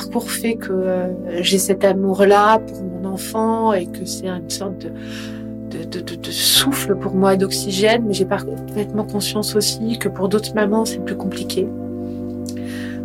parcours 0.00 0.30
fait 0.30 0.54
que 0.54 0.72
euh, 0.72 1.08
j'ai 1.42 1.58
cet 1.58 1.84
amour-là 1.84 2.58
pour 2.58 2.82
mon 2.82 3.04
enfant 3.12 3.74
et 3.74 3.86
que 3.86 4.06
c'est 4.06 4.28
une 4.28 4.48
sorte 4.48 4.78
de, 4.78 6.30
souffle 6.30 6.96
pour 6.96 7.14
moi, 7.14 7.36
d'oxygène, 7.36 8.04
mais 8.06 8.14
j'ai 8.14 8.24
parfaitement 8.24 9.04
conscience 9.04 9.54
aussi 9.54 9.98
que 9.98 10.08
pour 10.08 10.30
d'autres 10.30 10.54
mamans, 10.54 10.86
c'est 10.86 11.04
plus 11.04 11.16
compliqué, 11.16 11.68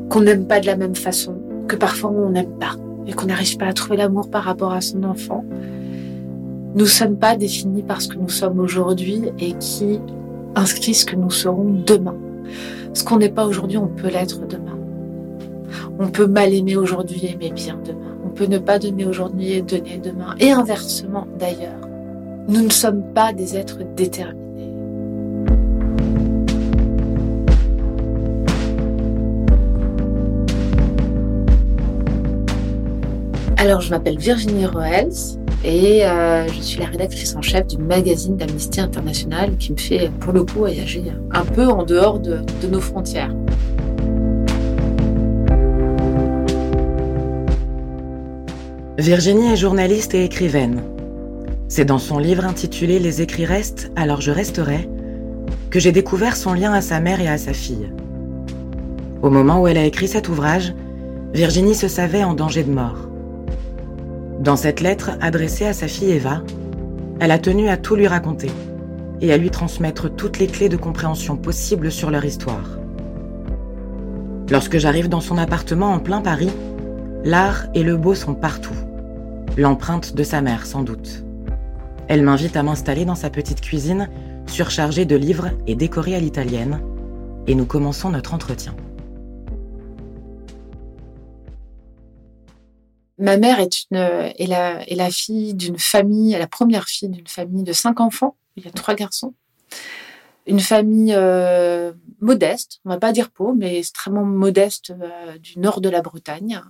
qu'on 0.09 0.21
n'aime 0.21 0.45
pas 0.45 0.61
de 0.61 0.67
la 0.67 0.77
même 0.77 0.95
façon, 0.95 1.35
que 1.67 1.75
parfois 1.75 2.11
on 2.11 2.29
n'aime 2.29 2.57
pas 2.59 2.75
et 3.07 3.13
qu'on 3.13 3.25
n'arrive 3.25 3.57
pas 3.57 3.65
à 3.65 3.73
trouver 3.73 3.97
l'amour 3.97 4.29
par 4.29 4.43
rapport 4.43 4.71
à 4.71 4.79
son 4.79 5.03
enfant. 5.03 5.43
Nous 6.75 6.85
ne 6.85 6.89
sommes 6.89 7.17
pas 7.17 7.35
définis 7.35 7.83
par 7.83 8.01
ce 8.01 8.07
que 8.07 8.17
nous 8.17 8.29
sommes 8.29 8.59
aujourd'hui 8.59 9.23
et 9.39 9.51
qui 9.53 9.99
inscrit 10.55 10.93
ce 10.93 11.05
que 11.05 11.15
nous 11.15 11.31
serons 11.31 11.71
demain. 11.85 12.15
Ce 12.93 13.03
qu'on 13.03 13.17
n'est 13.17 13.29
pas 13.29 13.45
aujourd'hui, 13.45 13.77
on 13.77 13.87
peut 13.87 14.07
l'être 14.07 14.47
demain. 14.47 14.74
On 15.99 16.07
peut 16.07 16.27
mal 16.27 16.53
aimer 16.53 16.75
aujourd'hui 16.75 17.25
et 17.25 17.33
aimer 17.33 17.51
bien 17.51 17.79
demain. 17.83 18.17
On 18.25 18.29
peut 18.29 18.45
ne 18.45 18.57
pas 18.57 18.79
donner 18.79 19.05
aujourd'hui 19.05 19.53
et 19.53 19.61
donner 19.61 19.97
demain. 19.97 20.35
Et 20.39 20.51
inversement 20.51 21.27
d'ailleurs. 21.39 21.79
Nous 22.47 22.61
ne 22.61 22.69
sommes 22.69 23.03
pas 23.13 23.33
des 23.33 23.57
êtres 23.57 23.79
déterminés. 23.95 24.45
Alors, 33.57 33.81
je 33.81 33.89
m'appelle 33.89 34.19
Virginie 34.19 34.67
Roels 34.67 35.09
et 35.63 36.05
euh, 36.05 36.47
je 36.47 36.61
suis 36.61 36.79
la 36.79 36.85
rédactrice 36.85 37.35
en 37.35 37.41
chef 37.41 37.65
du 37.65 37.79
magazine 37.79 38.37
d'Amnesty 38.37 38.79
International 38.79 39.57
qui 39.57 39.71
me 39.71 39.77
fait, 39.77 40.11
pour 40.19 40.33
le 40.33 40.43
coup, 40.43 40.59
voyager 40.59 41.01
un 41.31 41.45
peu 41.45 41.65
en 41.65 41.81
dehors 41.81 42.19
de, 42.19 42.41
de 42.61 42.67
nos 42.67 42.79
frontières. 42.79 43.33
Virginie 48.97 49.51
est 49.51 49.57
journaliste 49.57 50.13
et 50.13 50.23
écrivaine. 50.23 50.81
C'est 51.67 51.83
dans 51.83 51.97
son 51.97 52.17
livre 52.17 52.45
intitulé 52.45 52.97
Les 52.97 53.21
écrits 53.21 53.45
restent, 53.45 53.91
alors 53.97 54.21
je 54.21 54.31
resterai 54.31 54.89
que 55.69 55.81
j'ai 55.81 55.91
découvert 55.91 56.37
son 56.37 56.53
lien 56.53 56.71
à 56.71 56.79
sa 56.79 57.01
mère 57.01 57.19
et 57.19 57.27
à 57.27 57.37
sa 57.37 57.51
fille. 57.51 57.91
Au 59.21 59.29
moment 59.29 59.61
où 59.61 59.67
elle 59.67 59.77
a 59.77 59.83
écrit 59.83 60.07
cet 60.07 60.29
ouvrage, 60.29 60.73
Virginie 61.33 61.75
se 61.75 61.89
savait 61.89 62.23
en 62.23 62.35
danger 62.35 62.63
de 62.63 62.71
mort. 62.71 63.09
Dans 64.39 64.55
cette 64.55 64.79
lettre 64.79 65.11
adressée 65.19 65.65
à 65.65 65.73
sa 65.73 65.89
fille 65.89 66.11
Eva, 66.11 66.41
elle 67.19 67.31
a 67.31 67.39
tenu 67.39 67.67
à 67.67 67.75
tout 67.75 67.97
lui 67.97 68.07
raconter 68.07 68.51
et 69.19 69.33
à 69.33 69.37
lui 69.37 69.49
transmettre 69.49 70.09
toutes 70.09 70.39
les 70.39 70.47
clés 70.47 70.69
de 70.69 70.77
compréhension 70.77 71.35
possibles 71.35 71.91
sur 71.91 72.11
leur 72.11 72.23
histoire. 72.23 72.79
Lorsque 74.49 74.77
j'arrive 74.77 75.09
dans 75.09 75.19
son 75.19 75.37
appartement 75.37 75.91
en 75.91 75.99
plein 75.99 76.21
Paris, 76.21 76.51
l'art 77.25 77.65
et 77.73 77.81
le 77.81 77.97
beau 77.97 78.13
sont 78.13 78.35
partout. 78.35 78.75
L'empreinte 79.57 80.13
de 80.13 80.23
sa 80.23 80.41
mère, 80.41 80.67
sans 80.67 80.83
doute. 80.83 81.23
Elle 82.07 82.21
m'invite 82.21 82.55
à 82.55 82.61
m'installer 82.61 83.03
dans 83.03 83.15
sa 83.15 83.31
petite 83.31 83.61
cuisine, 83.61 84.09
surchargée 84.45 85.05
de 85.05 85.15
livres 85.15 85.49
et 85.65 85.73
décorée 85.73 86.15
à 86.15 86.19
l'italienne, 86.19 86.81
et 87.47 87.55
nous 87.55 87.65
commençons 87.65 88.11
notre 88.11 88.35
entretien. 88.35 88.75
Ma 93.17 93.37
mère 93.37 93.59
est, 93.59 94.47
la, 94.47 95.09
fille 95.09 95.55
d'une 95.55 95.79
famille, 95.79 96.33
la 96.33 96.47
première 96.47 96.85
fille 96.85 97.09
d'une 97.09 97.27
famille 97.27 97.63
de 97.63 97.73
cinq 97.73 98.01
enfants. 98.01 98.35
Il 98.55 98.65
y 98.65 98.67
a 98.67 98.71
trois 98.71 98.93
garçons. 98.93 99.33
Une 100.45 100.59
famille 100.59 101.13
euh, 101.15 101.91
modeste, 102.21 102.81
on 102.85 102.89
va 102.89 102.99
pas 102.99 103.13
dire 103.13 103.31
pauvre, 103.31 103.55
mais 103.57 103.79
extrêmement 103.79 104.25
modeste 104.25 104.91
euh, 104.91 105.39
du 105.39 105.59
nord 105.59 105.81
de 105.81 105.89
la 105.89 106.03
Bretagne. 106.03 106.61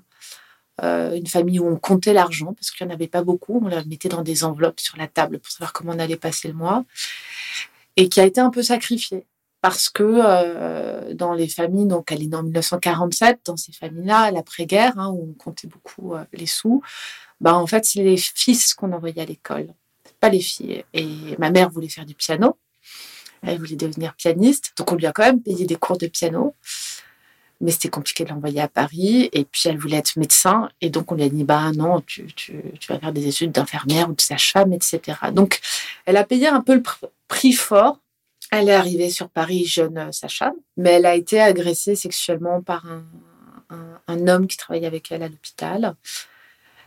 Euh, 0.83 1.15
une 1.15 1.27
famille 1.27 1.59
où 1.59 1.67
on 1.67 1.77
comptait 1.77 2.11
l'argent 2.11 2.53
parce 2.53 2.71
qu'il 2.71 2.85
n'y 2.85 2.91
en 2.91 2.95
avait 2.95 3.07
pas 3.07 3.23
beaucoup. 3.23 3.61
On 3.63 3.67
la 3.67 3.83
mettait 3.85 4.09
dans 4.09 4.23
des 4.23 4.43
enveloppes 4.43 4.79
sur 4.79 4.97
la 4.97 5.07
table 5.07 5.39
pour 5.39 5.51
savoir 5.51 5.71
comment 5.71 5.93
on 5.93 5.99
allait 5.99 6.17
passer 6.17 6.47
le 6.47 6.53
mois. 6.53 6.83
Et 7.95 8.09
qui 8.09 8.19
a 8.19 8.25
été 8.25 8.41
un 8.41 8.49
peu 8.49 8.61
sacrifiée 8.61 9.25
parce 9.61 9.89
que 9.89 10.03
euh, 10.03 11.13
dans 11.15 11.33
les 11.33 11.47
familles, 11.47 11.87
donc 11.87 12.11
elle 12.11 12.21
est 12.21 12.27
née 12.27 12.35
en 12.35 12.43
1947, 12.43 13.39
dans 13.45 13.57
ces 13.57 13.71
familles-là, 13.71 14.29
l'après-guerre, 14.29 14.99
hein, 14.99 15.09
où 15.09 15.29
on 15.31 15.33
comptait 15.33 15.67
beaucoup 15.67 16.13
euh, 16.13 16.23
les 16.33 16.45
sous, 16.45 16.83
bah 17.41 17.55
en 17.55 17.65
fait 17.65 17.83
c'est 17.83 18.03
les 18.03 18.17
fils 18.17 18.75
qu'on 18.75 18.91
envoyait 18.91 19.23
à 19.23 19.25
l'école, 19.25 19.69
pas 20.19 20.29
les 20.29 20.39
filles. 20.39 20.83
Et 20.93 21.07
ma 21.39 21.49
mère 21.49 21.71
voulait 21.71 21.89
faire 21.89 22.05
du 22.05 22.13
piano, 22.13 22.59
elle 23.41 23.57
voulait 23.57 23.75
devenir 23.75 24.13
pianiste, 24.13 24.73
donc 24.77 24.91
on 24.91 24.95
lui 24.95 25.07
a 25.07 25.11
quand 25.11 25.23
même 25.23 25.41
payé 25.41 25.65
des 25.65 25.77
cours 25.77 25.97
de 25.97 26.05
piano 26.05 26.53
mais 27.61 27.71
c'était 27.71 27.89
compliqué 27.89 28.23
de 28.23 28.29
l'envoyer 28.29 28.61
à 28.61 28.67
Paris. 28.67 29.29
Et 29.33 29.45
puis, 29.45 29.63
elle 29.65 29.77
voulait 29.77 29.97
être 29.97 30.17
médecin. 30.17 30.69
Et 30.81 30.89
donc, 30.89 31.11
on 31.11 31.15
lui 31.15 31.23
a 31.23 31.29
dit, 31.29 31.43
bah 31.43 31.71
non, 31.73 32.01
tu, 32.01 32.25
tu, 32.33 32.61
vas 32.89 32.99
faire 32.99 33.13
des 33.13 33.27
études 33.27 33.51
d'infirmière 33.51 34.09
ou 34.09 34.13
de 34.13 34.21
sage-femme, 34.21 34.73
etc. 34.73 35.01
Donc, 35.31 35.59
elle 36.05 36.17
a 36.17 36.23
payé 36.23 36.47
un 36.47 36.61
peu 36.61 36.75
le 36.75 36.83
prix 37.27 37.53
fort. 37.53 37.99
Elle 38.51 38.69
est 38.69 38.75
arrivée 38.75 39.09
sur 39.09 39.29
Paris 39.29 39.65
jeune 39.65 39.97
euh, 39.97 40.11
sage-femme, 40.11 40.55
mais 40.77 40.91
elle 40.91 41.05
a 41.05 41.15
été 41.15 41.41
agressée 41.41 41.95
sexuellement 41.95 42.61
par 42.61 42.85
un 44.07 44.27
homme 44.27 44.45
qui 44.45 44.55
travaillait 44.55 44.85
avec 44.85 45.11
elle 45.11 45.23
à 45.23 45.27
l'hôpital 45.27 45.95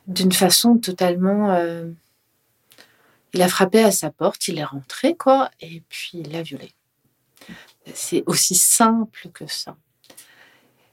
d'une 0.08 0.32
façon 0.32 0.78
totalement... 0.78 1.50
Euh, 1.50 1.88
il 3.34 3.42
a 3.42 3.48
frappé 3.48 3.84
à 3.84 3.90
sa 3.90 4.10
porte, 4.10 4.48
il 4.48 4.58
est 4.58 4.64
rentré, 4.64 5.14
quoi, 5.14 5.50
et 5.60 5.82
puis 5.90 6.12
il 6.14 6.32
l'a 6.32 6.42
violée. 6.42 6.72
C'est 7.92 8.24
aussi 8.26 8.54
simple 8.54 9.28
que 9.34 9.46
ça. 9.46 9.76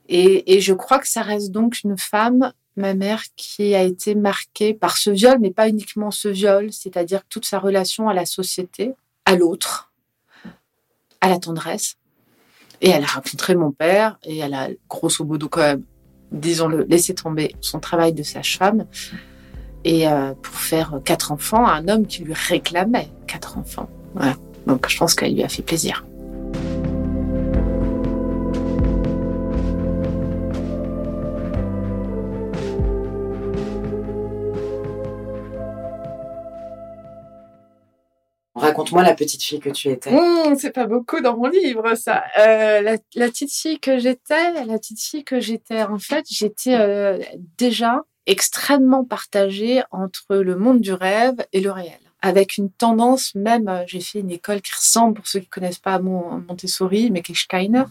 Et, 0.08 0.56
et, 0.56 0.62
je 0.62 0.74
crois 0.74 1.00
que 1.00 1.08
ça 1.08 1.22
reste 1.22 1.52
donc 1.52 1.82
une 1.84 1.98
femme, 1.98 2.54
ma 2.76 2.94
mère, 2.94 3.24
qui 3.36 3.74
a 3.74 3.84
été 3.84 4.14
marquée 4.16 4.74
par 4.74 4.98
ce 4.98 5.10
viol, 5.10 5.40
mais 5.40 5.52
pas 5.52 5.68
uniquement 5.68 6.12
ce 6.12 6.28
viol, 6.28 6.72
c'est-à-dire 6.72 7.24
toute 7.28 7.46
sa 7.46 7.60
relation 7.60 8.08
à 8.08 8.14
la 8.14 8.26
société, 8.26 8.94
à 9.26 9.36
l'autre, 9.36 9.92
à 11.22 11.30
la 11.30 11.40
tendresse. 11.40 11.96
Et 12.82 12.90
elle 12.90 13.04
a 13.04 13.08
rencontré 13.08 13.56
mon 13.56 13.72
père 13.72 14.20
et 14.24 14.38
elle 14.38 14.54
a 14.54 14.70
grosso 14.90 15.24
modo 15.24 15.50
quand 15.50 15.62
même, 15.62 15.84
disons-le, 16.32 16.84
laissé 16.84 17.16
tomber 17.16 17.56
son 17.62 17.80
travail 17.80 18.14
de 18.14 18.22
sage-femme 18.22 18.86
et 19.84 20.08
euh, 20.08 20.34
pour 20.34 20.56
faire 20.56 21.00
quatre 21.04 21.32
enfants 21.32 21.66
à 21.66 21.74
un 21.74 21.88
homme 21.88 22.06
qui 22.06 22.24
lui 22.24 22.34
réclamait 22.34 23.10
quatre 23.28 23.58
enfants. 23.58 23.90
Voilà. 24.14 24.36
Donc 24.68 24.90
je 24.90 24.98
pense 24.98 25.16
qu'elle 25.16 25.34
lui 25.34 25.44
a 25.44 25.50
fait 25.50 25.62
plaisir. 25.62 26.06
Raconte-moi 38.66 39.04
la 39.04 39.14
petite 39.14 39.44
fille 39.44 39.60
que 39.60 39.70
tu 39.70 39.90
étais. 39.90 40.12
Mmh, 40.12 40.56
c'est 40.60 40.72
pas 40.72 40.86
beaucoup 40.86 41.22
dans 41.22 41.38
mon 41.38 41.48
livre, 41.48 41.96
ça. 41.96 42.24
Euh, 42.40 42.82
la, 42.82 43.28
petite 43.28 43.54
fille 43.54 43.80
que 43.80 43.98
j'étais, 44.00 44.54
la 44.66 44.78
petite 44.78 45.02
fille 45.02 45.24
que 45.24 45.40
j'étais, 45.40 45.84
en 45.84 46.00
fait, 46.00 46.26
j'étais 46.30 46.76
euh, 46.76 47.20
déjà 47.58 48.02
extrêmement 48.26 49.04
partagée 49.04 49.84
entre 49.92 50.38
le 50.38 50.56
monde 50.56 50.82
du 50.82 50.94
rêve 50.94 51.36
et 51.54 51.62
le 51.62 51.72
réel. 51.72 52.00
Avec 52.22 52.58
une 52.58 52.72
tendance, 52.72 53.36
même, 53.36 53.68
euh, 53.68 53.84
j'ai 53.86 54.00
fait 54.00 54.20
une 54.20 54.32
école 54.32 54.62
qui 54.62 54.74
ressemble, 54.74 55.16
pour 55.16 55.28
ceux 55.28 55.42
qui 55.42 55.48
connaissent 55.48 55.80
pas 55.80 56.00
mon 56.00 56.44
Montessori, 56.48 57.12
mais 57.12 57.22
qui 57.22 57.34
est 57.34 57.36
Steiner, 57.36 57.84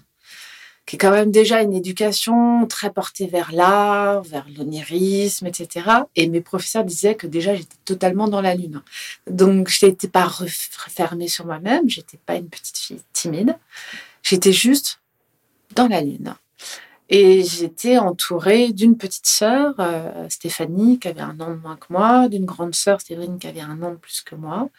qui 0.87 0.97
est 0.97 0.99
quand 0.99 1.11
même 1.11 1.31
déjà 1.31 1.63
une 1.63 1.73
éducation 1.73 2.67
très 2.67 2.91
portée 2.91 3.27
vers 3.27 3.53
l'art, 3.53 4.23
vers 4.23 4.47
l'onirisme, 4.57 5.47
etc. 5.47 5.89
Et 6.15 6.29
mes 6.29 6.43
professeurs 6.43 6.85
disaient 6.85 7.15
que 7.15 7.27
déjà 7.27 7.55
j'étais 7.55 7.77
totalement 7.85 8.29
dans 8.29 8.43
la 8.43 8.55
lune. 8.55 8.83
Donc 9.31 9.69
je 9.69 9.87
n'étais 9.87 10.09
pas 10.09 10.25
refermée 10.25 11.29
sur 11.29 11.47
moi-même, 11.47 11.89
j'étais 11.89 12.19
pas 12.19 12.37
une 12.37 12.49
petite 12.49 12.77
fille 12.77 13.03
timide, 13.13 13.57
j'étais 14.23 14.53
juste 14.53 15.01
dans 15.75 15.89
la 15.89 16.03
lune. 16.03 16.35
Et 17.11 17.45
j'étais 17.45 17.99
entourée 17.99 18.73
d'une 18.73 18.97
petite 18.97 19.27
sœur, 19.27 19.75
euh, 19.79 20.27
Stéphanie, 20.31 20.99
qui 20.99 21.09
avait 21.09 21.21
un 21.21 21.39
an 21.39 21.51
de 21.51 21.61
moins 21.61 21.77
que 21.77 21.87
moi, 21.91 22.29
d'une 22.29 22.47
grande 22.47 22.75
sœur, 22.75 23.01
Stéphanie, 23.01 23.39
qui 23.39 23.47
avait 23.47 23.61
un 23.61 23.83
an 23.83 23.91
de 23.91 23.97
plus 23.97 24.23
que 24.23 24.35
moi, 24.35 24.71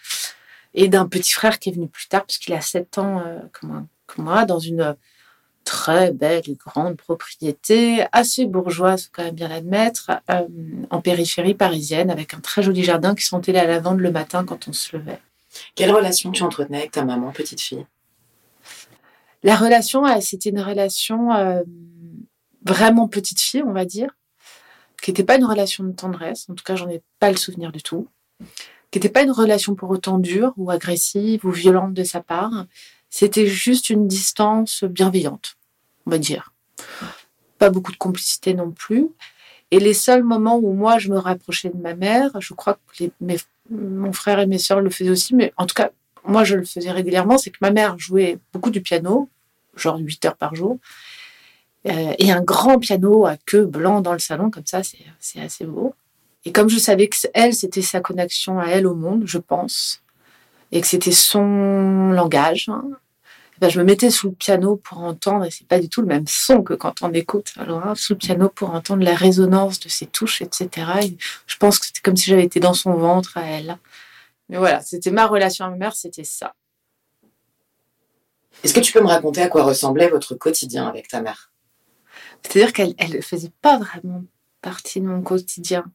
et 0.74 0.88
d'un 0.88 1.08
petit 1.08 1.32
frère 1.32 1.60
qui 1.60 1.70
est 1.70 1.72
venu 1.72 1.88
plus 1.88 2.08
tard, 2.08 2.26
puisqu'il 2.26 2.54
a 2.54 2.62
sept 2.62 2.98
ans 2.98 3.22
euh, 3.26 3.40
que 4.08 4.22
moi, 4.22 4.46
dans 4.46 4.60
une 4.60 4.96
très 5.66 6.12
belle 6.12 6.44
et 6.48 6.56
grande 6.56 6.96
propriété, 6.96 8.06
assez 8.14 8.46
bourgeoise, 8.46 9.10
quand 9.12 9.24
même 9.24 9.36
bien 9.36 9.50
l'admettre, 9.50 10.12
euh, 10.30 10.48
en 10.90 11.02
périphérie 11.02 11.56
parisienne, 11.56 12.10
avec 12.10 12.34
un 12.34 12.40
très 12.40 12.64
joli 12.64 12.84
jardin 12.84 13.16
qui 13.16 13.26
sentait 13.26 13.52
la 13.52 13.66
lavande 13.66 14.00
le 14.00 14.12
matin 14.12 14.46
quand 14.46 14.70
on 14.70 14.74
se 14.74 14.96
levait. 14.96 15.20
Quelle 15.74 15.92
relation 15.92 16.32
tu 16.32 16.44
entretenais 16.44 16.78
avec 16.78 16.92
ta 16.92 17.04
maman, 17.04 17.32
petite 17.32 17.60
fille? 17.60 17.86
La 19.44 19.56
relation, 19.56 20.04
c'était 20.22 20.50
une 20.50 20.62
relation 20.62 21.34
euh, 21.34 21.62
vraiment 22.64 23.08
petite 23.08 23.42
fille, 23.42 23.64
on 23.64 23.74
va 23.74 23.86
dire, 23.86 24.16
qui 25.02 25.12
n'était 25.12 25.24
pas 25.24 25.36
une 25.36 25.46
relation 25.46 25.84
de 25.84 25.92
tendresse, 25.92 26.48
en 26.50 26.56
tout 26.56 26.64
cas, 26.64 26.76
j'en 26.76 26.90
ai 26.90 27.02
pas 27.20 27.32
le 27.32 27.38
souvenir 27.38 27.72
du 27.72 27.82
tout, 27.82 28.08
qui 28.92 29.00
n'était 29.00 29.10
pas 29.10 29.24
une 29.24 29.32
relation 29.32 29.76
pour 29.76 29.90
autant 29.90 30.20
dure 30.20 30.54
ou 30.58 30.72
agressive 30.72 31.46
ou 31.46 31.52
violente 31.52 31.94
de 31.94 32.04
sa 32.04 32.22
part, 32.22 32.66
c'était 33.18 33.48
juste 33.48 33.90
une 33.90 34.10
distance 34.10 34.84
bienveillante, 34.84 35.56
on 36.06 36.12
va 36.12 36.18
dire. 36.18 36.52
Pas 37.60 37.70
beaucoup 37.70 37.94
de 37.94 37.98
complicité 37.98 38.54
non 38.54 38.72
plus. 38.72 39.08
Et 39.72 39.80
les 39.80 39.94
seuls 39.94 40.22
moments 40.22 40.58
où 40.58 40.74
moi, 40.74 41.00
je 41.00 41.08
me 41.08 41.18
rapprochais 41.18 41.70
de 41.70 41.78
ma 41.78 41.96
mère, 41.96 42.30
je 42.42 42.54
crois 42.54 42.78
que 42.94 43.06
mon 43.70 44.12
frère 44.12 44.42
et 44.42 44.48
mes 44.48 44.58
sœurs 44.58 44.82
le 44.82 44.90
faisaient 44.90 45.12
aussi, 45.12 45.34
mais 45.34 45.54
en 45.56 45.66
tout 45.66 45.76
cas, 45.76 45.92
moi, 46.26 46.44
je 46.44 46.58
le 46.58 46.66
faisais 46.66 46.92
régulièrement, 46.92 47.38
c'est 47.38 47.52
que 47.52 47.60
ma 47.62 47.72
mère 47.72 47.98
jouait 47.98 48.38
beaucoup 48.52 48.70
du 48.70 48.82
piano, 48.82 49.30
genre 49.78 49.98
8 49.98 50.26
heures 50.26 50.36
par 50.36 50.54
jour, 50.54 50.78
euh, 51.88 52.14
et 52.20 52.34
un 52.34 52.42
grand 52.42 52.80
piano 52.80 53.26
à 53.26 53.38
queue 53.38 53.66
blanc 53.66 54.02
dans 54.02 54.12
le 54.12 54.20
salon, 54.20 54.52
comme 54.52 54.66
ça, 54.66 54.82
c'est 54.84 55.40
assez 55.40 55.64
beau. 55.64 55.96
Et 56.44 56.52
comme 56.52 56.68
je 56.68 56.80
savais 56.80 57.08
que 57.08 57.16
elle, 57.34 57.54
c'était 57.54 57.82
sa 57.82 58.02
connexion 58.02 58.60
à 58.60 58.66
elle 58.66 58.86
au 58.86 58.94
monde, 58.94 59.24
je 59.26 59.38
pense, 59.38 60.04
et 60.74 60.82
que 60.82 60.88
c'était 60.88 61.14
son 61.14 62.12
langage, 62.12 62.68
hein, 62.68 62.84
ben, 63.60 63.70
je 63.70 63.80
me 63.80 63.86
mettais 63.86 64.10
sous 64.10 64.30
le 64.30 64.36
piano 64.36 64.76
pour 64.76 65.00
entendre, 65.00 65.46
et 65.46 65.52
c'est 65.52 65.68
pas 65.68 65.80
du 65.80 65.90
tout 65.90 66.02
le 66.02 66.08
même 66.08 66.26
son 66.28 66.62
que 66.62 66.74
quand 66.74 67.02
on 67.02 67.12
écoute, 67.14 67.54
alors 67.58 67.86
hein, 67.86 67.96
sous 67.96 68.14
le 68.14 68.18
piano 68.18 68.50
pour 68.50 68.72
entendre 68.72 69.04
la 69.04 69.16
résonance 69.16 69.80
de 69.80 69.90
ses 69.90 70.08
touches, 70.08 70.42
etc. 70.42 70.70
Et 71.04 71.18
je 71.48 71.58
pense 71.58 71.80
que 71.80 71.86
c'était 71.86 72.02
comme 72.02 72.18
si 72.18 72.30
j'avais 72.30 72.44
été 72.44 72.60
dans 72.60 72.74
son 72.74 72.94
ventre 72.94 73.38
à 73.38 73.46
elle. 73.46 73.78
Mais 74.50 74.58
voilà, 74.58 74.82
c'était 74.82 75.12
ma 75.12 75.26
relation 75.26 75.66
à 75.66 75.70
ma 75.70 75.78
mère, 75.78 75.96
c'était 75.96 76.24
ça. 76.24 76.54
Est-ce 78.64 78.74
que 78.74 78.80
tu 78.80 78.94
peux 78.94 79.02
me 79.02 79.08
raconter 79.08 79.42
à 79.42 79.48
quoi 79.48 79.64
ressemblait 79.64 80.10
votre 80.10 80.36
quotidien 80.36 80.88
avec 80.88 81.08
ta 81.08 81.22
mère? 81.22 81.52
C'est-à-dire 82.44 82.74
qu'elle 82.74 82.96
ne 82.98 83.22
faisait 83.22 83.52
pas 83.62 83.78
vraiment 83.78 84.24
partie 84.62 85.02
de 85.02 85.06
mon 85.06 85.22
quotidien. 85.22 85.86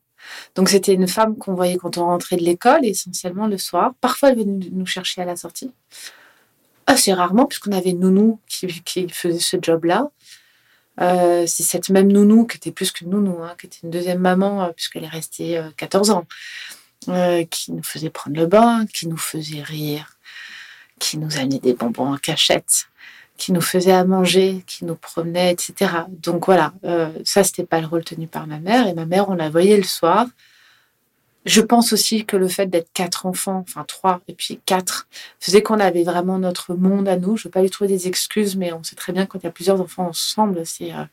Donc 0.55 0.69
c'était 0.69 0.93
une 0.93 1.09
femme 1.09 1.37
qu'on 1.37 1.55
voyait 1.55 1.77
quand 1.77 1.99
on 1.99 2.05
rentrait 2.05 2.37
de 2.37 2.43
l'école, 2.43 2.85
essentiellement 2.85 3.47
le 3.47 3.59
soir. 3.59 3.95
Parfois, 4.01 4.31
elle 4.31 4.39
venait 4.39 4.69
nous 4.71 4.87
chercher 4.87 5.23
à 5.23 5.25
la 5.25 5.37
sortie. 5.37 5.73
Assez 6.91 7.13
rarement, 7.13 7.47
puisqu'on 7.47 7.73
avait 7.73 7.93
nounou 7.93 8.41
qui, 8.49 8.69
faisait 9.09 9.39
ce 9.39 9.57
job-là. 9.63 10.11
Euh, 11.01 11.45
c'est 11.47 11.63
cette 11.63 11.89
même 11.89 12.11
nounou 12.11 12.47
qui 12.47 12.57
était 12.57 12.73
plus 12.73 12.91
qu'une 12.91 13.11
nounou, 13.11 13.43
hein, 13.43 13.55
qui 13.59 13.67
était 13.67 13.79
une 13.85 13.91
deuxième 13.91 14.19
maman, 14.19 14.65
euh, 14.65 14.69
puisqu'elle 14.71 15.05
est 15.05 15.09
restée 15.09 15.63
14 15.77 16.11
euh, 16.11 16.15
ans. 16.15 16.27
Euh, 17.09 17.45
qui 17.45 17.73
nous 17.73 17.83
faisait 17.83 18.11
prendre 18.11 18.37
le 18.37 18.47
bain, 18.47 18.85
qui 18.93 19.09
nous 19.09 19.17
faisait 19.17 19.63
rire, 19.63 20.19
qui 20.99 21.17
nous 21.17 21.39
amenait 21.39 21.61
des 21.61 21.73
bonbons 21.73 22.13
en 22.13 22.17
cachette, 22.19 22.89
qui 23.39 23.53
nous 23.53 23.63
faisait 23.63 23.93
à 23.93 24.05
manger, 24.05 24.63
qui 24.67 24.85
nous 24.85 24.97
promenait, 24.97 25.53
etc. 25.53 25.93
Donc 26.09 26.45
voilà, 26.45 26.75
ça 27.25 27.43
c'était 27.43 27.65
pas 27.65 27.81
le 27.81 27.87
rôle 27.87 28.05
tenu 28.05 28.27
par 28.27 28.47
ma 28.47 28.59
mère 28.59 28.87
et 28.87 28.93
ma 28.93 29.07
mère 29.07 29.31
on 29.31 29.35
la 29.35 29.49
voyait 29.49 29.79
le 29.79 29.85
soir. 29.85 30.27
Je 31.47 31.63
pense 31.63 31.95
aussi 31.95 32.27
que 32.27 32.37
le 32.37 32.49
fait 32.49 32.67
d'être 32.67 32.93
quatre 32.93 33.25
enfants, 33.25 33.65
enfin 33.67 33.85
trois 33.85 34.21
et 34.29 34.35
puis 34.35 34.61
quatre, 34.67 35.09
faisait 35.39 35.63
qu'on 35.63 35.81
avait 35.81 36.05
vraiment 36.05 36.39
notre 36.39 36.75
monde 36.75 37.09
à 37.09 37.17
nous. 37.17 37.37
Je 37.37 37.43
ne 37.43 37.45
veux 37.45 37.51
pas 37.51 37.63
lui 37.63 37.71
trouver 37.71 37.89
des 37.89 38.09
excuses, 38.09 38.57
mais 38.57 38.73
on 38.73 38.83
sait 38.83 38.97
très 38.97 39.13
bien 39.13 39.25
quand 39.25 39.39
il 39.39 39.45
y 39.45 39.49
a 39.49 39.53
plusieurs 39.53 39.81
enfants 39.81 40.09
ensemble, 40.09 40.67
c'est 40.67 40.93
euh, 40.93 41.05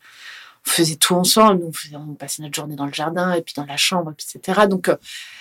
on 0.66 0.70
faisait 0.70 0.98
tout 0.98 1.16
ensemble. 1.16 1.64
On, 1.94 2.14
passait 2.16 2.44
notre 2.44 2.56
journée 2.56 2.76
dans 2.76 2.86
le 2.86 2.94
jardin 2.94 3.34
et 3.34 3.42
puis 3.42 3.54
dans 3.56 3.66
la 3.66 3.78
chambre, 3.78 4.12
etc. 4.12 4.68
Donc, 4.68 4.90
euh, 4.90 4.98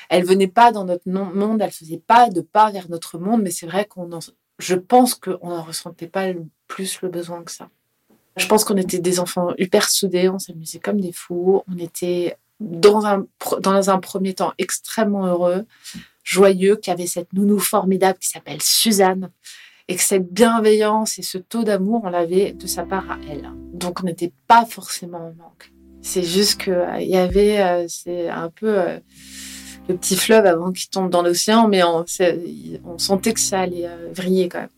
elle 0.09 0.25
venait 0.25 0.47
pas 0.47 0.71
dans 0.71 0.85
notre 0.85 1.09
monde, 1.09 1.61
elle 1.61 1.73
faisait 1.73 2.01
pas 2.07 2.29
de 2.29 2.41
pas 2.41 2.71
vers 2.71 2.89
notre 2.89 3.19
monde, 3.19 3.43
mais 3.43 3.51
c'est 3.51 3.67
vrai 3.67 3.87
qu'on 3.87 4.09
je 4.59 4.75
pense 4.75 5.15
qu'on 5.15 5.49
n'en 5.49 5.63
ressentait 5.63 6.07
pas 6.07 6.29
plus 6.69 7.03
le 7.03 7.09
besoin 7.09 7.43
que 7.43 7.51
ça. 7.51 7.69
Je 8.37 8.47
pense 8.47 8.65
qu'on 8.65 8.77
était 8.77 8.99
des 8.99 9.19
enfants 9.19 9.53
hyper 9.59 9.89
soudés, 9.89 10.29
on 10.29 10.39
s'amusait 10.39 10.79
comme 10.79 11.01
des 11.01 11.13
fous, 11.13 11.63
on 11.69 11.79
était 11.79 12.37
dans 12.61 13.07
un, 13.07 13.27
dans 13.61 13.91
un 13.91 13.99
premier 13.99 14.35
temps 14.35 14.53
extrêmement 14.59 15.27
heureux, 15.27 15.67
joyeux, 16.25 16.77
qui 16.77 16.91
avait 16.91 17.07
cette 17.07 17.33
nounou 17.33 17.59
formidable 17.59 18.19
qui 18.19 18.29
s'appelle 18.29 18.63
Suzanne, 18.63 19.31
et 19.89 19.97
que 19.97 20.03
cette 20.03 20.33
bienveillance 20.33 21.19
et 21.19 21.23
ce 21.23 21.39
taux 21.39 21.63
d'amour, 21.63 22.03
on 22.05 22.11
l'avait 22.11 22.53
de 22.53 22.67
sa 22.67 22.85
part 22.85 23.11
à 23.11 23.19
elle. 23.31 23.51
Donc 23.73 24.01
on 24.01 24.07
n'était 24.07 24.33
pas 24.49 24.65
forcément 24.65 25.19
en 25.19 25.35
manque. 25.35 25.73
C'est 26.03 26.23
juste 26.23 26.63
qu'il 26.63 26.73
euh, 26.73 27.01
y 27.01 27.17
avait, 27.17 27.61
euh, 27.61 27.87
c'est 27.89 28.29
un 28.29 28.49
peu 28.49 28.79
euh, 28.79 28.99
le 29.89 29.97
petit 29.97 30.17
fleuve 30.17 30.47
avant 30.47 30.73
qu'il 30.73 30.89
tombe 30.89 31.11
dans 31.11 31.23
l'océan, 31.23 31.69
mais 31.69 31.83
on, 31.83 32.05
on, 32.85 32.99
sentait 32.99 33.33
que 33.33 33.41
ça 33.41 33.61
allait 33.61 33.89
vriller 34.13 34.49
quand 34.49 34.61
même. 34.61 34.69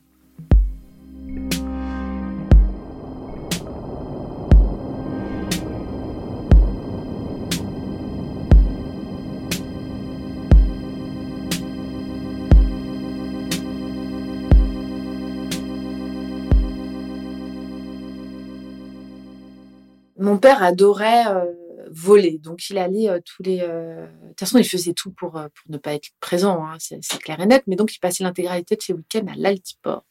Mon 20.29 20.37
père 20.37 20.63
adorait 20.63 21.27
euh, 21.29 21.47
voler, 21.91 22.37
donc 22.37 22.69
il 22.69 22.77
allait 22.77 23.09
euh, 23.09 23.19
tous 23.25 23.43
les. 23.43 23.61
Euh, 23.63 24.05
de 24.05 24.29
toute 24.29 24.41
façon, 24.41 24.59
il 24.59 24.69
faisait 24.69 24.93
tout 24.93 25.11
pour, 25.11 25.33
pour 25.33 25.71
ne 25.71 25.79
pas 25.79 25.95
être 25.95 26.11
présent, 26.21 26.67
hein, 26.67 26.77
c'est 26.79 27.01
clair 27.19 27.41
et 27.41 27.47
net, 27.47 27.63
mais 27.67 27.77
donc 27.77 27.95
il 27.95 27.99
passait 27.99 28.25
l'intégralité 28.25 28.77
de 28.77 28.83
ses 28.83 28.93
week-ends 28.93 29.27
à 29.27 29.37
l'Altiport, 29.37 30.05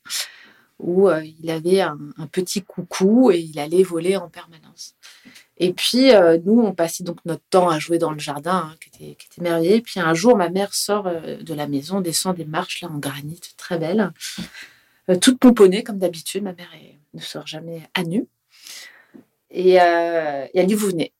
où 0.80 1.08
il 1.12 1.52
avait 1.52 1.82
un, 1.82 2.00
petit 2.32 2.64
coucou 2.64 3.30
et 3.30 3.38
il 3.38 3.60
allait 3.60 3.84
voler 3.84 4.18
en 4.18 4.28
permanence. 4.28 4.96
Et 5.58 5.72
puis, 5.72 6.12
nous, 6.46 6.62
on 6.62 6.74
passait 6.74 7.04
donc 7.04 7.18
notre 7.26 7.44
temps 7.52 7.70
à 7.70 7.78
jouer 7.78 8.00
dans 8.00 8.12
le 8.12 8.20
jardin, 8.20 8.72
hein, 8.72 8.76
qui, 8.82 8.90
était, 8.90 9.16
qui 9.16 9.28
était 9.32 9.42
merveilleux. 9.42 9.82
Puis, 9.82 10.00
un 10.00 10.16
jour, 10.16 10.36
ma 10.36 10.50
mère 10.50 10.74
sort 10.74 11.04
de 11.04 11.54
la 11.54 11.68
maison, 11.68 12.02
descend 12.02 12.36
des 12.36 12.46
marches 12.46 12.82
là 12.82 12.90
en 12.90 12.98
granit, 12.98 13.40
très 13.56 13.78
belle, 13.78 14.12
toute 15.22 15.38
pomponnée 15.40 15.84
comme 15.84 16.00
d'habitude. 16.00 16.44
Ma 16.44 16.54
mère 16.54 16.70
ne 17.14 17.22
sort 17.22 17.46
jamais 17.46 17.88
à 17.94 18.04
nu. 18.04 18.28
Et, 19.52 19.82
euh, 19.82 20.46
elle 20.54 20.68
dit, 20.68 20.74
vous 20.74 20.88
venez. 20.88 21.14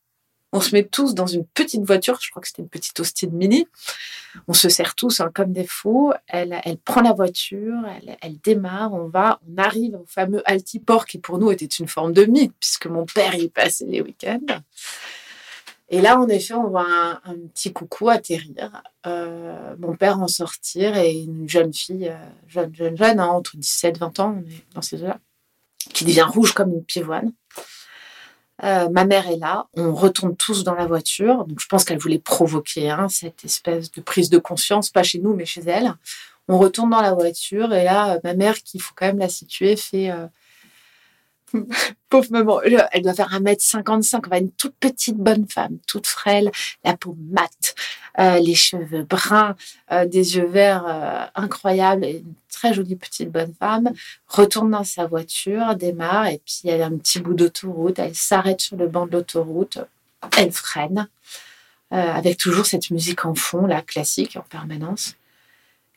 On 0.54 0.62
se 0.62 0.74
met 0.74 0.84
tous 0.84 1.14
dans 1.14 1.28
une 1.28 1.46
petite 1.46 1.84
voiture, 1.84 2.18
je 2.22 2.30
crois 2.30 2.42
que 2.42 2.48
c'était 2.48 2.62
une 2.62 2.70
petite 2.70 2.98
Austin 3.00 3.28
Mini. 3.34 3.68
On 4.48 4.54
se 4.54 4.70
sert 4.70 4.96
tous 4.96 5.20
hein, 5.20 5.30
comme 5.34 5.52
des 5.52 5.68
fous. 5.68 6.14
Elle, 6.28 6.62
prend 6.86 7.02
la 7.02 7.12
voiture, 7.12 7.76
elle, 8.22 8.40
démarre, 8.40 8.94
on 8.94 9.08
va, 9.08 9.42
on 9.48 9.62
arrive 9.62 9.96
au 9.96 10.06
fameux 10.08 10.42
Altiport 10.50 11.06
qui 11.06 11.18
pour 11.18 11.38
nous 11.38 11.52
était 11.52 11.66
une 11.66 11.88
forme 11.88 12.14
de 12.14 12.24
mythe 12.24 12.54
puisque 12.60 12.88
mon 12.88 13.06
père 13.06 13.36
y 13.36 13.50
passait 13.50 13.86
les 13.86 14.02
week-ends. 14.02 14.62
Et 15.90 16.02
là, 16.02 16.20
en 16.20 16.28
effet, 16.28 16.54
on 16.54 16.68
voit 16.68 17.22
un, 17.24 17.36
petit 17.54 17.72
coucou 17.72 18.10
atterrir, 18.10 18.84
euh, 19.06 19.76
mon 19.80 19.96
père 19.96 20.20
en 20.20 20.28
sortir 20.28 20.98
et 20.98 21.14
une 21.14 21.48
jeune 21.48 21.74
fille, 21.74 22.10
euh, 22.10 22.18
jeune, 22.48 22.76
jeune, 22.76 22.98
jeune, 22.98 23.20
hein, 23.20 23.28
entre 23.28 23.56
17 23.56 23.96
et 23.96 24.00
20 24.00 24.20
ans, 24.20 24.38
on 24.38 24.50
est 24.50 24.66
dans 24.74 24.82
ces 24.82 25.02
eaux-là, 25.02 25.20
qui 25.94 26.04
devient 26.04 26.28
rouge 26.28 26.52
comme 26.52 26.74
une 26.74 26.84
pivoine. 26.84 27.32
Euh, 28.64 28.90
ma 28.90 29.06
mère 29.06 29.28
est 29.28 29.38
là, 29.38 29.68
on 29.76 29.94
retourne 29.94 30.36
tous 30.36 30.64
dans 30.64 30.74
la 30.74 30.88
voiture. 30.88 31.46
Donc 31.46 31.60
je 31.60 31.68
pense 31.68 31.84
qu'elle 31.84 32.00
voulait 32.00 32.20
provoquer 32.20 32.90
hein, 32.90 33.08
cette 33.10 33.46
espèce 33.46 33.92
de 33.92 34.02
prise 34.02 34.30
de 34.30 34.40
conscience, 34.40 34.90
pas 34.90 35.04
chez 35.04 35.20
nous, 35.20 35.36
mais 35.36 35.46
chez 35.46 35.62
elle. 35.62 35.94
On 36.48 36.58
retourne 36.58 36.90
dans 36.90 37.02
la 37.02 37.14
voiture 37.14 37.74
et 37.74 37.84
là, 37.84 38.20
ma 38.24 38.34
mère, 38.34 38.56
qu'il 38.64 38.82
faut 38.82 38.94
quand 38.96 39.06
même 39.06 39.20
la 39.20 39.30
situer, 39.30 39.76
fait 39.76 40.10
euh, 40.10 40.28
Pauvre 42.10 42.32
maman, 42.32 42.62
elle 42.62 43.02
doit 43.02 43.14
faire 43.14 43.30
1m55, 43.30 44.30
va 44.30 44.38
une 44.38 44.52
toute 44.52 44.76
petite 44.80 45.18
bonne 45.18 45.48
femme, 45.48 45.78
toute 45.88 46.08
frêle, 46.08 46.52
la 46.84 46.96
peau 46.96 47.18
mate, 47.32 47.76
euh, 48.20 48.40
les 48.40 48.56
cheveux 48.56 49.04
bruns, 49.04 49.56
euh, 49.92 50.06
des 50.06 50.38
yeux 50.38 50.46
verts 50.46 50.86
euh, 50.88 51.26
incroyables, 51.36 52.06
une 52.06 52.34
très 52.52 52.74
jolie 52.74 52.96
petite 52.96 53.32
bonne 53.32 53.54
femme, 53.60 53.92
retourne 54.28 54.72
dans 54.72 54.84
sa 54.84 55.06
voiture, 55.06 55.76
démarre, 55.76 56.28
et 56.28 56.42
puis 56.44 56.70
elle 56.70 56.82
a 56.82 56.88
un 56.88 56.98
petit 56.98 57.20
bout 57.20 57.34
d'autoroute, 57.34 58.00
elle 58.00 58.16
s'arrête 58.16 58.62
sur 58.62 58.78
le 58.78 58.88
banc 58.88 59.06
de 59.06 59.12
l'autoroute, 59.12 59.80
elle 60.38 60.52
freine, 60.52 61.08
avec 61.92 62.38
toujours 62.38 62.66
cette 62.66 62.90
musique 62.90 63.24
en 63.24 63.34
fond, 63.34 63.66
la 63.66 63.82
classique, 63.82 64.36
en 64.36 64.42
permanence. 64.42 65.16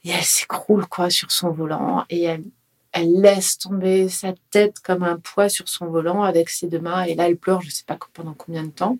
Et 0.04 0.10
elle 0.10 0.24
s'écroule 0.24 0.86
quoi 0.86 1.10
sur 1.10 1.32
son 1.32 1.50
volant 1.50 2.04
et 2.10 2.22
elle 2.22 2.44
elle 2.92 3.20
laisse 3.20 3.58
tomber 3.58 4.08
sa 4.08 4.34
tête 4.50 4.80
comme 4.80 5.02
un 5.02 5.16
poids 5.16 5.48
sur 5.48 5.68
son 5.68 5.86
volant 5.86 6.22
avec 6.22 6.48
ses 6.48 6.66
deux 6.66 6.80
mains. 6.80 7.04
Et 7.04 7.14
là, 7.14 7.28
elle 7.28 7.36
pleure, 7.36 7.60
je 7.60 7.66
ne 7.66 7.72
sais 7.72 7.84
pas 7.86 7.98
pendant 8.12 8.34
combien 8.34 8.64
de 8.64 8.70
temps. 8.70 8.98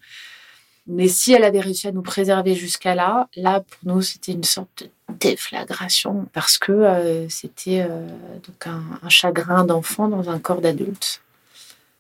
Mais 0.87 1.09
si 1.09 1.33
elle 1.33 1.45
avait 1.45 1.61
réussi 1.61 1.89
à 1.89 1.93
nous 1.93 2.03
préserver 2.03 2.55
jusqu'à 2.55 2.95
là, 2.95 3.29
là, 3.37 3.61
pour 3.61 3.95
nous, 3.95 4.03
c'était 4.03 4.33
une 4.33 4.45
sorte 4.45 4.85
de 4.85 4.91
déflagration 5.19 6.27
parce 6.33 6.59
que 6.59 6.73
euh, 6.73 7.29
c'était 7.29 7.87
euh, 7.89 8.07
donc 8.47 8.67
un, 8.67 9.09
chagrin 9.09 9.65
d'enfant 9.65 10.09
dans 10.09 10.31
un 10.31 10.39
corps 10.39 10.61
d'adulte. 10.61 11.23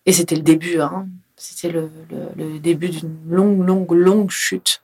Et 0.06 0.12
c'était 0.12 0.36
le 0.36 0.42
début, 0.42 0.80
hein. 0.80 1.06
C'était 1.36 1.72
le, 1.72 1.88
début 2.58 2.90
d'une 2.90 3.16
longue, 3.30 3.66
longue, 3.66 3.92
longue 3.92 4.30
chute 4.30 4.82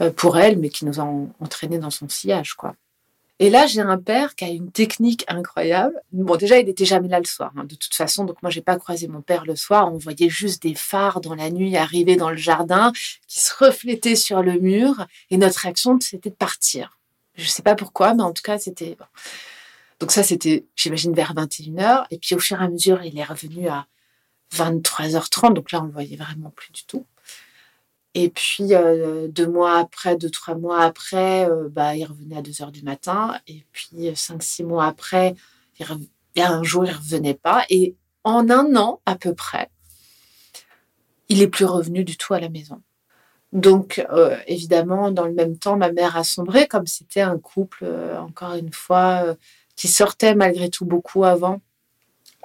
euh, 0.00 0.10
pour 0.10 0.38
elle, 0.38 0.58
mais 0.58 0.70
qui 0.70 0.86
nous 0.86 1.00
a 1.00 1.04
entraînés 1.40 1.78
dans 1.78 1.90
son 1.90 2.08
sillage, 2.08 2.54
quoi. 2.54 2.74
Et 3.40 3.50
là, 3.50 3.66
j'ai 3.66 3.80
un 3.80 3.98
père 3.98 4.36
qui 4.36 4.44
a 4.44 4.48
une 4.48 4.70
technique 4.70 5.24
incroyable. 5.26 6.00
Bon, 6.12 6.36
déjà, 6.36 6.58
il 6.60 6.66
n'était 6.66 6.84
jamais 6.84 7.08
là 7.08 7.18
le 7.18 7.24
soir, 7.24 7.52
hein, 7.56 7.64
de 7.64 7.74
toute 7.74 7.94
façon. 7.94 8.24
Donc, 8.24 8.40
moi, 8.42 8.50
j'ai 8.50 8.60
pas 8.60 8.76
croisé 8.76 9.08
mon 9.08 9.22
père 9.22 9.44
le 9.44 9.56
soir. 9.56 9.92
On 9.92 9.98
voyait 9.98 10.28
juste 10.28 10.62
des 10.62 10.74
phares 10.76 11.20
dans 11.20 11.34
la 11.34 11.50
nuit 11.50 11.76
arriver 11.76 12.14
dans 12.14 12.30
le 12.30 12.36
jardin 12.36 12.92
qui 13.26 13.40
se 13.40 13.52
reflétaient 13.58 14.14
sur 14.14 14.42
le 14.42 14.60
mur. 14.60 15.06
Et 15.30 15.36
notre 15.36 15.58
réaction, 15.58 15.98
c'était 16.00 16.30
de 16.30 16.34
partir. 16.36 16.98
Je 17.34 17.48
sais 17.48 17.62
pas 17.62 17.74
pourquoi, 17.74 18.14
mais 18.14 18.22
en 18.22 18.32
tout 18.32 18.42
cas, 18.42 18.58
c'était. 18.58 18.96
Donc, 19.98 20.12
ça, 20.12 20.22
c'était, 20.22 20.66
j'imagine, 20.76 21.12
vers 21.12 21.34
21h. 21.34 22.06
Et 22.12 22.18
puis, 22.18 22.36
au 22.36 22.38
fur 22.38 22.60
et 22.62 22.64
à 22.64 22.68
mesure, 22.68 23.02
il 23.02 23.18
est 23.18 23.24
revenu 23.24 23.66
à 23.66 23.86
23h30. 24.54 25.54
Donc 25.54 25.72
là, 25.72 25.80
on 25.82 25.86
le 25.86 25.92
voyait 25.92 26.16
vraiment 26.16 26.50
plus 26.50 26.72
du 26.72 26.84
tout. 26.84 27.04
Et 28.14 28.30
puis, 28.30 28.74
euh, 28.74 29.26
deux 29.28 29.48
mois 29.48 29.78
après, 29.78 30.16
deux, 30.16 30.30
trois 30.30 30.54
mois 30.54 30.80
après, 30.82 31.48
euh, 31.50 31.68
bah, 31.68 31.96
il 31.96 32.04
revenait 32.04 32.36
à 32.36 32.42
2 32.42 32.62
heures 32.62 32.72
du 32.72 32.82
matin. 32.82 33.40
Et 33.48 33.66
puis, 33.72 34.14
cinq, 34.14 34.42
six 34.42 34.62
mois 34.62 34.86
après, 34.86 35.34
il 35.80 36.42
a 36.42 36.52
un 36.52 36.62
jour, 36.62 36.84
il 36.84 36.92
revenait 36.92 37.34
pas. 37.34 37.64
Et 37.70 37.96
en 38.22 38.48
un 38.50 38.76
an, 38.76 39.00
à 39.04 39.16
peu 39.16 39.34
près, 39.34 39.68
il 41.28 41.42
est 41.42 41.48
plus 41.48 41.64
revenu 41.64 42.04
du 42.04 42.16
tout 42.16 42.34
à 42.34 42.40
la 42.40 42.48
maison. 42.48 42.80
Donc, 43.52 44.04
euh, 44.10 44.36
évidemment, 44.46 45.10
dans 45.10 45.26
le 45.26 45.34
même 45.34 45.58
temps, 45.58 45.76
ma 45.76 45.90
mère 45.90 46.16
a 46.16 46.24
sombré, 46.24 46.68
comme 46.68 46.86
c'était 46.86 47.20
un 47.20 47.38
couple, 47.38 47.84
encore 48.18 48.54
une 48.54 48.72
fois, 48.72 49.36
qui 49.74 49.88
sortait 49.88 50.36
malgré 50.36 50.70
tout 50.70 50.84
beaucoup 50.84 51.24
avant 51.24 51.60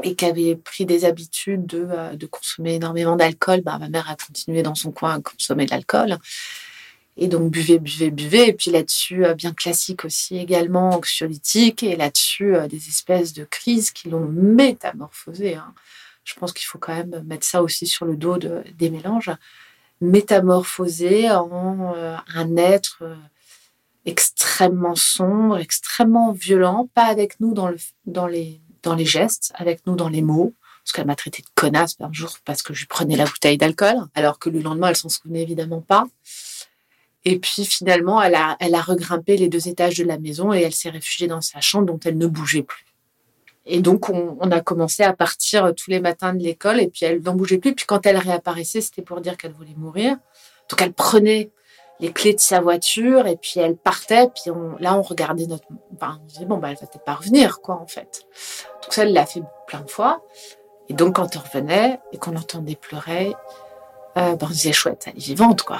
et 0.03 0.15
qui 0.15 0.25
avait 0.25 0.55
pris 0.55 0.85
des 0.85 1.05
habitudes 1.05 1.65
de, 1.65 1.87
euh, 1.89 2.15
de 2.15 2.25
consommer 2.25 2.75
énormément 2.75 3.15
d'alcool, 3.15 3.61
bah, 3.61 3.77
ma 3.79 3.89
mère 3.89 4.09
a 4.09 4.15
continué 4.15 4.63
dans 4.63 4.75
son 4.75 4.91
coin 4.91 5.15
à 5.15 5.21
consommer 5.21 5.65
de 5.65 5.71
l'alcool. 5.71 6.17
Et 7.17 7.27
donc, 7.27 7.51
buvait, 7.51 7.79
buvait, 7.79 8.11
buvait. 8.11 8.49
Et 8.49 8.53
puis 8.53 8.71
là-dessus, 8.71 9.25
euh, 9.25 9.33
bien 9.33 9.53
classique 9.53 10.05
aussi 10.05 10.37
également, 10.37 10.91
anxiolytique. 10.91 11.83
Et 11.83 11.95
là-dessus, 11.95 12.55
euh, 12.55 12.67
des 12.67 12.87
espèces 12.87 13.33
de 13.33 13.43
crises 13.43 13.91
qui 13.91 14.09
l'ont 14.09 14.27
métamorphosé. 14.27 15.55
Hein. 15.55 15.73
Je 16.23 16.33
pense 16.35 16.53
qu'il 16.53 16.65
faut 16.65 16.77
quand 16.77 16.95
même 16.95 17.23
mettre 17.25 17.45
ça 17.45 17.61
aussi 17.61 17.87
sur 17.87 18.05
le 18.05 18.15
dos 18.15 18.37
de, 18.37 18.63
des 18.77 18.89
mélanges. 18.89 19.31
Métamorphosé 19.99 21.29
en 21.29 21.93
un 22.33 22.55
être 22.55 23.03
extrêmement 24.05 24.95
sombre, 24.95 25.57
extrêmement 25.57 26.31
violent, 26.31 26.89
pas 26.93 27.05
avec 27.05 27.39
nous 27.41 27.53
dans, 27.53 27.67
le, 27.67 27.77
dans 28.05 28.27
les 28.27 28.61
dans 28.83 28.95
les 28.95 29.05
gestes, 29.05 29.51
avec 29.55 29.85
nous 29.85 29.95
dans 29.95 30.09
les 30.09 30.21
mots. 30.21 30.53
Parce 30.83 30.93
qu'elle 30.93 31.07
m'a 31.07 31.15
traité 31.15 31.43
de 31.43 31.47
connasse 31.53 31.95
un 31.99 32.11
jour 32.11 32.31
parce 32.45 32.63
que 32.63 32.73
je 32.73 32.87
prenais 32.87 33.15
la 33.15 33.25
bouteille 33.25 33.57
d'alcool, 33.57 33.95
alors 34.15 34.39
que 34.39 34.49
le 34.49 34.59
lendemain, 34.59 34.89
elle 34.89 34.95
s'en 34.95 35.09
souvenait 35.09 35.43
évidemment 35.43 35.81
pas. 35.81 36.05
Et 37.25 37.37
puis 37.37 37.65
finalement, 37.65 38.21
elle 38.21 38.35
a, 38.35 38.55
elle 38.59 38.73
a 38.73 38.81
regrimpé 38.81 39.37
les 39.37 39.49
deux 39.49 39.67
étages 39.67 39.97
de 39.97 40.03
la 40.03 40.17
maison 40.17 40.53
et 40.53 40.61
elle 40.61 40.73
s'est 40.73 40.89
réfugiée 40.89 41.27
dans 41.27 41.41
sa 41.41 41.59
chambre 41.61 41.85
dont 41.85 41.99
elle 42.05 42.17
ne 42.17 42.27
bougeait 42.27 42.63
plus. 42.63 42.85
Et 43.65 43.81
donc, 43.81 44.09
on, 44.09 44.37
on 44.39 44.51
a 44.51 44.61
commencé 44.61 45.03
à 45.03 45.13
partir 45.13 45.73
tous 45.75 45.91
les 45.91 45.99
matins 45.99 46.33
de 46.33 46.41
l'école 46.41 46.79
et 46.79 46.87
puis 46.87 47.05
elle 47.05 47.21
n'en 47.21 47.35
bougeait 47.35 47.59
plus. 47.59 47.75
Puis 47.75 47.85
quand 47.85 48.05
elle 48.05 48.17
réapparaissait, 48.17 48.81
c'était 48.81 49.03
pour 49.03 49.21
dire 49.21 49.37
qu'elle 49.37 49.51
voulait 49.51 49.75
mourir. 49.77 50.17
Donc, 50.69 50.81
elle 50.81 50.93
prenait 50.93 51.51
les 51.99 52.11
clés 52.11 52.33
de 52.33 52.39
sa 52.39 52.61
voiture 52.61 53.27
et 53.27 53.35
puis 53.35 53.59
elle 53.59 53.75
partait. 53.75 54.29
Puis 54.29 54.51
là, 54.79 54.95
on 54.95 55.01
regardait 55.01 55.47
notre. 55.47 55.67
Enfin, 55.95 56.19
on 56.21 56.25
disait, 56.25 56.45
bon, 56.45 56.57
bah, 56.57 56.69
elle 56.69 56.75
va 56.75 56.87
peut-être 56.87 57.03
pas 57.03 57.15
revenir, 57.15 57.61
quoi, 57.61 57.75
en 57.75 57.87
fait. 57.87 58.25
Donc 58.83 58.93
ça, 58.93 59.03
elle 59.03 59.13
l'a 59.13 59.25
fait 59.25 59.43
plein 59.67 59.81
de 59.81 59.89
fois. 59.89 60.21
Et 60.87 60.93
donc, 60.93 61.17
quand 61.17 61.35
on 61.35 61.39
revenait 61.39 61.99
et 62.11 62.17
qu'on 62.17 62.35
entendait 62.35 62.75
pleurer, 62.75 63.35
euh, 64.17 64.35
ben, 64.35 64.47
on 64.47 64.49
disait, 64.49 64.73
chouette, 64.73 65.05
elle 65.07 65.17
est 65.17 65.25
vivante, 65.25 65.63
quoi. 65.63 65.79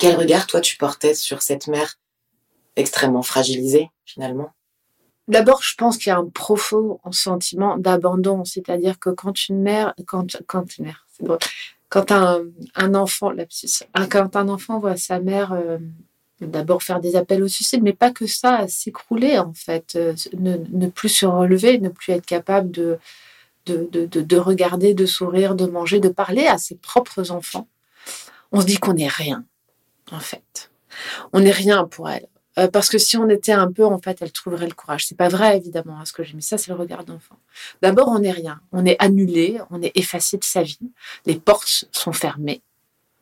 Quel 0.00 0.16
regard, 0.16 0.46
toi, 0.46 0.62
tu 0.62 0.78
portais 0.78 1.14
sur 1.14 1.42
cette 1.42 1.68
mère 1.68 1.98
extrêmement 2.74 3.22
fragilisée, 3.22 3.90
finalement? 4.06 4.50
D'abord, 5.28 5.62
je 5.62 5.74
pense 5.76 5.98
qu'il 5.98 6.08
y 6.08 6.10
a 6.10 6.16
un 6.16 6.26
profond 6.26 6.98
sentiment 7.12 7.76
d'abandon, 7.76 8.44
c'est-à-dire 8.46 8.98
que 8.98 9.10
quand 9.10 9.48
une 9.48 9.60
mère, 9.60 9.94
quand, 10.06 10.38
quand 10.46 10.78
une 10.78 10.86
mère, 10.86 11.06
quand 11.90 12.10
un, 12.12 12.94
enfant, 12.94 13.32
quand 14.10 14.36
un 14.36 14.48
enfant 14.48 14.78
voit 14.78 14.96
sa 14.96 15.20
mère 15.20 15.52
euh, 15.52 15.78
d'abord 16.40 16.82
faire 16.82 17.00
des 17.00 17.14
appels 17.14 17.42
au 17.42 17.48
suicide, 17.48 17.82
mais 17.82 17.92
pas 17.92 18.10
que 18.10 18.26
ça, 18.26 18.66
s'écrouler 18.68 19.38
en 19.38 19.52
fait, 19.52 19.96
euh, 19.96 20.14
ne, 20.38 20.88
plus 20.88 21.10
se 21.10 21.26
relever, 21.26 21.78
ne 21.78 21.90
plus 21.90 22.14
être 22.14 22.26
capable 22.26 22.70
de, 22.70 22.98
de, 23.66 24.06
de, 24.06 24.36
regarder, 24.38 24.94
de 24.94 25.04
sourire, 25.04 25.54
de 25.54 25.66
manger, 25.66 26.00
de 26.00 26.08
parler 26.08 26.46
à 26.46 26.56
ses 26.56 26.76
propres 26.76 27.30
enfants, 27.30 27.68
on 28.50 28.62
se 28.62 28.66
dit 28.66 28.78
qu'on 28.78 28.94
n'est 28.94 29.06
rien 29.06 29.44
en 30.12 30.20
fait. 30.20 30.70
On 31.32 31.40
n'est 31.40 31.50
rien 31.50 31.86
pour 31.86 32.08
elle. 32.08 32.26
Euh, 32.58 32.68
parce 32.68 32.88
que 32.88 32.98
si 32.98 33.16
on 33.16 33.28
était 33.28 33.52
un 33.52 33.70
peu, 33.70 33.84
en 33.84 33.98
fait, 33.98 34.18
elle 34.20 34.32
trouverait 34.32 34.66
le 34.66 34.74
courage. 34.74 35.06
C'est 35.06 35.16
pas 35.16 35.28
vrai, 35.28 35.56
évidemment, 35.56 35.98
hein, 35.98 36.04
ce 36.04 36.12
que 36.12 36.24
j'ai 36.24 36.34
mis. 36.34 36.42
Ça, 36.42 36.58
c'est 36.58 36.70
le 36.70 36.76
regard 36.76 37.04
d'enfant. 37.04 37.36
D'abord, 37.80 38.08
on 38.08 38.18
n'est 38.18 38.32
rien. 38.32 38.60
On 38.72 38.84
est 38.84 38.96
annulé, 38.98 39.58
on 39.70 39.80
est 39.82 39.92
effacé 39.94 40.36
de 40.36 40.44
sa 40.44 40.62
vie. 40.62 40.90
Les 41.26 41.36
portes 41.36 41.86
sont 41.92 42.12
fermées. 42.12 42.60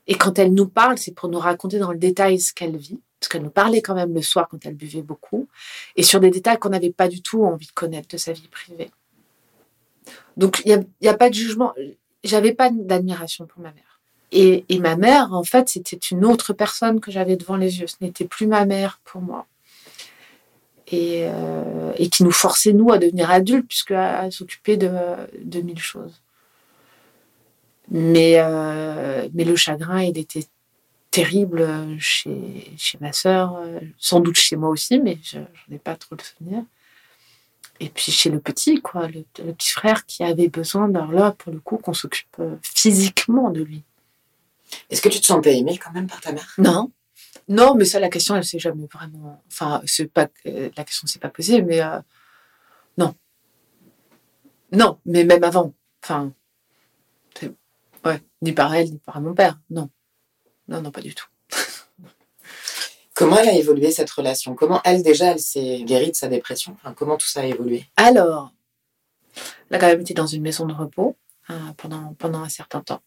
Et 0.07 0.15
quand 0.15 0.39
elle 0.39 0.55
nous 0.55 0.67
parle, 0.67 0.97
c'est 0.99 1.13
pour 1.13 1.29
nous 1.29 1.39
raconter 1.39 1.79
dans 1.79 1.93
le 1.93 1.99
détail 1.99 2.41
ce 2.41 2.55
qu'elle 2.55 2.77
vit. 2.77 3.01
Parce 3.21 3.29
qu'elle 3.29 3.43
nous 3.43 3.51
parlait 3.51 3.83
quand 3.83 3.95
même 3.95 4.15
le 4.15 4.23
soir 4.23 4.49
quand 4.51 4.65
elle 4.65 4.77
buvait 4.77 5.03
beaucoup. 5.03 5.49
Et 5.97 6.03
sur 6.03 6.21
des 6.21 6.31
détails 6.31 6.59
qu'on 6.59 6.71
n'avait 6.71 6.93
pas 6.93 7.09
du 7.09 7.21
tout 7.21 7.45
envie 7.45 7.67
de 7.67 7.73
connaître 7.73 8.09
de 8.09 8.17
sa 8.17 8.33
vie 8.33 8.49
privée. 8.49 8.91
Donc, 10.39 10.63
il 10.65 10.87
n'y 11.03 11.09
a, 11.09 11.13
a 11.13 11.17
pas 11.17 11.29
de 11.29 11.35
jugement. 11.35 11.75
J'avais 12.25 12.55
pas 12.55 12.71
d'admiration 12.71 13.47
pour 13.47 13.61
ma 13.61 13.73
mère. 13.73 13.88
Et, 14.31 14.79
ma 14.79 14.97
mère, 14.97 15.33
en 15.33 15.45
fait, 15.45 15.69
c'était 15.69 15.97
une 15.97 16.25
autre 16.25 16.53
personne 16.53 17.01
que 17.01 17.11
j'avais 17.11 17.37
devant 17.37 17.57
les 17.57 17.81
yeux. 17.81 17.87
Ce 17.87 17.97
n'était 18.01 18.27
plus 18.27 18.47
ma 18.47 18.67
mère 18.67 19.01
pour 19.05 19.23
moi. 19.23 19.47
Et, 20.91 21.27
euh, 21.27 21.93
qui 22.11 22.25
nous 22.25 22.33
forçait, 22.33 22.73
nous, 22.73 22.93
à 22.93 22.99
devenir 22.99 23.31
adultes, 23.31 23.67
puisqu'elle 23.67 24.33
s'occupait 24.33 24.77
de, 24.77 24.91
de 25.43 25.61
mille 25.61 25.81
choses. 25.81 26.21
Mais, 27.91 28.35
euh, 28.37 29.29
mais 29.33 29.45
le 29.45 29.57
chagrin, 29.57 30.03
il 30.03 30.19
était 30.19 30.45
terrible 31.11 31.67
chez, 31.99 32.77
ma 33.01 33.13
sœur, 33.13 33.63
sans 33.99 34.21
doute 34.21 34.37
chez 34.37 34.57
moi 34.57 34.69
aussi, 34.69 35.01
mais 35.01 35.19
je 35.23 35.39
n'en 35.39 35.47
ai 35.73 35.79
pas 35.79 35.97
trop 35.97 36.17
le 36.17 36.23
souvenir. 36.23 36.65
Et 37.81 37.89
puis 37.89 38.13
chez 38.13 38.29
le 38.29 38.41
petit, 38.41 38.83
quoi, 38.83 39.09
le, 39.09 39.23
petit 39.23 39.71
frère 39.71 40.05
qui 40.05 40.23
avait 40.23 40.49
besoin, 40.49 40.89
là, 40.89 41.33
pour 41.39 41.53
le 41.53 41.61
coup, 41.61 41.79
qu'on 41.79 41.95
s'occupe 41.95 42.37
physiquement 42.63 43.51
de 43.51 43.63
lui. 43.63 43.85
Est-ce 44.91 45.03
que 45.03 45.09
tu 45.09 45.21
te 45.21 45.27
sentais 45.27 45.57
aimée 45.59 45.79
quand 45.79 45.93
même 45.93 46.07
par 46.07 46.21
ta 46.21 46.33
mère? 46.33 46.55
Non. 46.59 46.91
Non, 47.49 47.75
mais 47.75 47.85
ça, 47.85 47.99
la 48.01 48.09
question, 48.09 48.37
elle 48.37 48.45
s'est 48.45 48.59
jamais 48.59 48.87
vraiment. 48.93 49.43
Enfin, 49.51 49.81
c'est 49.87 50.07
pas 50.07 50.29
la 50.45 50.85
question 50.85 51.07
s'est 51.07 51.19
pas 51.19 51.31
posée, 51.31 51.63
mais 51.63 51.81
euh... 51.81 52.01
non. 52.97 53.15
Non, 54.73 54.99
mais 55.07 55.25
même 55.25 55.45
avant. 55.45 55.73
Enfin, 56.03 56.33
ouais, 58.05 58.23
ni 58.43 58.53
par 58.53 58.75
elle, 58.75 58.91
ni 58.91 58.99
par 58.99 59.21
mon 59.21 59.35
père. 59.35 59.59
Non. 59.71 59.91
Non, 60.69 60.83
non, 60.83 60.91
pas 60.91 61.01
du 61.01 61.15
tout. 61.15 61.27
Comment 63.15 63.39
elle 63.39 63.49
a 63.49 63.55
évolué 63.55 63.91
cette 63.91 64.11
relation? 64.11 64.55
Comment 64.55 64.81
elle, 64.85 65.03
déjà, 65.03 65.33
elle 65.33 65.41
s'est 65.41 65.83
guérie 65.85 66.11
de 66.11 66.17
sa 66.17 66.29
dépression? 66.29 66.75
Enfin, 66.75 66.93
Comment 66.93 67.17
tout 67.17 67.27
ça 67.27 67.41
a 67.41 67.45
évolué? 67.45 67.87
Alors, 67.97 68.53
elle 69.71 69.77
a 69.77 69.79
quand 69.79 69.87
même 69.87 70.01
été 70.01 70.15
dans 70.15 70.27
une 70.27 70.43
maison 70.43 70.67
de 70.67 70.75
repos 70.75 71.17
hein, 71.49 71.75
pendant, 71.77 72.15
pendant 72.15 72.43
un 72.43 72.49
certain 72.49 72.81
temps. 72.81 73.01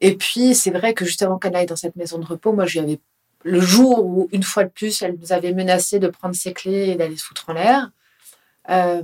Et 0.00 0.16
puis, 0.16 0.54
c'est 0.54 0.70
vrai 0.70 0.94
que 0.94 1.04
juste 1.04 1.22
avant 1.22 1.38
qu'elle 1.38 1.56
aille 1.56 1.66
dans 1.66 1.76
cette 1.76 1.96
maison 1.96 2.18
de 2.18 2.26
repos, 2.26 2.52
moi, 2.52 2.66
je 2.66 2.78
lui 2.78 2.86
avais, 2.86 3.00
le 3.42 3.60
jour 3.60 4.04
où, 4.04 4.28
une 4.32 4.42
fois 4.42 4.64
de 4.64 4.70
plus, 4.70 5.02
elle 5.02 5.16
nous 5.20 5.32
avait 5.32 5.52
menacé 5.52 5.98
de 5.98 6.08
prendre 6.08 6.34
ses 6.34 6.52
clés 6.52 6.90
et 6.90 6.94
d'aller 6.96 7.16
se 7.16 7.24
foutre 7.24 7.48
en 7.48 7.54
l'air, 7.54 7.90
euh, 8.70 9.02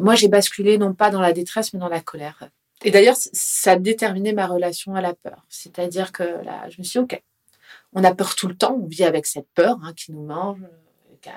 moi, 0.00 0.14
j'ai 0.14 0.28
basculé 0.28 0.78
non 0.78 0.94
pas 0.94 1.10
dans 1.10 1.20
la 1.20 1.32
détresse, 1.32 1.72
mais 1.72 1.80
dans 1.80 1.88
la 1.88 2.00
colère. 2.00 2.48
Et 2.84 2.90
d'ailleurs, 2.90 3.16
ça 3.16 3.72
a 3.72 3.76
déterminé 3.76 4.32
ma 4.32 4.46
relation 4.46 4.94
à 4.94 5.00
la 5.00 5.14
peur. 5.14 5.44
C'est-à-dire 5.48 6.12
que 6.12 6.22
là, 6.22 6.68
je 6.68 6.78
me 6.78 6.84
suis 6.84 6.98
dit, 6.98 7.04
OK, 7.04 7.22
on 7.94 8.04
a 8.04 8.14
peur 8.14 8.34
tout 8.34 8.48
le 8.48 8.56
temps, 8.56 8.78
on 8.82 8.86
vit 8.86 9.04
avec 9.04 9.26
cette 9.26 9.48
peur 9.54 9.78
hein, 9.82 9.92
qui 9.94 10.12
nous 10.12 10.22
mange 10.22 10.60
euh, 11.26 11.30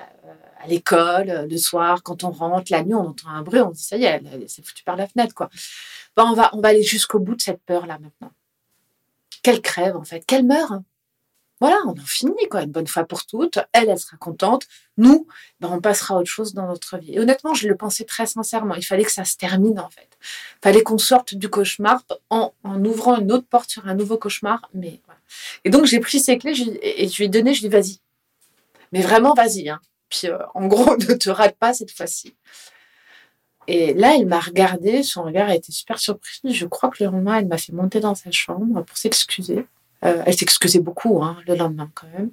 à 0.58 0.66
l'école, 0.66 1.46
le 1.48 1.56
soir, 1.58 2.02
quand 2.02 2.24
on 2.24 2.30
rentre, 2.30 2.72
la 2.72 2.82
nuit, 2.82 2.94
on 2.94 3.08
entend 3.08 3.28
un 3.28 3.42
bruit, 3.42 3.60
on 3.60 3.72
se 3.72 3.78
dit, 3.78 3.84
ça 3.84 3.96
y 3.96 4.04
est, 4.04 4.20
c'est 4.48 4.64
foutu 4.64 4.82
par 4.82 4.96
la 4.96 5.06
fenêtre, 5.06 5.34
quoi. 5.34 5.48
Bon, 6.16 6.24
on 6.24 6.34
va, 6.34 6.50
on 6.54 6.60
va 6.60 6.68
aller 6.68 6.82
jusqu'au 6.82 7.20
bout 7.20 7.36
de 7.36 7.42
cette 7.42 7.62
peur-là 7.62 7.98
maintenant 8.00 8.32
qu'elle 9.46 9.62
crève 9.62 9.96
en 9.96 10.02
fait, 10.02 10.26
qu'elle 10.26 10.44
meure. 10.44 10.80
Voilà, 11.60 11.76
on 11.86 11.92
en 11.92 12.04
finit 12.04 12.48
quoi, 12.50 12.62
une 12.62 12.72
bonne 12.72 12.88
fois 12.88 13.04
pour 13.04 13.26
toutes. 13.26 13.60
Elle, 13.72 13.88
elle 13.88 13.98
sera 13.98 14.16
contente. 14.16 14.66
Nous, 14.96 15.28
ben, 15.60 15.68
on 15.70 15.80
passera 15.80 16.16
à 16.16 16.18
autre 16.18 16.28
chose 16.28 16.52
dans 16.52 16.66
notre 16.66 16.98
vie. 16.98 17.12
Et 17.12 17.20
honnêtement, 17.20 17.54
je 17.54 17.68
le 17.68 17.76
pensais 17.76 18.02
très 18.02 18.26
sincèrement. 18.26 18.74
Il 18.74 18.84
fallait 18.84 19.04
que 19.04 19.12
ça 19.12 19.24
se 19.24 19.36
termine 19.36 19.78
en 19.78 19.88
fait. 19.88 20.18
Il 20.20 20.62
fallait 20.64 20.82
qu'on 20.82 20.98
sorte 20.98 21.36
du 21.36 21.48
cauchemar 21.48 22.02
en, 22.28 22.52
ouvrant 22.84 23.18
une 23.18 23.30
autre 23.30 23.46
porte 23.46 23.70
sur 23.70 23.86
un 23.86 23.94
nouveau 23.94 24.18
cauchemar. 24.18 24.68
Mais. 24.74 25.00
Et 25.64 25.70
donc 25.70 25.84
j'ai 25.86 26.00
pris 26.00 26.18
ses 26.18 26.38
clés 26.38 26.60
et 26.82 27.06
je 27.06 27.16
lui 27.16 27.26
ai 27.26 27.28
donné. 27.28 27.54
Je 27.54 27.60
lui 27.60 27.66
ai 27.66 27.70
dit 27.70 27.76
vas-y, 27.76 28.00
mais 28.90 29.00
vraiment 29.00 29.32
vas-y. 29.32 29.68
Hein. 29.68 29.80
Puis 30.08 30.26
euh, 30.26 30.38
en 30.54 30.66
gros, 30.66 30.96
ne 31.08 31.14
te 31.14 31.30
rate 31.30 31.56
pas 31.56 31.72
cette 31.72 31.92
fois-ci. 31.92 32.34
Et 33.68 33.94
là, 33.94 34.14
elle 34.16 34.26
m'a 34.26 34.40
regardé, 34.40 35.02
son 35.02 35.24
regard 35.24 35.48
a 35.48 35.54
été 35.54 35.72
super 35.72 35.98
surpris. 35.98 36.40
Je 36.44 36.66
crois 36.66 36.90
que 36.90 37.02
le 37.02 37.10
lendemain, 37.10 37.38
elle 37.38 37.46
m'a 37.46 37.58
fait 37.58 37.72
monter 37.72 38.00
dans 38.00 38.14
sa 38.14 38.30
chambre 38.30 38.82
pour 38.82 38.96
s'excuser. 38.96 39.66
Euh, 40.04 40.22
elle 40.24 40.36
s'excusait 40.36 40.80
beaucoup 40.80 41.22
hein, 41.22 41.36
le 41.46 41.56
lendemain 41.56 41.90
quand 41.94 42.06
même. 42.08 42.30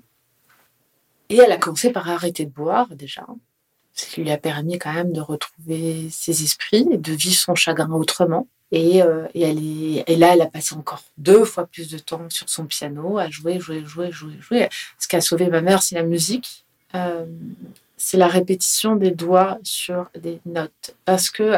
Et 1.29 1.37
elle 1.37 1.51
a 1.51 1.57
commencé 1.57 1.91
par 1.91 2.09
arrêter 2.09 2.45
de 2.45 2.51
boire 2.51 2.87
déjà, 2.95 3.25
ce 3.93 4.05
qui 4.05 4.21
lui 4.21 4.31
a 4.31 4.37
permis 4.37 4.77
quand 4.77 4.93
même 4.93 5.13
de 5.13 5.21
retrouver 5.21 6.09
ses 6.11 6.43
esprits 6.43 6.87
et 6.91 6.97
de 6.97 7.13
vivre 7.13 7.35
son 7.35 7.55
chagrin 7.55 7.91
autrement. 7.91 8.47
Et, 8.71 9.03
euh, 9.03 9.27
là, 9.33 10.33
elle 10.33 10.41
a 10.41 10.47
passé 10.47 10.75
encore 10.75 11.03
deux 11.17 11.45
fois 11.45 11.67
plus 11.67 11.89
de 11.89 11.99
temps 11.99 12.27
sur 12.29 12.49
son 12.49 12.65
piano 12.65 13.19
à 13.19 13.29
jouer, 13.29 13.59
jouer, 13.59 13.85
jouer, 13.85 14.11
jouer, 14.11 14.33
jouer. 14.39 14.69
Ce 14.97 15.07
qui 15.07 15.15
a 15.15 15.21
sauvé 15.21 15.47
ma 15.47 15.61
mère, 15.61 15.83
c'est 15.83 15.95
la 15.95 16.03
musique. 16.03 16.65
Euh, 16.95 17.25
c'est 18.05 18.17
la 18.17 18.27
répétition 18.27 18.97
des 18.97 19.11
doigts 19.11 19.59
sur 19.63 20.09
des 20.13 20.41
notes. 20.45 20.93
Parce 21.05 21.29
que 21.29 21.53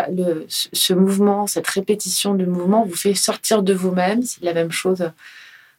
ce 0.48 0.94
mouvement, 0.94 1.48
cette 1.48 1.66
répétition 1.66 2.36
du 2.36 2.46
mouvement 2.46 2.86
vous 2.86 2.96
fait 2.96 3.16
sortir 3.16 3.64
de 3.64 3.74
vous-même. 3.74 4.22
C'est 4.22 4.44
la 4.44 4.54
même 4.54 4.72
chose 4.72 5.12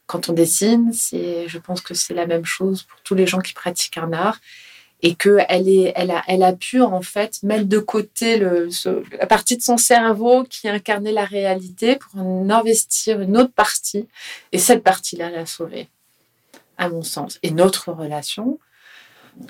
quand 0.07 0.27
on 0.27 0.33
dessine. 0.33 0.91
Je 0.93 1.57
pense 1.57 1.79
que 1.79 1.93
c'est 1.93 2.13
la 2.13 2.25
même 2.25 2.43
chose 2.43 2.83
pour 2.83 2.99
tous 3.03 3.15
les 3.15 3.25
gens 3.25 3.39
qui 3.39 3.53
pratiquent 3.53 3.97
un 3.97 4.11
art 4.11 4.39
et 5.01 5.15
que 5.15 5.37
elle 5.47 6.11
a, 6.11 6.23
elle 6.27 6.43
a 6.43 6.51
pu 6.51 6.81
en 6.81 7.01
fait 7.01 7.41
mettre 7.43 7.65
de 7.65 7.79
côté 7.79 8.37
la 8.37 9.25
partie 9.27 9.55
de 9.55 9.61
son 9.61 9.77
cerveau 9.77 10.43
qui 10.43 10.67
incarnait 10.67 11.13
la 11.13 11.23
réalité 11.23 11.95
pour 11.95 12.19
en 12.19 12.49
investir 12.49 13.21
une 13.21 13.37
autre 13.37 13.53
partie. 13.53 14.05
Et 14.51 14.57
cette 14.57 14.83
partie-là 14.83 15.29
l'a 15.29 15.45
sauvée, 15.45 15.87
à 16.77 16.89
mon 16.89 17.03
sens. 17.03 17.39
Et 17.41 17.51
notre 17.51 17.93
relation, 17.93 18.59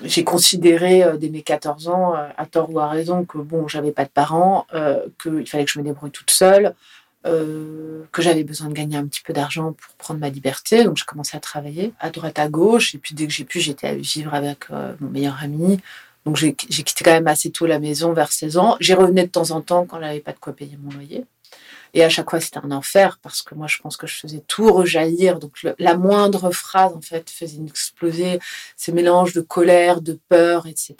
j'ai 0.02 0.24
considéré 0.24 1.02
euh, 1.02 1.16
dès 1.16 1.28
mes 1.28 1.42
14 1.42 1.88
ans, 1.88 2.14
euh, 2.14 2.28
à 2.36 2.46
tort 2.46 2.70
ou 2.70 2.78
à 2.80 2.88
raison, 2.88 3.24
que 3.24 3.38
bon, 3.38 3.68
j'avais 3.68 3.92
pas 3.92 4.04
de 4.04 4.10
parents, 4.10 4.66
euh, 4.74 5.06
qu'il 5.22 5.46
fallait 5.46 5.64
que 5.64 5.70
je 5.70 5.78
me 5.78 5.84
débrouille 5.84 6.10
toute 6.10 6.30
seule, 6.30 6.74
que 7.24 8.22
j'avais 8.22 8.42
besoin 8.42 8.68
de 8.68 8.72
gagner 8.72 8.96
un 8.96 9.06
petit 9.06 9.20
peu 9.20 9.34
d'argent 9.34 9.74
pour 9.74 9.94
prendre 9.96 10.18
ma 10.18 10.30
liberté. 10.30 10.84
Donc, 10.84 10.96
j'ai 10.96 11.04
commencé 11.04 11.36
à 11.36 11.40
travailler 11.40 11.92
à 12.00 12.08
droite, 12.08 12.38
à 12.38 12.48
gauche. 12.48 12.94
Et 12.94 12.98
puis, 12.98 13.14
dès 13.14 13.26
que 13.26 13.32
j'ai 13.34 13.44
pu, 13.44 13.60
j'étais 13.60 13.86
à 13.86 13.94
vivre 13.94 14.32
avec 14.32 14.70
mon 14.70 15.10
meilleur 15.10 15.36
ami. 15.42 15.78
Donc, 16.24 16.36
j'ai 16.36 16.54
quitté 16.54 17.04
quand 17.04 17.10
même 17.10 17.26
assez 17.26 17.50
tôt 17.50 17.66
la 17.66 17.80
maison, 17.80 18.14
vers 18.14 18.32
16 18.32 18.56
ans. 18.56 18.78
J'y 18.80 18.94
revenais 18.94 19.24
de 19.24 19.30
temps 19.30 19.50
en 19.50 19.60
temps 19.60 19.84
quand 19.84 20.00
j'avais 20.00 20.20
pas 20.20 20.32
de 20.32 20.38
quoi 20.38 20.54
payer 20.54 20.78
mon 20.80 20.90
loyer. 20.90 21.26
Et 21.94 22.04
à 22.04 22.08
chaque 22.08 22.30
fois, 22.30 22.40
c'était 22.40 22.58
un 22.58 22.70
enfer 22.70 23.18
parce 23.22 23.42
que 23.42 23.54
moi, 23.54 23.66
je 23.66 23.78
pense 23.78 23.96
que 23.96 24.06
je 24.06 24.14
faisais 24.14 24.42
tout 24.46 24.72
rejaillir. 24.72 25.38
Donc, 25.38 25.54
la 25.78 25.96
moindre 25.96 26.50
phrase, 26.50 26.92
en 26.94 27.00
fait, 27.00 27.30
faisait 27.30 27.62
exploser 27.66 28.38
ces 28.76 28.92
mélanges 28.92 29.32
de 29.32 29.40
colère, 29.40 30.00
de 30.00 30.18
peur, 30.28 30.66
etc. 30.66 30.96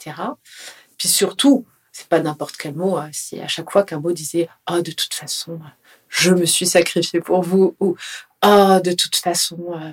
Puis 0.97 1.07
surtout, 1.07 1.65
c'est 1.91 2.07
pas 2.07 2.19
n'importe 2.19 2.57
quel 2.57 2.75
mot. 2.75 2.97
Hein, 2.97 3.09
c'est 3.13 3.41
à 3.41 3.47
chaque 3.47 3.71
fois 3.71 3.83
qu'un 3.83 3.99
mot 3.99 4.11
disait 4.11 4.49
«Oh, 4.71 4.81
de 4.81 4.91
toute 4.91 5.13
façon, 5.13 5.59
je 6.09 6.31
me 6.31 6.45
suis 6.45 6.65
sacrifié 6.65 7.21
pour 7.21 7.41
vous 7.41 7.75
ou 7.79 7.95
ah 8.41 8.79
de 8.83 8.91
toute 8.93 9.15
façon 9.15 9.57
euh, 9.73 9.91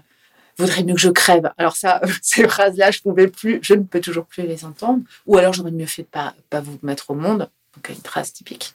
vaudrait 0.56 0.82
mieux 0.82 0.94
que 0.94 1.00
je 1.00 1.10
crève. 1.10 1.52
Alors 1.58 1.76
ça, 1.76 2.00
ces 2.22 2.48
phrases-là, 2.48 2.90
je 2.90 3.00
pouvais 3.00 3.28
plus, 3.28 3.58
je 3.62 3.74
ne 3.74 3.82
peux 3.82 4.00
toujours 4.00 4.26
plus 4.26 4.44
les 4.44 4.64
entendre. 4.64 5.02
Ou 5.26 5.36
alors 5.36 5.52
j'aurais 5.52 5.70
mieux 5.70 5.86
fait 5.86 6.02
de 6.02 6.08
pas 6.08 6.34
pas 6.50 6.60
vous 6.60 6.78
mettre 6.82 7.10
au 7.10 7.14
monde. 7.14 7.50
Donc 7.74 7.88
une 7.90 8.02
phrase 8.02 8.32
typique, 8.32 8.74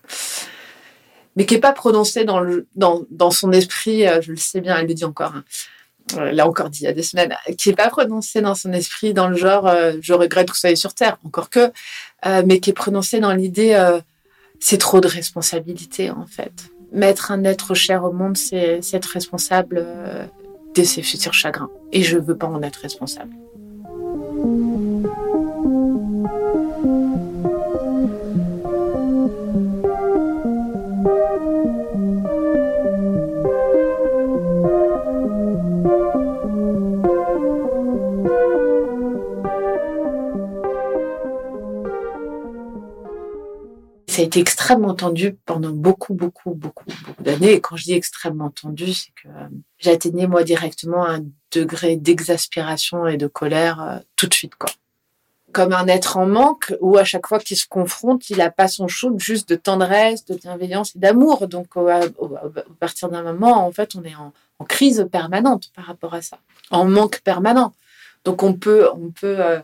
mais 1.36 1.46
qui 1.46 1.56
est 1.56 1.60
pas 1.60 1.74
prononcée 1.74 2.26
dans 2.26 2.44
dans, 2.76 3.32
son 3.32 3.52
esprit. 3.52 4.08
Euh, 4.08 4.22
je 4.22 4.32
le 4.32 4.38
sais 4.38 4.62
bien, 4.62 4.78
elle 4.78 4.88
le 4.88 4.94
dit 4.94 5.06
encore. 5.06 5.36
Hein. 5.36 5.44
Euh, 6.18 6.32
l'a 6.32 6.48
encore 6.48 6.70
dit 6.70 6.82
il 6.82 6.86
y 6.86 6.88
a 6.88 6.94
des 6.94 7.04
semaines, 7.04 7.36
qui 7.58 7.70
est 7.70 7.76
pas 7.76 7.90
prononcée 7.90 8.42
dans 8.42 8.56
son 8.56 8.74
esprit 8.74 9.14
dans 9.14 9.30
le 9.30 9.38
genre 9.38 9.68
euh, 9.68 9.94
je 10.02 10.14
regrette 10.14 10.48
que 10.48 10.54
vous 10.54 10.58
soyez 10.58 10.76
sur 10.76 10.94
terre, 10.94 11.18
encore 11.24 11.50
que, 11.50 11.72
mais 12.44 12.60
qui 12.60 12.72
est 12.72 12.74
prononcée 12.74 13.20
dans 13.20 13.34
l'idée 13.34 13.80
c'est 14.60 14.78
trop 14.78 15.00
de 15.00 15.08
responsabilité 15.08 16.10
en 16.10 16.26
fait 16.26 16.52
mettre 16.92 17.32
un 17.32 17.44
être 17.46 17.74
cher 17.76 18.04
au 18.04 18.12
monde, 18.12 18.36
c'est 18.36 18.82
être 18.92 19.06
responsable 19.06 19.86
de 20.76 20.84
ses 20.84 21.02
futurs 21.02 21.34
chagrins. 21.34 21.70
Et 21.94 22.04
je 22.04 22.18
veux 22.18 22.36
pas 22.36 22.48
en 22.48 22.62
être 22.62 22.78
responsable. 22.78 23.34
Extrêmement 44.23 44.93
tendu 44.93 45.38
pendant 45.45 45.71
beaucoup, 45.71 46.13
beaucoup, 46.13 46.53
beaucoup, 46.53 46.86
d'années. 47.19 47.53
Et 47.53 47.62
quand 47.62 47.75
je 47.75 47.84
dis 47.86 47.93
extrêmement 47.93 48.49
tendu, 48.49 48.93
c'est 48.93 49.12
que 49.12 49.27
euh, 49.27 49.47
j'atteignais 49.77 50.27
moi 50.27 50.43
directement 50.43 51.05
un 51.05 51.23
degré 51.51 51.95
d'exaspération 51.95 53.07
et 53.07 53.17
de 53.17 53.27
colère 53.27 53.81
euh, 53.81 53.99
tout 54.15 54.27
de 54.27 54.34
suite, 54.34 54.55
quoi. 54.55 54.69
Comme 55.53 55.73
un 55.73 55.88
être 55.88 56.15
en 56.15 56.27
manque, 56.27 56.73
où 56.79 56.97
à 56.97 57.03
chaque 57.03 57.27
fois 57.27 57.38
qu'il 57.38 57.57
se 57.57 57.67
confronte, 57.67 58.29
il 58.29 58.38
n'a 58.38 58.49
pas 58.49 58.69
son 58.69 58.88
shoot 58.88 59.19
juste 59.19 59.49
de 59.49 59.55
tendresse, 59.55 60.23
de 60.23 60.36
bienveillance 60.36 60.95
et 60.95 60.99
d'amour. 60.99 61.49
Donc, 61.49 61.75
à 61.75 62.03
partir 62.79 63.10
d'un 63.10 63.21
moment, 63.21 63.67
en 63.67 63.71
fait, 63.73 63.97
on 63.97 64.03
est 64.05 64.15
en, 64.15 64.31
en, 64.60 64.63
crise 64.63 65.05
permanente 65.12 65.69
par 65.75 65.84
rapport 65.84 66.13
à 66.13 66.21
ça, 66.21 66.39
en 66.69 66.86
manque 66.86 67.19
permanent. 67.19 67.73
Donc, 68.23 68.43
on 68.43 68.53
peut, 68.53 68.88
on 68.93 69.12
peut 69.12 69.41
euh, 69.41 69.60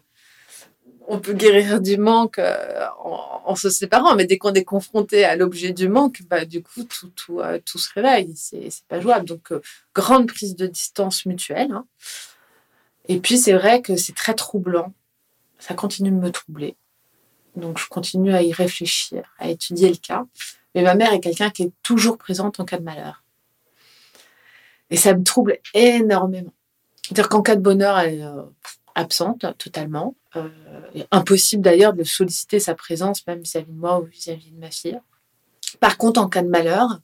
on 1.07 1.19
peut 1.19 1.33
guérir 1.33 1.79
du 1.81 1.97
manque 1.97 2.37
euh, 2.37 2.85
en, 2.99 3.55
se 3.55 3.69
séparant, 3.69 4.15
mais 4.15 4.25
dès 4.25 4.37
qu'on 4.37 4.53
est 4.53 4.65
confronté 4.65 5.23
à 5.23 5.37
l'objet 5.37 5.71
du 5.71 5.87
manque, 5.87 6.21
bah, 6.29 6.43
du 6.43 6.61
coup, 6.61 6.83
tout, 6.83 7.09
tout, 7.15 7.39
euh, 7.39 7.59
tout 7.65 7.79
se 7.79 7.91
réveille. 7.93 8.33
C'est, 8.35 8.69
c'est 8.69 8.85
pas 8.87 8.99
jouable. 8.99 9.25
Donc, 9.25 9.51
euh, 9.53 9.61
grande 9.95 10.27
prise 10.27 10.55
de 10.55 10.67
distance 10.67 11.25
mutuelle. 11.25 11.71
Hein. 11.71 11.85
Et 13.07 13.19
puis, 13.19 13.37
c'est 13.37 13.53
vrai 13.53 13.81
que 13.81 13.95
c'est 13.95 14.15
très 14.15 14.33
troublant. 14.33 14.93
Ça 15.59 15.73
continue 15.73 16.11
de 16.11 16.17
me 16.17 16.29
troubler. 16.29 16.75
Donc, 17.55 17.79
je 17.79 17.87
continue 17.87 18.33
à 18.35 18.43
y 18.43 18.51
réfléchir, 18.51 19.33
à 19.39 19.49
étudier 19.49 19.89
le 19.89 19.95
cas. 19.95 20.25
Mais 20.75 20.83
ma 20.83 20.93
mère 20.93 21.13
est 21.13 21.21
quelqu'un 21.21 21.49
qui 21.49 21.63
est 21.63 21.71
toujours 21.83 22.17
présente 22.17 22.59
en 22.59 22.65
cas 22.65 22.77
de 22.77 22.83
malheur. 22.83 23.23
Et 24.89 24.97
ça 24.97 25.15
me 25.15 25.23
trouble 25.23 25.57
énormément. 25.73 26.53
C'est-à-dire 27.01 27.29
qu'en 27.29 27.41
cas 27.41 27.55
de 27.55 27.61
bonheur, 27.61 27.97
elle 27.97 28.19
est 28.19 28.25
absente 28.93 29.45
totalement. 29.57 30.15
Euh, 30.37 31.03
impossible 31.11 31.61
d'ailleurs 31.61 31.93
de 31.93 32.03
solliciter 32.03 32.59
sa 32.59 32.75
présence, 32.75 33.25
même 33.27 33.41
vis-à-vis 33.41 33.71
de 33.71 33.77
moi 33.77 33.99
ou 33.99 34.05
vis-à-vis 34.05 34.51
de 34.51 34.59
ma 34.59 34.71
fille. 34.71 34.99
Par 35.79 35.97
contre, 35.97 36.19
en 36.19 36.29
cas 36.29 36.41
de 36.41 36.47
malheur, 36.47 36.99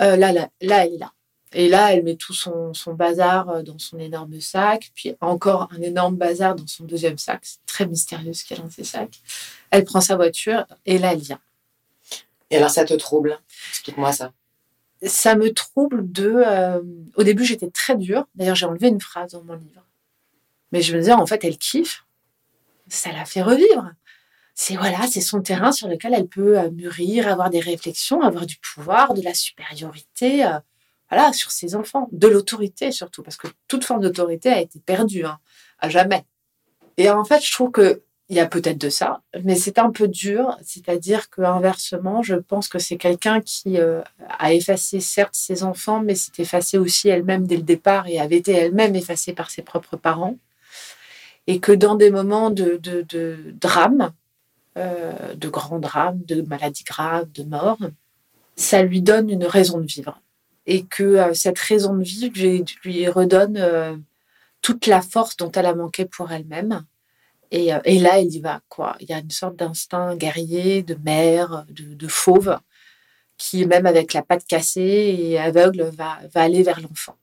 euh, 0.00 0.16
là, 0.16 0.32
là, 0.32 0.48
là, 0.60 0.86
elle 0.86 0.94
est 0.94 0.98
là. 0.98 1.12
Et 1.52 1.68
là, 1.68 1.92
elle 1.92 2.02
met 2.02 2.16
tout 2.16 2.34
son, 2.34 2.74
son, 2.74 2.94
bazar 2.94 3.48
euh, 3.48 3.62
dans 3.62 3.78
son 3.78 3.98
énorme 3.98 4.40
sac, 4.40 4.90
puis 4.94 5.14
encore 5.20 5.68
un 5.72 5.80
énorme 5.82 6.16
bazar 6.16 6.56
dans 6.56 6.66
son 6.66 6.84
deuxième 6.84 7.18
sac. 7.18 7.40
C'est 7.42 7.64
très 7.64 7.86
mystérieux 7.86 8.32
ce 8.32 8.44
qu'elle 8.44 8.58
a 8.58 8.62
dans 8.62 8.70
ses 8.70 8.84
sacs. 8.84 9.20
Elle 9.70 9.84
prend 9.84 10.00
sa 10.00 10.16
voiture 10.16 10.66
et 10.84 10.98
là, 10.98 11.12
elle 11.12 11.20
vient. 11.20 11.40
Et 12.50 12.56
alors, 12.56 12.70
ça 12.70 12.84
te 12.84 12.94
trouble? 12.94 13.38
Explique-moi 13.70 14.12
ça. 14.12 14.32
Ça 15.02 15.36
me 15.36 15.52
trouble 15.52 16.10
de. 16.10 16.42
Euh, 16.46 16.82
au 17.16 17.22
début, 17.22 17.44
j'étais 17.44 17.70
très 17.70 17.96
dure. 17.96 18.26
D'ailleurs, 18.34 18.56
j'ai 18.56 18.66
enlevé 18.66 18.88
une 18.88 19.00
phrase 19.00 19.32
dans 19.32 19.42
mon 19.44 19.54
livre. 19.54 19.84
Mais 20.72 20.80
je 20.80 20.92
me 20.94 21.00
disais, 21.00 21.12
en 21.12 21.26
fait, 21.26 21.44
elle 21.44 21.58
kiffe 21.58 22.04
ça 22.88 23.12
la 23.12 23.24
fait 23.24 23.42
revivre. 23.42 23.90
C'est 24.54 24.76
voilà, 24.76 25.06
c'est 25.08 25.20
son 25.20 25.42
terrain 25.42 25.72
sur 25.72 25.88
lequel 25.88 26.14
elle 26.14 26.28
peut 26.28 26.58
euh, 26.58 26.70
mûrir, 26.70 27.28
avoir 27.28 27.50
des 27.50 27.60
réflexions, 27.60 28.22
avoir 28.22 28.46
du 28.46 28.56
pouvoir, 28.56 29.14
de 29.14 29.22
la 29.22 29.34
supériorité, 29.34 30.44
euh, 30.46 30.58
voilà, 31.10 31.32
sur 31.32 31.50
ses 31.50 31.74
enfants, 31.74 32.08
de 32.12 32.28
l'autorité 32.28 32.92
surtout, 32.92 33.22
parce 33.22 33.36
que 33.36 33.48
toute 33.68 33.84
forme 33.84 34.00
d'autorité 34.00 34.50
a 34.50 34.60
été 34.60 34.78
perdue, 34.78 35.24
hein, 35.24 35.38
à 35.80 35.88
jamais. 35.88 36.24
Et 36.96 37.10
en 37.10 37.24
fait, 37.24 37.44
je 37.44 37.52
trouve 37.52 37.72
que 37.72 38.02
il 38.30 38.36
y 38.36 38.40
a 38.40 38.46
peut-être 38.46 38.78
de 38.78 38.88
ça, 38.88 39.20
mais 39.42 39.54
c'est 39.54 39.78
un 39.78 39.90
peu 39.90 40.08
dur. 40.08 40.56
C'est-à-dire 40.62 41.28
que 41.28 41.42
inversement, 41.42 42.22
je 42.22 42.36
pense 42.36 42.68
que 42.68 42.78
c'est 42.78 42.96
quelqu'un 42.96 43.40
qui 43.42 43.78
euh, 43.78 44.00
a 44.38 44.54
effacé 44.54 45.00
certes 45.00 45.34
ses 45.34 45.62
enfants, 45.62 46.00
mais 46.00 46.14
s'est 46.14 46.32
effacée 46.38 46.78
aussi 46.78 47.08
elle-même 47.08 47.46
dès 47.46 47.56
le 47.56 47.62
départ 47.62 48.06
et 48.06 48.18
avait 48.18 48.36
été 48.38 48.52
elle-même 48.52 48.94
effacée 48.94 49.34
par 49.34 49.50
ses 49.50 49.62
propres 49.62 49.96
parents 49.96 50.36
et 51.46 51.60
que 51.60 51.72
dans 51.72 51.94
des 51.94 52.10
moments 52.10 52.50
de, 52.50 52.76
de, 52.76 53.02
de 53.02 53.54
drame, 53.60 54.12
euh, 54.76 55.34
de 55.36 55.48
grands 55.48 55.78
drames, 55.78 56.20
de 56.24 56.42
maladies 56.42 56.82
graves, 56.82 57.30
de 57.30 57.44
mort, 57.44 57.78
ça 58.56 58.82
lui 58.82 59.02
donne 59.02 59.30
une 59.30 59.44
raison 59.44 59.78
de 59.78 59.86
vivre. 59.86 60.20
Et 60.66 60.84
que 60.84 61.04
euh, 61.04 61.34
cette 61.34 61.60
raison 61.60 61.94
de 61.94 62.02
vivre 62.02 62.34
lui, 62.82 63.08
redonne 63.08 63.56
euh, 63.56 63.96
toute 64.62 64.88
la 64.88 65.00
force 65.00 65.36
dont 65.36 65.52
elle 65.52 65.66
a 65.66 65.76
manqué 65.76 66.06
pour 66.06 66.32
elle-même. 66.32 66.84
Et, 67.52 67.68
là, 67.68 68.18
elle 68.18 68.34
y 68.34 68.40
va. 68.40 68.62
Quoi. 68.68 68.96
Il 68.98 69.08
y 69.08 69.12
a 69.12 69.20
une 69.20 69.30
sorte 69.30 69.54
d'instinct 69.54 70.16
guerrier, 70.16 70.82
de 70.82 70.96
mère, 70.96 71.64
de, 71.70 72.08
fauve, 72.08 72.58
qui, 73.36 73.64
même 73.64 73.86
avec 73.86 74.12
la 74.12 74.22
patte 74.22 74.44
cassée 74.44 75.14
et 75.16 75.38
aveugle, 75.38 75.84
va 75.84 76.18
aller 76.34 76.64
vers 76.64 76.80
l'enfant. 76.80 77.16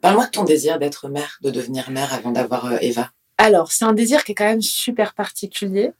Parle-moi 0.00 0.26
de 0.26 0.30
ton 0.30 0.44
désir 0.44 0.78
d'être 0.78 1.08
mère, 1.08 1.38
de 1.42 1.50
devenir 1.50 1.90
mère 1.90 2.12
avant 2.14 2.30
d'avoir 2.30 2.66
euh, 2.66 2.78
Eva. 2.80 3.10
Alors, 3.38 3.72
c'est 3.72 3.84
un 3.84 3.92
désir 3.92 4.24
qui 4.24 4.32
est 4.32 4.34
quand 4.34 4.44
même 4.44 4.62
super 4.62 5.14
particulier 5.14 5.92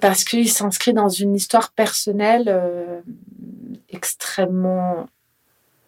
parce 0.00 0.24
qu'il 0.24 0.50
s'inscrit 0.50 0.92
dans 0.92 1.08
une 1.08 1.34
histoire 1.34 1.72
personnelle 1.72 2.44
euh, 2.48 3.00
extrêmement 3.88 5.06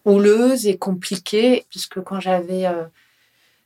houleuse 0.05 0.67
et 0.67 0.77
compliquée, 0.77 1.65
puisque 1.71 2.01
quand 2.03 2.21
j'avais 2.21 2.67
euh, 2.67 2.85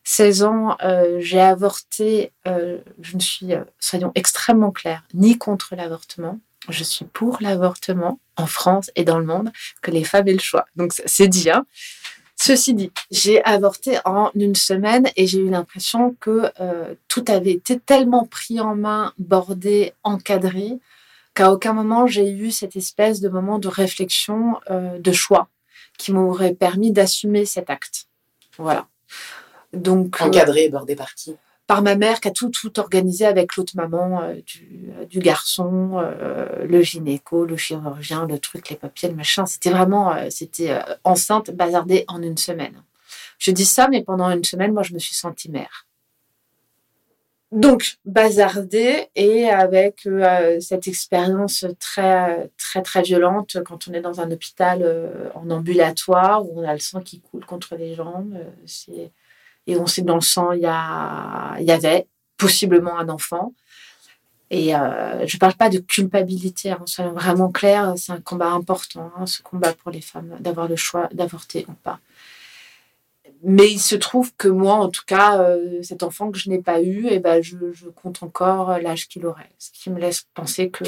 16 0.04 0.42
ans, 0.44 0.76
euh, 0.82 1.18
j'ai 1.20 1.40
avorté, 1.40 2.32
je 2.46 3.14
ne 3.14 3.20
suis, 3.20 3.48
soyons 3.80 4.12
extrêmement 4.14 4.70
clairs, 4.70 5.02
ni 5.12 5.36
contre 5.36 5.74
l'avortement, 5.74 6.38
je 6.68 6.84
suis 6.84 7.04
pour 7.04 7.38
l'avortement 7.40 8.20
en 8.36 8.46
France 8.46 8.90
et 8.94 9.04
dans 9.04 9.18
le 9.18 9.26
monde, 9.26 9.50
que 9.82 9.90
les 9.90 10.04
femmes 10.04 10.28
aient 10.28 10.32
le 10.32 10.38
choix. 10.38 10.66
Donc 10.76 10.92
c'est 10.92 11.28
dit. 11.28 11.50
Hein. 11.50 11.66
Ceci 12.40 12.72
dit, 12.72 12.92
j'ai 13.10 13.44
avorté 13.44 13.98
en 14.04 14.30
une 14.36 14.54
semaine 14.54 15.08
et 15.16 15.26
j'ai 15.26 15.40
eu 15.40 15.50
l'impression 15.50 16.16
que 16.20 16.52
euh, 16.60 16.94
tout 17.08 17.24
avait 17.26 17.50
été 17.50 17.80
tellement 17.80 18.26
pris 18.26 18.60
en 18.60 18.76
main, 18.76 19.12
bordé, 19.18 19.92
encadré, 20.04 20.78
qu'à 21.34 21.52
aucun 21.52 21.72
moment 21.72 22.06
j'ai 22.06 22.30
eu 22.30 22.52
cette 22.52 22.76
espèce 22.76 23.20
de 23.20 23.28
moment 23.28 23.58
de 23.58 23.66
réflexion, 23.66 24.60
euh, 24.70 25.00
de 25.00 25.10
choix, 25.12 25.48
qui 25.98 26.12
m'aurait 26.12 26.54
permis 26.54 26.92
d'assumer 26.92 27.44
cet 27.44 27.70
acte. 27.70 28.06
Voilà. 28.56 28.86
Donc 29.72 30.20
encadré, 30.20 30.68
bordé 30.68 30.94
par 30.94 31.14
qui? 31.14 31.34
Par 31.68 31.82
ma 31.82 31.96
mère 31.96 32.20
qui 32.20 32.28
a 32.28 32.30
tout, 32.30 32.48
tout 32.48 32.80
organisé 32.80 33.26
avec 33.26 33.54
l'autre 33.56 33.74
maman 33.76 34.22
euh, 34.22 34.36
du, 34.46 34.90
du, 35.06 35.18
garçon, 35.20 35.98
euh, 35.98 36.64
le 36.64 36.80
gynéco, 36.80 37.44
le 37.44 37.58
chirurgien, 37.58 38.26
le 38.26 38.38
truc, 38.38 38.70
les 38.70 38.76
papiers, 38.76 39.10
le 39.10 39.14
machin. 39.14 39.44
C'était 39.44 39.70
vraiment, 39.70 40.14
euh, 40.14 40.28
c'était 40.30 40.80
enceinte, 41.04 41.50
bazardée 41.50 42.06
en 42.08 42.22
une 42.22 42.38
semaine. 42.38 42.82
Je 43.38 43.50
dis 43.50 43.66
ça, 43.66 43.86
mais 43.88 44.02
pendant 44.02 44.30
une 44.30 44.44
semaine, 44.44 44.72
moi, 44.72 44.82
je 44.82 44.94
me 44.94 44.98
suis 44.98 45.14
sentie 45.14 45.50
mère. 45.50 45.86
Donc, 47.52 47.98
bazardée 48.06 49.08
et 49.14 49.48
avec 49.50 50.08
cette 50.60 50.86
expérience 50.86 51.66
très, 51.78 52.50
très, 52.58 52.82
très 52.82 53.02
violente 53.02 53.58
quand 53.64 53.88
on 53.88 53.92
est 53.92 54.00
dans 54.00 54.20
un 54.20 54.30
hôpital 54.30 55.30
en 55.34 55.48
ambulatoire 55.50 56.44
où 56.44 56.60
on 56.60 56.68
a 56.68 56.74
le 56.74 56.78
sang 56.78 57.00
qui 57.00 57.20
coule 57.20 57.46
contre 57.46 57.76
les 57.76 57.94
jambes. 57.94 58.36
c'est 58.66 59.10
et 59.68 59.76
on 59.76 59.86
sait 59.86 60.00
que 60.00 60.06
dans 60.06 60.14
le 60.14 60.22
sang, 60.22 60.52
il 60.52 60.62
y, 60.62 60.66
avait 61.70 62.06
possiblement 62.38 62.98
un 62.98 63.10
enfant. 63.10 63.52
Et 64.50 64.74
euh, 64.74 65.26
je 65.26 65.36
ne 65.36 65.38
parle 65.38 65.54
pas 65.54 65.68
de 65.68 65.78
culpabilité, 65.78 66.70
hein, 66.70 66.82
soyons 66.86 67.12
vraiment 67.12 67.50
clairs, 67.50 67.92
c'est 67.98 68.12
un 68.12 68.20
combat 68.20 68.48
important, 68.48 69.12
hein, 69.18 69.26
ce 69.26 69.42
combat 69.42 69.74
pour 69.74 69.90
les 69.90 70.00
femmes, 70.00 70.34
d'avoir 70.40 70.68
le 70.68 70.76
choix 70.76 71.10
d'avorter 71.12 71.66
ou 71.68 71.74
pas. 71.74 72.00
Mais 73.42 73.70
il 73.70 73.78
se 73.78 73.94
trouve 73.94 74.32
que 74.36 74.48
moi, 74.48 74.76
en 74.76 74.88
tout 74.88 75.04
cas, 75.06 75.38
euh, 75.42 75.82
cet 75.82 76.02
enfant 76.02 76.32
que 76.32 76.38
je 76.38 76.48
n'ai 76.48 76.62
pas 76.62 76.80
eu, 76.80 77.06
eh 77.10 77.18
ben, 77.18 77.42
je, 77.42 77.58
je 77.74 77.88
compte 77.90 78.22
encore 78.22 78.78
l'âge 78.78 79.06
qu'il 79.06 79.26
aurait. 79.26 79.50
Ce 79.58 79.70
qui 79.70 79.90
me 79.90 80.00
laisse 80.00 80.24
penser 80.32 80.70
que 80.70 80.84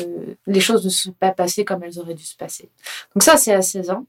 les 0.46 0.60
choses 0.60 0.86
ne 0.86 0.90
se 0.90 1.02
sont 1.02 1.12
pas 1.12 1.32
passées 1.32 1.66
comme 1.66 1.84
elles 1.84 1.98
auraient 1.98 2.14
dû 2.14 2.24
se 2.24 2.36
passer. 2.36 2.70
Donc 3.14 3.22
ça, 3.22 3.36
c'est 3.36 3.52
à 3.52 3.60
16 3.60 3.90
ans. 3.90 4.06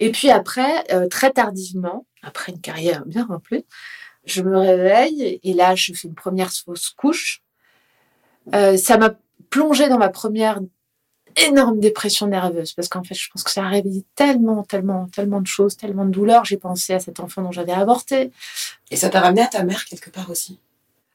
Et 0.00 0.10
puis 0.12 0.30
après, 0.30 0.84
euh, 0.92 1.08
très 1.08 1.32
tardivement, 1.32 2.06
après 2.22 2.52
une 2.52 2.60
carrière 2.60 3.04
bien 3.06 3.26
remplie, 3.26 3.64
je 4.24 4.42
me 4.42 4.58
réveille 4.58 5.40
et 5.42 5.54
là, 5.54 5.74
je 5.74 5.92
fais 5.92 6.08
une 6.08 6.14
première 6.14 6.52
fausse 6.52 6.90
couche. 6.90 7.42
Euh, 8.54 8.76
ça 8.76 8.98
m'a 8.98 9.14
plongé 9.50 9.88
dans 9.88 9.98
ma 9.98 10.08
première 10.08 10.60
énorme 11.36 11.78
dépression 11.80 12.26
nerveuse 12.26 12.72
parce 12.72 12.88
qu'en 12.88 13.02
fait, 13.02 13.14
je 13.14 13.28
pense 13.32 13.42
que 13.42 13.50
ça 13.50 13.64
a 13.64 13.68
réveillé 13.68 14.04
tellement, 14.14 14.62
tellement, 14.64 15.06
tellement 15.08 15.40
de 15.40 15.46
choses, 15.46 15.76
tellement 15.76 16.04
de 16.04 16.10
douleurs. 16.10 16.44
J'ai 16.44 16.56
pensé 16.56 16.94
à 16.94 17.00
cet 17.00 17.20
enfant 17.20 17.42
dont 17.42 17.52
j'avais 17.52 17.72
avorté. 17.72 18.32
Et 18.90 18.96
ça 18.96 19.08
t'a 19.08 19.20
ramené 19.20 19.42
à 19.42 19.46
ta 19.46 19.64
mère 19.64 19.84
quelque 19.84 20.10
part 20.10 20.30
aussi? 20.30 20.58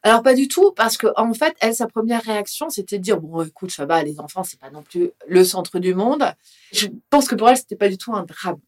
Alors 0.05 0.21
pas 0.21 0.33
du 0.33 0.49
tout, 0.49 0.73
parce 0.73 0.97
que 0.97 1.07
en 1.15 1.33
fait, 1.33 1.55
elle, 1.61 1.73
sa 1.73 1.87
première 1.87 2.21
réaction, 2.23 2.69
c'était 2.69 2.97
de 2.97 3.03
dire 3.03 3.21
bon, 3.21 3.43
écoute, 3.43 3.71
ça 3.71 3.85
va, 3.85 4.03
les 4.03 4.19
enfants, 4.19 4.43
c'est 4.43 4.59
pas 4.59 4.69
non 4.69 4.81
plus 4.81 5.11
le 5.27 5.43
centre 5.45 5.79
du 5.79 5.95
monde. 5.95 6.25
Je 6.73 6.87
pense 7.09 7.27
que 7.27 7.35
pour 7.35 7.49
elle, 7.49 7.55
c'était 7.55 7.77
pas 7.77 7.87
du 7.87 7.97
tout 7.97 8.13
un 8.13 8.23
drame. 8.23 8.59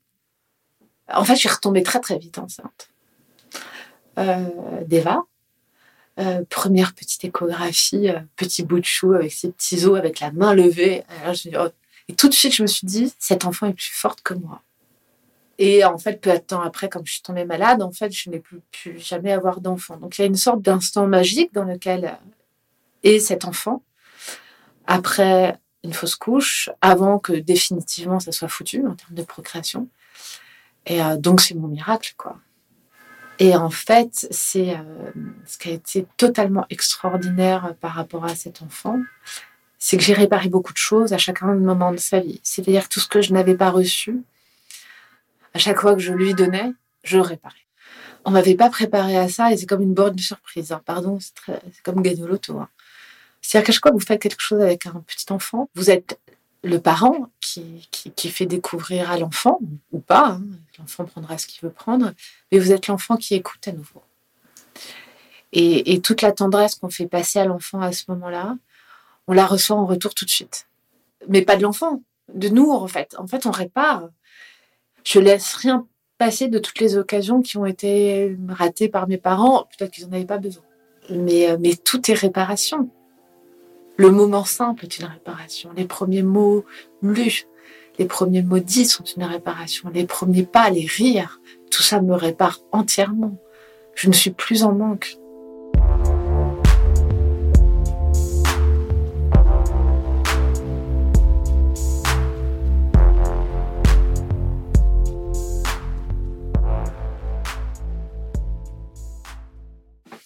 En 1.14 1.24
fait, 1.24 1.36
je 1.36 1.42
suis 1.42 1.50
retombée 1.50 1.84
très 1.84 2.00
très 2.00 2.18
vite 2.18 2.38
enceinte. 2.38 2.90
Euh, 4.18 4.84
d'Eva. 4.86 5.24
Euh, 6.18 6.44
première 6.50 6.94
petite 6.94 7.26
échographie, 7.26 8.10
euh, 8.10 8.20
petit 8.38 8.64
bout 8.64 8.80
de 8.80 8.86
chou 8.86 9.14
avec 9.14 9.34
ses 9.34 9.52
petits 9.52 9.86
os, 9.86 9.98
avec 9.98 10.22
la 10.22 10.32
main 10.32 10.54
levée. 10.54 11.04
Oh. 11.28 11.68
Et 12.08 12.16
tout 12.16 12.30
de 12.30 12.34
suite, 12.34 12.56
je 12.56 12.62
me 12.62 12.68
suis 12.68 12.88
dit, 12.88 13.14
cet 13.20 13.44
enfant 13.44 13.68
est 13.68 13.74
plus 13.74 13.92
forte 13.94 14.22
que 14.22 14.34
moi. 14.34 14.62
Et 15.58 15.84
en 15.84 15.98
fait, 15.98 16.22
peu 16.22 16.32
de 16.32 16.38
temps 16.38 16.62
après, 16.62 16.88
comme 16.88 17.06
je 17.06 17.14
suis 17.14 17.22
tombée 17.22 17.44
malade, 17.44 17.82
en 17.82 17.92
fait, 17.92 18.12
je 18.14 18.30
n'ai 18.30 18.40
plus 18.40 18.62
pu 18.72 18.98
jamais 19.00 19.34
avoir 19.34 19.60
d'enfant. 19.60 19.98
Donc, 19.98 20.18
il 20.18 20.22
y 20.22 20.24
a 20.24 20.28
une 20.28 20.36
sorte 20.36 20.62
d'instant 20.62 21.08
magique 21.08 21.54
dans 21.54 21.64
lequel 21.66 22.18
est 23.04 23.20
cet 23.20 23.44
enfant 23.46 23.84
après 24.88 25.58
une 25.84 25.94
fausse 25.94 26.16
couche, 26.16 26.70
avant 26.82 27.20
que 27.20 27.34
définitivement 27.34 28.20
ça 28.20 28.32
soit 28.32 28.48
foutu 28.48 28.86
en 28.88 28.96
termes 28.96 29.14
de 29.14 29.24
procréation. 29.24 29.88
Et 30.86 31.00
donc, 31.18 31.42
c'est 31.42 31.56
mon 31.56 31.68
miracle, 31.68 32.14
quoi. 32.18 32.38
Et 33.40 33.56
en 33.56 33.70
fait, 33.70 34.28
c'est 34.32 34.76
euh, 34.76 35.12
ce 35.46 35.58
qui 35.58 35.70
a 35.70 35.74
été 35.74 36.06
totalement 36.18 36.66
extraordinaire 36.70 37.76
par 37.82 37.92
rapport 37.92 38.26
à 38.26 38.36
cet 38.36 38.62
enfant, 38.62 39.00
c'est 39.78 39.98
que 39.98 40.04
j'ai 40.04 40.14
réparé 40.14 40.48
beaucoup 40.48 40.72
de 40.72 40.78
choses 40.78 41.12
à 41.12 41.18
chacun 41.18 41.54
moment 41.54 41.92
de 41.92 41.98
sa 41.98 42.20
vie. 42.20 42.40
C'est-à-dire 42.44 42.88
tout 42.88 43.00
ce 43.00 43.08
que 43.08 43.22
je 43.22 43.34
n'avais 43.34 43.56
pas 43.56 43.72
reçu, 43.72 44.24
à 45.54 45.60
chaque 45.60 45.80
fois 45.80 45.96
que 45.96 46.02
je 46.02 46.14
lui 46.14 46.34
donnais, 46.34 46.74
je 47.04 47.18
réparais. 47.18 47.56
On 48.24 48.32
m'avait 48.32 48.56
pas 48.56 48.70
préparé 48.70 49.18
à 49.18 49.30
ça 49.30 49.52
et 49.52 49.58
c'est 49.58 49.68
comme 49.68 49.82
une 49.82 49.94
bonne 49.94 50.18
surprise. 50.18 50.72
Hein. 50.72 50.82
Pardon, 50.86 51.20
c'est 51.20 51.84
comme 51.84 52.02
gagner 52.02 52.24
au 52.24 52.28
loto. 52.28 52.58
Hein. 52.58 52.70
C'est-à-dire 53.42 53.68
qu'à 53.68 53.74
chaque 53.74 53.84
fois 53.84 53.92
que 53.92 53.98
vous 53.98 54.06
faites 54.06 54.22
quelque 54.22 54.42
chose 54.42 54.62
avec 54.62 54.88
un 54.88 55.04
petit 55.06 55.32
enfant, 55.32 55.70
vous 55.76 55.92
êtes 55.92 56.20
le 56.66 56.80
parent 56.80 57.30
qui, 57.42 57.88
qui, 57.92 58.30
fait 58.30 58.48
découvrir 58.48 59.12
à 59.12 59.18
l'enfant, 59.18 59.60
ou 59.92 60.00
pas, 60.00 60.30
hein, 60.30 60.42
l'enfant 60.80 61.06
prendra 61.06 61.38
ce 61.38 61.46
qu'il 61.46 61.62
veut 61.62 61.74
prendre, 61.74 62.12
mais 62.52 62.58
vous 62.58 62.72
êtes 62.72 62.88
l'enfant 62.88 63.18
qui 63.18 63.36
écoute 63.36 63.68
à 63.68 63.72
nouveau. 63.72 64.02
Et, 65.54 65.94
et 65.94 66.02
toute 66.02 66.24
la 66.24 66.32
tendresse 66.32 66.76
qu'on 66.76 66.90
fait 66.90 67.08
passer 67.08 67.40
à 67.40 67.46
l'enfant 67.46 67.82
à 67.82 67.92
ce 67.92 68.06
moment-là, 68.10 68.58
on 69.28 69.34
la 69.34 69.46
reçoit 69.46 69.78
en 69.78 69.86
retour 69.86 70.16
tout 70.16 70.26
de 70.26 70.30
suite. 70.30 70.68
Mais 71.30 71.44
pas 71.44 71.56
de 71.56 71.62
l'enfant, 71.62 72.02
de 72.34 72.50
nous 72.50 72.72
en 72.72 72.88
fait. 72.88 73.16
En 73.18 73.28
fait, 73.28 73.46
on 73.46 73.52
répare. 73.52 74.10
Je 75.04 75.20
laisse 75.20 75.54
rien 75.54 75.88
passer 76.18 76.48
de 76.48 76.58
toutes 76.58 76.80
les 76.80 76.98
occasions 76.98 77.42
qui 77.42 77.58
ont 77.58 77.66
été 77.66 78.36
ratées 78.50 78.90
par 78.90 79.08
mes 79.08 79.18
parents. 79.18 79.68
Peut-être 79.78 79.92
qu'ils 79.92 80.08
n'en 80.08 80.14
avaient 80.14 80.26
pas 80.26 80.40
besoin. 80.40 80.64
Mais, 81.12 81.50
euh, 81.50 81.58
mais 81.60 81.76
tout 81.76 82.10
est 82.10 82.16
réparation. 82.16 82.90
Le 83.98 84.12
moment 84.12 84.44
simple 84.44 84.84
est 84.84 85.00
une 85.00 85.06
réparation. 85.06 85.70
Les 85.74 85.86
premiers 85.86 86.22
mots 86.22 86.66
lus, 87.02 87.48
les 87.98 88.04
premiers 88.04 88.42
mots 88.42 88.60
dits 88.60 88.86
sont 88.86 89.06
une 89.06 89.24
réparation. 89.24 89.90
Les 89.90 90.06
premiers 90.06 90.44
pas, 90.44 90.70
les 90.70 90.86
rires, 90.86 91.40
tout 91.72 91.82
ça 91.82 92.02
me 92.02 92.14
répare 92.14 92.60
entièrement. 92.74 93.38
Je 93.96 94.10
ne 94.10 94.14
suis 94.14 94.32
plus 94.32 94.64
en 94.64 94.74
manque. 94.74 95.16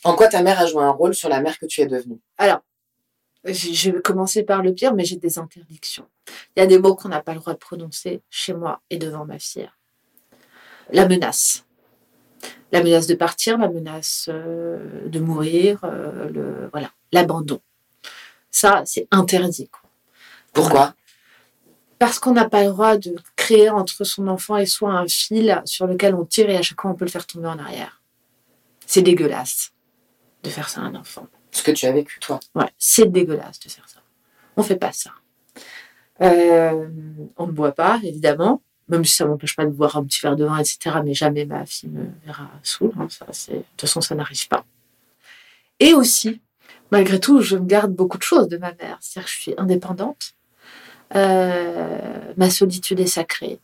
En 0.03 0.15
quoi 0.15 0.27
ta 0.27 0.41
mère 0.41 0.60
a 0.60 0.65
joué 0.65 0.82
un 0.82 0.89
rôle 0.89 1.13
sur 1.13 1.29
la 1.29 1.39
mère 1.39 1.60
que 1.60 1.67
tu 1.67 1.82
es 1.82 1.86
devenue? 1.86 2.19
Alors, 2.39 2.62
je 3.45 3.91
vais 3.91 4.02
commencer 4.02 4.43
par 4.43 4.62
le 4.62 4.73
pire, 4.73 4.93
mais 4.93 5.06
j'ai 5.06 5.15
des 5.15 5.39
interdictions. 5.39 6.08
Il 6.56 6.60
y 6.60 6.63
a 6.63 6.65
des 6.65 6.80
mots 6.80 6.95
qu'on 6.95 7.10
n'a 7.10 7.21
pas 7.21 7.34
le 7.34 7.39
droit 7.39 7.54
de 7.54 7.60
prononcer 7.60 8.21
chez 8.30 8.54
moi 8.54 8.82
et 8.89 8.97
devant 8.97 9.25
ma 9.25 9.39
fille. 9.39 9.69
La 10.91 11.08
menace. 11.08 11.65
La 12.71 12.84
menace 12.84 13.08
de 13.08 13.15
partir, 13.15 13.58
la 13.58 13.69
menace 13.69 14.30
euh, 14.30 15.08
de 15.08 15.19
mourir, 15.19 15.80
euh, 15.84 16.30
le, 16.30 16.69
voilà, 16.71 16.91
l'abandon. 17.12 17.62
Ça, 18.52 18.84
c'est 18.86 19.08
interdit. 19.12 19.69
Pourquoi? 20.54 20.93
Parce 21.97 22.19
qu'on 22.19 22.34
n'a 22.34 22.47
pas 22.47 22.63
le 22.63 22.69
droit 22.69 22.97
de 22.97 23.15
créer 23.36 23.69
entre 23.69 24.04
son 24.04 24.28
enfant 24.28 24.58
et 24.58 24.65
soi 24.65 24.91
un 24.91 25.08
fil 25.08 25.62
sur 25.65 25.86
lequel 25.88 26.15
on 26.15 26.25
tire 26.25 26.49
et 26.49 26.58
à 26.58 26.62
chaque 26.62 26.82
fois 26.82 26.91
on 26.91 26.95
peut 26.95 27.06
le 27.06 27.12
faire 27.12 27.28
tomber 27.28 27.47
en 27.47 27.60
arrière. 27.60 28.02
C'est 28.86 29.02
dégueulasse 29.02 29.71
de 30.43 30.49
faire 30.49 30.69
ça 30.69 30.82
à 30.82 30.86
un 30.86 30.95
enfant. 30.95 31.28
Ce 31.51 31.63
que 31.63 31.71
tu 31.71 31.85
as 31.85 31.91
vécu, 31.91 32.19
toi. 32.19 32.39
Ouais, 32.55 32.69
c'est 32.77 33.12
dégueulasse 33.12 33.59
de 33.59 33.69
faire 33.69 33.88
ça. 33.88 33.99
On 34.55 34.63
fait 34.63 34.75
pas 34.75 34.91
ça. 34.91 35.12
Euh, 36.21 36.88
on 37.38 37.47
ne 37.47 37.51
boit 37.51 37.71
pas, 37.71 37.99
évidemment, 38.03 38.62
même 38.88 39.05
si 39.05 39.15
ça 39.15 39.25
m'empêche 39.25 39.55
pas 39.55 39.65
de 39.65 39.71
boire 39.71 39.95
un 39.97 40.03
petit 40.03 40.19
verre 40.21 40.35
de 40.35 40.45
vin, 40.45 40.57
etc. 40.57 40.97
Mais 41.03 41.13
jamais 41.13 41.45
ma 41.45 41.65
fille 41.65 41.89
me 41.89 42.05
verra 42.25 42.49
saoul. 42.63 42.91
Hein, 42.99 43.07
ça. 43.09 43.25
De 43.25 43.59
toute 43.59 43.81
façon, 43.81 44.01
ça 44.01 44.15
n'arrive 44.15 44.47
pas. 44.47 44.65
Et 45.79 45.93
aussi, 45.93 46.41
malgré 46.91 47.19
tout, 47.19 47.41
je 47.41 47.57
me 47.57 47.65
garde 47.65 47.93
beaucoup 47.93 48.17
de 48.17 48.23
choses 48.23 48.47
de 48.47 48.57
ma 48.57 48.73
mère. 48.73 48.97
C'est-à-dire 48.99 49.25
que 49.25 49.35
je 49.35 49.41
suis 49.41 49.53
indépendante. 49.57 50.33
Euh, 51.15 52.33
ma 52.38 52.49
solitude 52.49 52.99
est 52.99 53.07
sacrée. 53.07 53.59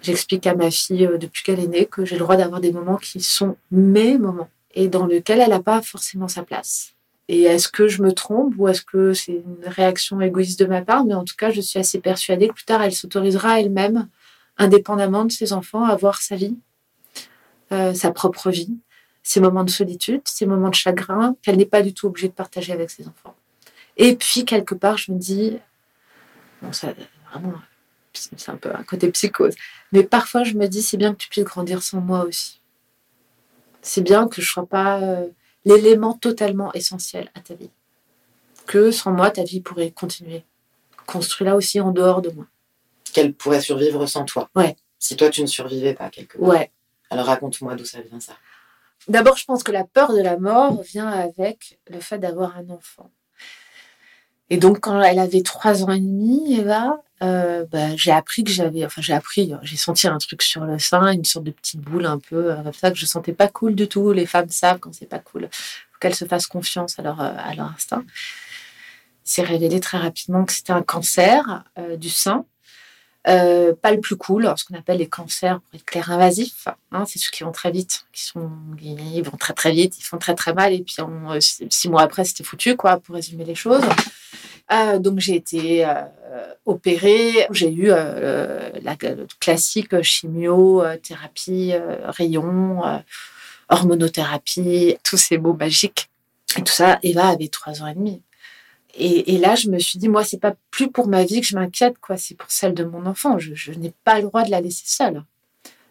J'explique 0.00 0.46
à 0.46 0.54
ma 0.54 0.70
fille 0.70 1.06
euh, 1.06 1.18
depuis 1.18 1.42
qu'elle 1.42 1.60
est 1.60 1.66
née 1.66 1.86
que 1.86 2.04
j'ai 2.04 2.16
le 2.16 2.20
droit 2.20 2.36
d'avoir 2.36 2.60
des 2.60 2.72
moments 2.72 2.96
qui 2.96 3.20
sont 3.20 3.56
mes 3.70 4.18
moments 4.18 4.50
et 4.74 4.88
dans 4.88 5.06
lequel 5.06 5.40
elle 5.40 5.50
n'a 5.50 5.62
pas 5.62 5.82
forcément 5.82 6.28
sa 6.28 6.42
place. 6.42 6.92
Et 7.28 7.42
est-ce 7.42 7.68
que 7.68 7.88
je 7.88 8.02
me 8.02 8.12
trompe 8.12 8.54
ou 8.58 8.68
est-ce 8.68 8.82
que 8.82 9.14
c'est 9.14 9.32
une 9.32 9.66
réaction 9.66 10.20
égoïste 10.20 10.60
de 10.60 10.66
ma 10.66 10.82
part? 10.82 11.04
Mais 11.04 11.14
en 11.14 11.24
tout 11.24 11.36
cas, 11.36 11.50
je 11.50 11.60
suis 11.60 11.78
assez 11.78 12.00
persuadée 12.00 12.48
que 12.48 12.54
plus 12.54 12.64
tard, 12.64 12.82
elle 12.82 12.92
s'autorisera 12.92 13.60
elle-même, 13.60 14.08
indépendamment 14.58 15.24
de 15.24 15.32
ses 15.32 15.52
enfants, 15.54 15.84
à 15.84 15.92
avoir 15.92 16.20
sa 16.20 16.36
vie, 16.36 16.56
euh, 17.72 17.94
sa 17.94 18.10
propre 18.10 18.50
vie, 18.50 18.76
ses 19.22 19.40
moments 19.40 19.64
de 19.64 19.70
solitude, 19.70 20.20
ses 20.26 20.44
moments 20.44 20.68
de 20.68 20.74
chagrin, 20.74 21.34
qu'elle 21.40 21.56
n'est 21.56 21.64
pas 21.64 21.82
du 21.82 21.94
tout 21.94 22.08
obligée 22.08 22.28
de 22.28 22.34
partager 22.34 22.72
avec 22.72 22.90
ses 22.90 23.08
enfants. 23.08 23.34
Et 23.96 24.16
puis, 24.16 24.44
quelque 24.44 24.74
part, 24.74 24.98
je 24.98 25.12
me 25.12 25.18
dis, 25.18 25.58
Bon, 26.64 26.72
ça, 26.72 26.94
vraiment, 27.30 27.60
c'est 28.14 28.48
un 28.48 28.56
peu 28.56 28.74
un 28.74 28.82
côté 28.84 29.10
psychose. 29.10 29.54
Mais 29.92 30.02
parfois, 30.02 30.44
je 30.44 30.54
me 30.54 30.66
dis, 30.66 30.82
c'est 30.82 30.96
bien 30.96 31.12
que 31.12 31.18
tu 31.18 31.28
puisses 31.28 31.44
grandir 31.44 31.82
sans 31.82 32.00
moi 32.00 32.24
aussi. 32.24 32.60
C'est 33.84 34.00
bien 34.00 34.28
que 34.28 34.40
je 34.40 34.48
ne 34.48 34.52
sois 34.52 34.66
pas 34.66 34.98
euh, 34.98 35.28
l'élément 35.66 36.14
totalement 36.14 36.72
essentiel 36.72 37.30
à 37.34 37.40
ta 37.40 37.54
vie. 37.54 37.70
Que 38.66 38.90
sans 38.90 39.12
moi, 39.12 39.30
ta 39.30 39.44
vie 39.44 39.60
pourrait 39.60 39.90
continuer. 39.90 40.42
Construis-la 41.06 41.54
aussi 41.54 41.80
en 41.80 41.90
dehors 41.90 42.22
de 42.22 42.30
moi. 42.30 42.46
Qu'elle 43.12 43.34
pourrait 43.34 43.60
survivre 43.60 44.06
sans 44.06 44.24
toi. 44.24 44.48
Ouais. 44.56 44.74
Si 44.98 45.16
toi, 45.16 45.28
tu 45.28 45.42
ne 45.42 45.46
survivais 45.46 45.92
pas 45.92 46.08
quelque 46.08 46.38
part. 46.38 46.48
Ouais. 46.48 46.70
Alors 47.10 47.26
raconte-moi 47.26 47.74
d'où 47.74 47.84
ça 47.84 48.00
vient 48.00 48.20
ça. 48.20 48.32
D'abord, 49.06 49.36
je 49.36 49.44
pense 49.44 49.62
que 49.62 49.70
la 49.70 49.84
peur 49.84 50.14
de 50.14 50.22
la 50.22 50.38
mort 50.38 50.80
vient 50.82 51.08
avec 51.08 51.78
le 51.88 52.00
fait 52.00 52.18
d'avoir 52.18 52.56
un 52.56 52.70
enfant. 52.70 53.10
Et 54.54 54.56
donc, 54.56 54.78
quand 54.78 55.02
elle 55.02 55.18
avait 55.18 55.42
trois 55.42 55.82
ans 55.82 55.90
et 55.90 55.98
demi, 55.98 56.54
Eva, 56.54 57.02
euh, 57.24 57.66
bah, 57.72 57.96
j'ai 57.96 58.12
appris 58.12 58.44
que 58.44 58.52
j'avais, 58.52 58.84
enfin, 58.86 59.02
j'ai 59.02 59.12
appris, 59.12 59.52
j'ai 59.62 59.76
senti 59.76 60.06
un 60.06 60.16
truc 60.18 60.42
sur 60.42 60.64
le 60.64 60.78
sein, 60.78 61.10
une 61.10 61.24
sorte 61.24 61.44
de 61.44 61.50
petite 61.50 61.80
boule 61.80 62.06
un 62.06 62.20
peu, 62.20 62.52
euh, 62.52 62.70
ça, 62.72 62.92
que 62.92 62.96
je 62.96 63.04
sentais 63.04 63.32
pas 63.32 63.48
cool 63.48 63.74
du 63.74 63.88
tout. 63.88 64.12
Les 64.12 64.26
femmes 64.26 64.48
savent 64.50 64.78
quand 64.78 64.94
c'est 64.94 65.08
pas 65.08 65.18
cool. 65.18 65.48
Qu'elles 65.98 66.14
se 66.14 66.24
fassent 66.24 66.46
confiance 66.46 67.00
à 67.00 67.02
leur, 67.02 67.20
euh, 67.20 67.32
à 67.36 67.52
leur 67.56 67.66
instinct. 67.74 68.04
C'est 69.24 69.42
révélé 69.42 69.80
très 69.80 69.98
rapidement 69.98 70.44
que 70.44 70.52
c'était 70.52 70.72
un 70.72 70.82
cancer 70.82 71.64
du 71.98 72.10
sein. 72.10 72.44
Pas 73.24 73.92
le 73.92 74.00
plus 74.00 74.16
cool, 74.16 74.52
ce 74.56 74.64
qu'on 74.64 74.74
appelle 74.74 74.98
les 74.98 75.08
cancers, 75.08 75.60
pour 75.60 75.74
être 75.74 75.84
clair, 75.84 76.10
invasifs. 76.10 76.68
Hein, 76.92 77.04
c'est 77.06 77.18
ceux 77.18 77.30
qui 77.30 77.42
vont 77.42 77.52
très 77.52 77.70
vite, 77.70 78.04
qui 78.12 78.24
sont, 78.24 78.50
ils 78.80 79.22
vont 79.22 79.36
très 79.36 79.54
très 79.54 79.72
vite, 79.72 79.98
ils 79.98 80.04
font 80.04 80.18
très 80.18 80.34
très 80.34 80.52
mal, 80.54 80.72
et 80.72 80.80
puis 80.80 80.96
six 81.70 81.88
mois 81.88 82.02
après, 82.02 82.24
c'était 82.24 82.44
foutu, 82.44 82.76
quoi, 82.76 82.98
pour 82.98 83.14
résumer 83.14 83.44
les 83.44 83.54
choses. 83.54 83.84
Euh, 84.72 84.98
donc 84.98 85.18
j'ai 85.18 85.36
été 85.36 85.84
euh, 85.84 86.04
opérée, 86.64 87.46
j'ai 87.50 87.70
eu 87.70 87.90
euh, 87.90 88.70
la 88.82 88.96
classique 89.38 90.00
chimio, 90.02 90.82
thérapie, 91.02 91.74
rayon, 92.06 92.82
hormonothérapie, 93.68 94.96
tous 95.04 95.16
ces 95.16 95.38
mots 95.38 95.54
magiques. 95.54 96.08
Et 96.56 96.62
tout 96.62 96.72
ça, 96.72 96.98
Eva 97.02 97.28
avait 97.28 97.48
trois 97.48 97.82
ans 97.82 97.86
et 97.86 97.94
demi. 97.94 98.22
Et, 98.96 99.38
là, 99.38 99.54
je 99.54 99.68
me 99.68 99.78
suis 99.78 99.98
dit, 99.98 100.08
moi, 100.08 100.24
c'est 100.24 100.38
pas 100.38 100.54
plus 100.70 100.90
pour 100.90 101.08
ma 101.08 101.24
vie 101.24 101.40
que 101.40 101.46
je 101.46 101.56
m'inquiète, 101.56 101.98
quoi. 101.98 102.16
C'est 102.16 102.34
pour 102.34 102.50
celle 102.50 102.74
de 102.74 102.84
mon 102.84 103.06
enfant. 103.06 103.38
Je, 103.38 103.72
n'ai 103.72 103.92
pas 104.04 104.16
le 104.16 104.24
droit 104.24 104.44
de 104.44 104.50
la 104.50 104.60
laisser 104.60 104.84
seule. 104.86 105.24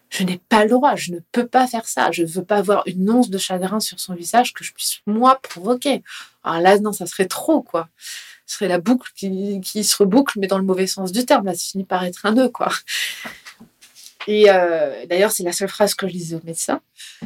Je 0.08 0.22
n'ai 0.22 0.38
pas 0.48 0.64
le 0.64 0.70
droit. 0.70 0.96
Je 0.96 1.12
ne 1.12 1.18
peux 1.32 1.46
pas 1.46 1.66
faire 1.66 1.86
ça. 1.86 2.10
Je 2.12 2.24
veux 2.24 2.44
pas 2.44 2.56
avoir 2.56 2.82
une 2.86 3.10
once 3.10 3.28
de 3.28 3.38
chagrin 3.38 3.80
sur 3.80 4.00
son 4.00 4.14
visage 4.14 4.54
que 4.54 4.64
je 4.64 4.72
puisse 4.72 5.00
moi 5.06 5.38
provoquer. 5.42 6.02
Alors 6.44 6.60
là, 6.60 6.78
non, 6.78 6.92
ça 6.92 7.06
serait 7.06 7.26
trop, 7.26 7.62
quoi 7.62 7.88
ce 8.46 8.56
serait 8.56 8.68
la 8.68 8.78
boucle 8.78 9.10
qui, 9.14 9.84
se 9.84 9.96
reboucle, 9.96 10.38
mais 10.38 10.46
dans 10.46 10.58
le 10.58 10.64
mauvais 10.64 10.86
sens 10.86 11.12
du 11.12 11.24
terme. 11.24 11.48
Ça 11.48 11.54
finit 11.54 11.84
par 11.84 12.04
être 12.04 12.26
un 12.26 12.32
nœud, 12.32 12.48
quoi. 12.48 12.68
Et 14.26 14.50
euh, 14.50 15.04
d'ailleurs, 15.06 15.32
c'est 15.32 15.42
la 15.42 15.52
seule 15.52 15.68
phrase 15.68 15.94
que 15.94 16.06
je 16.06 16.12
disais 16.12 16.36
au 16.36 16.40
médecin. 16.44 16.80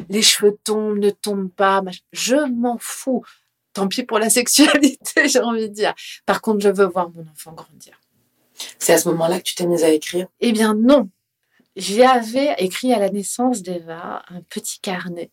Les 0.09 0.21
cheveux 0.21 0.57
tombent, 0.63 0.97
ne 0.97 1.09
tombent 1.09 1.51
pas. 1.51 1.81
Je 2.11 2.35
m'en 2.35 2.77
fous. 2.79 3.23
Tant 3.73 3.87
pis 3.87 4.03
pour 4.03 4.19
la 4.19 4.29
sexualité, 4.29 5.27
j'ai 5.27 5.39
envie 5.39 5.69
de 5.69 5.73
dire. 5.73 5.93
Par 6.25 6.41
contre, 6.41 6.59
je 6.61 6.69
veux 6.69 6.85
voir 6.85 7.09
mon 7.11 7.25
enfant 7.29 7.53
grandir. 7.53 7.99
C'est 8.77 8.93
à 8.93 8.97
ce 8.97 9.07
moment-là 9.09 9.39
que 9.39 9.43
tu 9.43 9.55
t'es 9.55 9.65
mise 9.65 9.83
à 9.83 9.89
écrire? 9.89 10.27
Eh 10.41 10.51
bien, 10.51 10.73
non. 10.73 11.09
J'avais 11.75 12.55
écrit 12.57 12.93
à 12.93 12.99
la 12.99 13.09
naissance 13.09 13.61
d'Eva 13.61 14.23
un 14.29 14.41
petit 14.41 14.79
carnet 14.79 15.31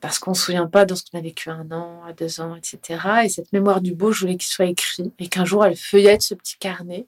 parce 0.00 0.18
qu'on 0.18 0.32
ne 0.32 0.36
se 0.36 0.42
souvient 0.42 0.66
pas 0.66 0.84
de 0.84 0.94
ce 0.94 1.02
qu'on 1.04 1.18
a 1.18 1.20
vécu 1.20 1.50
un 1.50 1.70
an, 1.72 2.04
à 2.04 2.12
deux 2.12 2.40
ans, 2.40 2.54
etc. 2.54 3.00
Et 3.24 3.28
cette 3.28 3.52
mémoire 3.52 3.80
du 3.80 3.94
beau, 3.94 4.12
je 4.12 4.20
voulais 4.20 4.36
qu'il 4.36 4.48
soit 4.48 4.66
écrit 4.66 5.12
et 5.18 5.28
qu'un 5.28 5.44
jour 5.44 5.64
elle 5.64 5.76
feuillette 5.76 6.22
ce 6.22 6.34
petit 6.34 6.56
carnet 6.58 7.06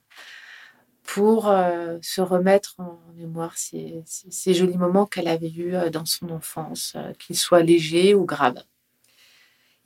pour 1.03 1.47
euh, 1.49 1.97
se 2.01 2.21
remettre 2.21 2.75
en 2.77 2.99
mémoire 3.15 3.57
ces, 3.57 4.03
ces, 4.05 4.53
jolis 4.53 4.77
moments 4.77 5.05
qu'elle 5.05 5.27
avait 5.27 5.49
eus 5.49 5.75
euh, 5.75 5.89
dans 5.89 6.05
son 6.05 6.29
enfance, 6.29 6.93
euh, 6.95 7.13
qu'ils 7.13 7.37
soient 7.37 7.63
légers 7.63 8.13
ou 8.13 8.25
graves. 8.25 8.61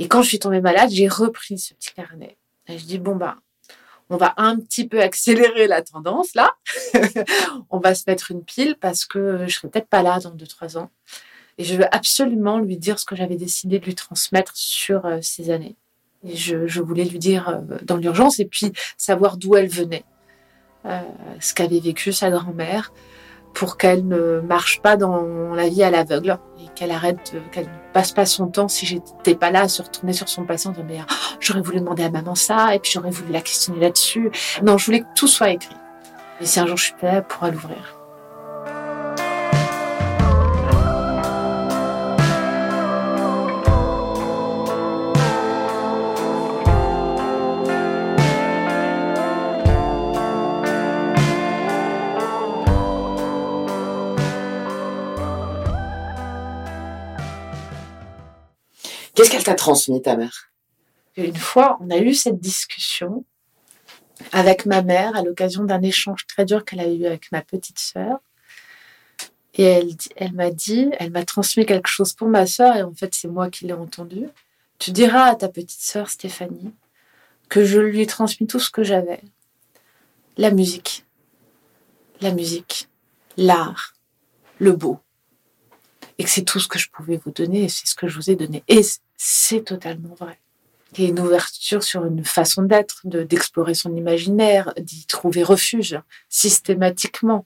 Et 0.04 0.10
quand 0.10 0.22
je 0.22 0.28
suis 0.28 0.40
tombée 0.40 0.60
malade, 0.60 0.90
j'ai 0.92 1.08
repris 1.08 1.58
ce 1.58 1.74
petit 1.76 1.94
carnet. 1.94 2.36
Et 2.68 2.78
je 2.78 2.84
dis, 2.84 3.00
bon, 3.00 3.16
bah, 3.16 3.38
on 4.10 4.18
va 4.18 4.34
un 4.36 4.60
petit 4.60 4.86
peu 4.86 5.02
accélérer 5.02 5.66
la 5.66 5.82
tendance 5.82 6.36
là. 6.36 6.52
on 7.70 7.80
va 7.80 7.96
se 7.96 8.04
mettre 8.06 8.32
une 8.32 8.44
pile 8.44 8.76
parce 8.82 9.06
que 9.06 9.46
je 9.48 9.56
serai 9.56 9.70
peut-être 9.70 9.88
pas 9.88 10.04
là 10.04 10.20
dans 10.20 10.32
deux, 10.32 10.46
trois 10.46 10.78
ans. 10.78 10.92
Et 11.58 11.64
je 11.64 11.76
veux 11.76 11.86
absolument 11.96 12.60
lui 12.60 12.76
dire 12.76 13.00
ce 13.00 13.06
que 13.06 13.16
j'avais 13.16 13.38
décidé 13.38 13.80
de 13.80 13.86
lui 13.86 13.96
transmettre 13.96 14.52
sur 14.56 15.06
euh, 15.06 15.20
ces 15.22 15.52
années. 15.52 15.78
Et 16.26 16.36
je, 16.36 16.82
voulais 16.82 17.06
lui 17.06 17.20
dire 17.20 17.48
euh, 17.48 17.78
dans 17.84 17.96
l'urgence 17.96 18.42
et 18.42 18.46
puis 18.46 18.74
savoir 18.98 19.38
d'où 19.38 19.56
elle 19.56 19.70
venait, 19.70 20.04
euh, 20.86 21.00
ce 21.40 21.54
qu'avait 21.54 21.80
vécu 21.80 22.12
sa 22.12 22.30
grand-mère, 22.30 22.92
pour 23.54 23.78
qu'elle 23.78 24.06
ne 24.06 24.42
marche 24.42 24.82
pas 24.82 24.98
dans 24.98 25.54
la 25.54 25.70
vie 25.70 25.84
à 25.84 25.92
l'aveugle 25.92 26.40
qu'elle 26.76 26.92
arrête, 26.92 27.36
qu'elle 27.52 27.66
ne 27.66 27.92
passe 27.94 28.12
pas 28.12 28.26
son 28.26 28.48
temps 28.48 28.68
si 28.68 28.86
j'étais 28.86 29.36
pas 29.36 29.52
là 29.52 29.62
à 29.62 29.68
se 29.68 29.82
retourner 29.82 30.14
sur 30.14 30.30
son 30.30 30.46
passé 30.46 30.68
en 30.68 30.72
disant 30.72 30.86
mais 30.88 31.00
oh, 31.02 31.14
j'aurais 31.40 31.62
voulu 31.62 31.80
demander 31.80 32.04
à 32.04 32.10
maman 32.10 32.36
ça 32.36 32.76
et 32.76 32.80
puis 32.80 32.92
j'aurais 32.92 33.12
voulu 33.12 33.32
la 33.32 33.42
questionner 33.42 33.80
là-dessus. 33.80 34.32
Non, 34.64 34.78
je 34.78 34.86
voulais 34.86 35.02
que 35.02 35.14
tout 35.16 35.28
soit 35.28 35.52
écrit. 35.52 35.76
Et 36.42 36.46
si 36.46 36.60
un 36.60 36.68
jour 36.68 36.78
je 36.78 36.86
suis 36.86 36.96
là, 37.02 37.16
elle 37.16 37.24
pourra 37.24 37.52
l'ouvrir. 37.52 38.03
Qu'est-ce 59.16 59.30
qu'elle 59.30 59.44
t'a 59.44 59.56
transmis, 59.56 60.02
ta 60.02 60.16
mère? 60.16 60.50
Une 61.18 61.36
fois, 61.36 61.78
on 61.82 61.90
a 61.92 61.98
eu 61.98 62.14
cette 62.14 62.40
discussion 62.40 63.24
avec 64.32 64.66
ma 64.66 64.82
mère 64.82 65.16
à 65.16 65.22
l'occasion 65.22 65.64
d'un 65.64 65.82
échange 65.82 66.26
très 66.28 66.46
dur 66.46 66.66
qu'elle 66.66 66.80
a 66.80 66.88
eu 66.88 67.06
avec 67.06 67.32
ma 67.32 67.42
petite 67.42 67.78
sœur. 67.78 68.20
Et 69.56 69.66
elle, 70.16 70.34
m'a 70.34 70.50
dit, 70.50 70.90
elle 70.98 71.12
m'a 71.12 71.24
transmis 71.24 71.66
quelque 71.68 71.88
chose 71.88 72.14
pour 72.14 72.28
ma 72.28 72.48
sœur, 72.48 72.76
et 72.76 72.82
en 72.82 72.94
fait, 72.94 73.14
c'est 73.14 73.28
moi 73.28 73.52
qui 73.52 73.66
l'ai 73.66 73.74
entendu. 73.74 74.28
Tu 74.80 74.92
diras 74.92 75.26
à 75.26 75.36
ta 75.36 75.48
petite 75.48 75.82
sœur 75.82 76.10
Stéphanie 76.10 76.74
que 77.50 77.64
je 77.64 77.80
lui 77.80 78.02
ai 78.02 78.08
transmis 78.08 78.48
tout 78.48 78.60
ce 78.60 78.72
que 78.72 78.84
j'avais. 78.84 79.22
La 80.38 80.50
musique. 80.50 81.06
La 82.20 82.32
musique. 82.32 82.90
L'art. 83.38 83.94
Le 84.58 84.72
beau 84.72 85.03
et 86.18 86.24
que 86.24 86.30
c'est 86.30 86.44
tout 86.44 86.60
ce 86.60 86.68
que 86.68 86.80
je 86.80 86.90
pouvais 86.90 87.20
vous 87.24 87.32
donner 87.32 87.70
c'est 87.70 87.88
ce 87.88 87.96
que 87.96 88.08
je 88.08 88.16
vous 88.16 88.30
ai 88.30 88.36
donné. 88.36 88.64
Et 88.68 88.82
c'est 89.18 89.62
totalement 89.62 90.16
vrai. 90.16 90.40
Il 90.98 91.04
y 91.04 91.08
a 91.08 91.10
une 91.10 91.20
ouverture 91.20 91.84
sur 91.84 92.06
une 92.06 92.24
façon 92.24 92.62
d'être, 92.64 93.02
d'explorer 93.06 93.74
son 93.74 93.96
imaginaire, 93.96 94.74
d'y 94.78 95.06
trouver 95.06 95.42
refuge 95.44 96.00
systématiquement. 96.30 97.46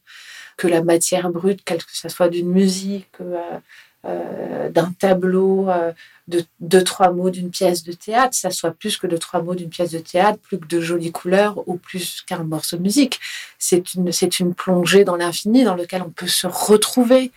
Que 0.58 0.68
la 0.68 0.82
matière 0.82 1.30
brute, 1.30 1.62
quelle 1.64 1.84
que 1.84 1.96
ce 1.96 2.10
soit 2.10 2.30
d'une 2.30 2.50
musique, 2.50 3.12
euh, 3.22 3.60
euh, 4.06 4.70
d'un 4.70 4.92
tableau, 5.00 5.70
euh, 5.70 5.92
de 6.28 6.44
deux, 6.60 6.84
trois 6.84 7.12
mots 7.12 7.30
d'une 7.30 7.50
pièce 7.50 7.84
de 7.84 7.94
théâtre, 7.94 8.36
ça 8.36 8.52
soit 8.52 8.72
plus 8.72 8.98
que 8.98 9.08
de 9.08 9.18
trois 9.18 9.42
mots 9.42 9.56
d'une 9.56 9.70
pièce 9.70 9.92
de 9.92 10.00
théâtre, 10.00 10.40
plus 10.40 10.60
que 10.60 10.68
de 10.68 10.80
jolies 10.82 11.12
couleurs 11.12 11.68
ou 11.68 11.78
plus 11.78 12.22
qu'un 12.22 12.44
morceau 12.44 12.78
de 12.78 12.82
musique. 12.82 13.20
C'est 13.60 13.94
une, 13.94 14.12
c'est 14.12 14.40
une 14.40 14.54
plongée 14.54 15.04
dans 15.04 15.16
l'infini 15.16 15.64
dans 15.64 15.76
lequel 15.76 16.02
on 16.02 16.10
peut 16.10 16.28
se 16.28 16.48
retrouver, 16.48 17.32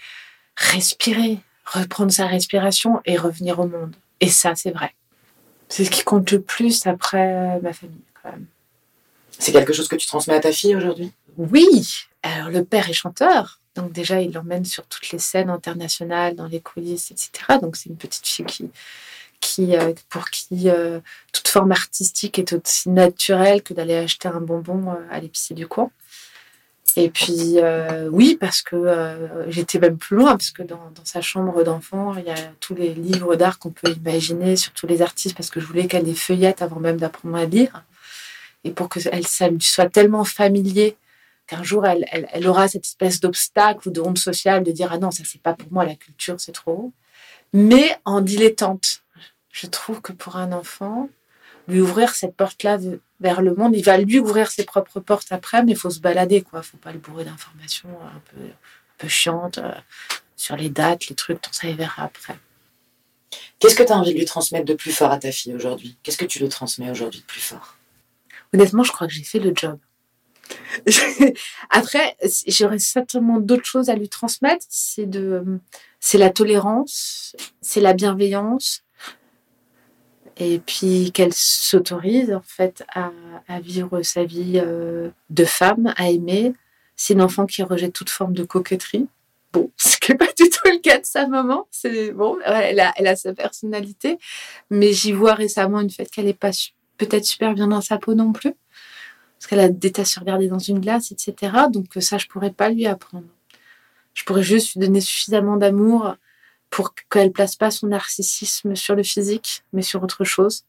respirer, 0.56 1.38
reprendre 1.64 2.12
sa 2.12 2.26
respiration 2.26 3.00
et 3.04 3.16
revenir 3.16 3.58
au 3.58 3.66
monde. 3.66 3.94
Et 4.20 4.28
ça, 4.28 4.54
c'est 4.54 4.70
vrai. 4.70 4.94
C'est 5.68 5.84
ce 5.84 5.90
qui 5.90 6.02
compte 6.02 6.30
le 6.30 6.40
plus 6.40 6.86
après 6.86 7.60
ma 7.60 7.72
famille, 7.72 8.02
quand 8.22 8.32
même. 8.32 8.46
C'est 9.38 9.52
quelque 9.52 9.72
chose 9.72 9.88
que 9.88 9.96
tu 9.96 10.06
transmets 10.06 10.34
à 10.34 10.40
ta 10.40 10.52
fille 10.52 10.76
aujourd'hui? 10.76 11.12
Oui. 11.38 11.86
Alors, 12.22 12.50
le 12.50 12.64
père 12.64 12.88
est 12.90 12.94
chanteur. 12.94 13.60
Donc, 13.74 13.92
déjà, 13.92 14.20
il 14.20 14.32
l'emmène 14.32 14.64
sur 14.64 14.84
toutes 14.86 15.10
les 15.10 15.18
scènes 15.18 15.48
internationales, 15.48 16.34
dans 16.34 16.46
les 16.46 16.60
coulisses, 16.60 17.10
etc. 17.10 17.30
Donc, 17.62 17.76
c'est 17.76 17.88
une 17.88 17.96
petite 17.96 18.26
fille 18.26 18.44
qui, 18.44 18.70
qui, 19.40 19.76
euh, 19.76 19.94
pour 20.08 20.28
qui 20.30 20.68
euh, 20.68 21.00
toute 21.32 21.48
forme 21.48 21.72
artistique 21.72 22.38
est 22.38 22.52
aussi 22.52 22.90
naturelle 22.90 23.62
que 23.62 23.72
d'aller 23.72 23.96
acheter 23.96 24.28
un 24.28 24.40
bonbon 24.40 24.90
euh, 24.90 24.96
à 25.10 25.20
l'épicerie 25.20 25.54
du 25.54 25.66
coin. 25.66 25.90
Et 26.96 27.10
puis, 27.10 27.58
euh, 27.58 28.08
oui, 28.10 28.36
parce 28.38 28.62
que 28.62 28.76
euh, 28.76 29.50
j'étais 29.50 29.78
même 29.78 29.98
plus 29.98 30.16
loin, 30.16 30.32
parce 30.32 30.50
que 30.50 30.62
dans, 30.62 30.92
sa 31.04 31.20
chambre 31.20 31.62
d'enfant, 31.62 32.14
il 32.16 32.24
y 32.24 32.30
a 32.30 32.52
tous 32.60 32.74
les 32.74 32.94
livres 32.94 33.36
d'art 33.36 33.58
qu'on 33.58 33.70
peut 33.70 33.90
imaginer 33.90 34.56
sur 34.56 34.72
tous 34.72 34.86
les 34.86 35.02
artistes, 35.02 35.36
parce 35.36 35.50
que 35.50 35.60
je 35.60 35.66
voulais 35.66 35.86
qu'elle 35.86 36.04
les 36.04 36.14
feuillette 36.14 36.62
avant 36.62 36.80
même 36.80 36.96
d'apprendre 36.96 37.36
à 37.36 37.44
lire. 37.44 37.84
Et 38.64 38.70
pour 38.70 38.88
que 38.88 39.00
elle, 39.10 39.26
ça 39.26 39.48
soit 39.60 39.88
tellement 39.88 40.24
familier 40.24 40.96
qu'un 41.46 41.62
jour, 41.62 41.86
elle, 41.86 42.06
elle, 42.10 42.46
aura 42.46 42.68
cette 42.68 42.84
espèce 42.84 43.20
d'obstacle 43.20 43.88
ou 43.88 43.90
de 43.92 44.00
honte 44.00 44.18
sociale 44.18 44.62
de 44.64 44.72
dire 44.72 44.90
Ah 44.92 44.98
non, 44.98 45.10
ça, 45.10 45.22
c'est 45.24 45.40
pas 45.42 45.54
pour 45.54 45.72
moi, 45.72 45.84
la 45.84 45.94
culture, 45.94 46.36
c'est 46.38 46.52
trop 46.52 46.72
haut. 46.72 46.92
Mais 47.52 47.96
en 48.04 48.20
dilettante. 48.20 49.02
Je 49.50 49.66
trouve 49.66 50.00
que 50.00 50.12
pour 50.12 50.36
un 50.36 50.52
enfant, 50.52 51.08
lui 51.66 51.80
ouvrir 51.80 52.14
cette 52.14 52.36
porte-là 52.36 52.78
vers 53.20 53.42
le 53.42 53.54
monde. 53.54 53.76
Il 53.76 53.84
va 53.84 53.98
lui 53.98 54.18
ouvrir 54.18 54.50
ses 54.50 54.64
propres 54.64 55.00
portes 55.00 55.30
après, 55.30 55.62
mais 55.62 55.72
il 55.72 55.78
faut 55.78 55.90
se 55.90 56.00
balader, 56.00 56.42
quoi. 56.42 56.62
Faut 56.62 56.78
pas 56.78 56.92
le 56.92 56.98
bourrer 56.98 57.24
d'informations 57.24 57.88
un 57.88 58.20
peu, 58.30 58.42
un 58.42 58.96
peu 58.98 59.08
chiantes 59.08 59.58
euh, 59.58 59.72
sur 60.36 60.56
les 60.56 60.70
dates, 60.70 61.08
les 61.08 61.16
trucs, 61.16 61.40
tout 61.40 61.52
ça, 61.52 61.68
il 61.68 61.76
verra 61.76 62.04
après. 62.04 62.38
Qu'est-ce 63.58 63.74
que 63.74 63.82
tu 63.82 63.92
as 63.92 63.96
envie 63.96 64.14
de 64.14 64.18
lui 64.18 64.24
transmettre 64.24 64.64
de 64.64 64.74
plus 64.74 64.92
fort 64.92 65.12
à 65.12 65.18
ta 65.18 65.30
fille 65.30 65.54
aujourd'hui? 65.54 65.96
Qu'est-ce 66.02 66.16
que 66.16 66.24
tu 66.24 66.38
lui 66.38 66.48
transmets 66.48 66.90
aujourd'hui 66.90 67.20
de 67.20 67.26
plus 67.26 67.40
fort? 67.40 67.76
Honnêtement, 68.54 68.82
je 68.82 68.90
crois 68.90 69.06
que 69.06 69.12
j'ai 69.12 69.22
fait 69.22 69.38
le 69.38 69.52
job. 69.54 69.78
Après, 71.70 72.16
j'aurais 72.46 72.78
certainement 72.78 73.38
d'autres 73.38 73.66
choses 73.66 73.90
à 73.90 73.94
lui 73.94 74.08
transmettre. 74.08 74.64
C'est 74.68 75.06
de, 75.06 75.60
c'est 76.00 76.18
la 76.18 76.30
tolérance, 76.30 77.36
c'est 77.60 77.80
la 77.80 77.92
bienveillance, 77.92 78.82
et 80.40 80.58
puis 80.58 81.12
qu'elle 81.12 81.34
s'autorise 81.34 82.32
en 82.32 82.42
fait 82.42 82.84
à, 82.94 83.10
vivre 83.60 84.02
sa 84.02 84.24
vie 84.24 84.54
euh, 84.56 85.10
de 85.28 85.44
femme, 85.44 85.92
à 85.96 86.10
aimer. 86.10 86.52
C'est 86.96 87.14
une 87.14 87.22
enfant 87.22 87.46
qui 87.46 87.62
rejette 87.62 87.92
toute 87.92 88.10
forme 88.10 88.32
de 88.32 88.44
coquetterie. 88.44 89.08
Bon, 89.52 89.70
ce 89.76 89.96
n'est 90.08 90.16
pas 90.16 90.26
du 90.26 90.48
tout 90.48 90.68
le 90.68 90.78
cas 90.78 90.98
de 90.98 91.06
sa 91.06 91.26
maman. 91.26 91.66
C'est 91.70 92.12
bon, 92.12 92.38
elle 92.44 92.80
a, 92.80 92.92
elle 92.96 93.06
a 93.06 93.16
sa 93.16 93.34
personnalité, 93.34 94.18
mais 94.70 94.92
j'y 94.92 95.12
vois 95.12 95.34
récemment 95.34 95.80
une 95.80 95.90
fait 95.90 96.10
qu'elle 96.10 96.26
n'est 96.26 96.34
pas 96.34 96.52
peut-être 96.96 97.24
super 97.24 97.54
bien 97.54 97.68
dans 97.68 97.80
sa 97.80 97.98
peau 97.98 98.14
non 98.14 98.32
plus, 98.32 98.54
parce 99.38 99.46
qu'elle 99.48 99.60
a 99.60 99.68
déteste 99.68 100.14
se 100.14 100.20
regarder 100.20 100.48
dans 100.48 100.58
une 100.58 100.80
glace, 100.80 101.12
etc. 101.12 101.52
Donc 101.70 101.86
ça, 102.00 102.18
je 102.18 102.26
pourrais 102.26 102.52
pas 102.52 102.68
lui 102.68 102.86
apprendre. 102.86 103.26
Je 104.14 104.24
pourrais 104.24 104.42
juste 104.42 104.74
lui 104.74 104.80
donner 104.80 105.00
suffisamment 105.00 105.56
d'amour 105.56 106.16
pour 106.70 106.94
qu'elle 106.94 107.32
place 107.32 107.56
pas 107.56 107.70
son 107.70 107.88
narcissisme 107.88 108.74
sur 108.76 108.94
le 108.94 109.02
physique, 109.02 109.64
mais 109.72 109.82
sur 109.82 110.02
autre 110.02 110.24
chose. 110.24 110.64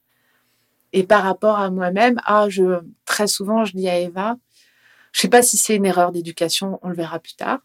Et 0.93 1.03
par 1.03 1.23
rapport 1.23 1.59
à 1.59 1.69
moi-même, 1.69 2.19
ah, 2.25 2.49
je, 2.49 2.81
très 3.05 3.27
souvent, 3.27 3.63
je 3.63 3.73
dis 3.73 3.87
à 3.87 3.99
Eva, 3.99 4.35
je 5.13 5.21
sais 5.21 5.29
pas 5.29 5.41
si 5.41 5.57
c'est 5.57 5.75
une 5.75 5.85
erreur 5.85 6.11
d'éducation, 6.11 6.79
on 6.81 6.89
le 6.89 6.95
verra 6.95 7.19
plus 7.19 7.35
tard, 7.35 7.59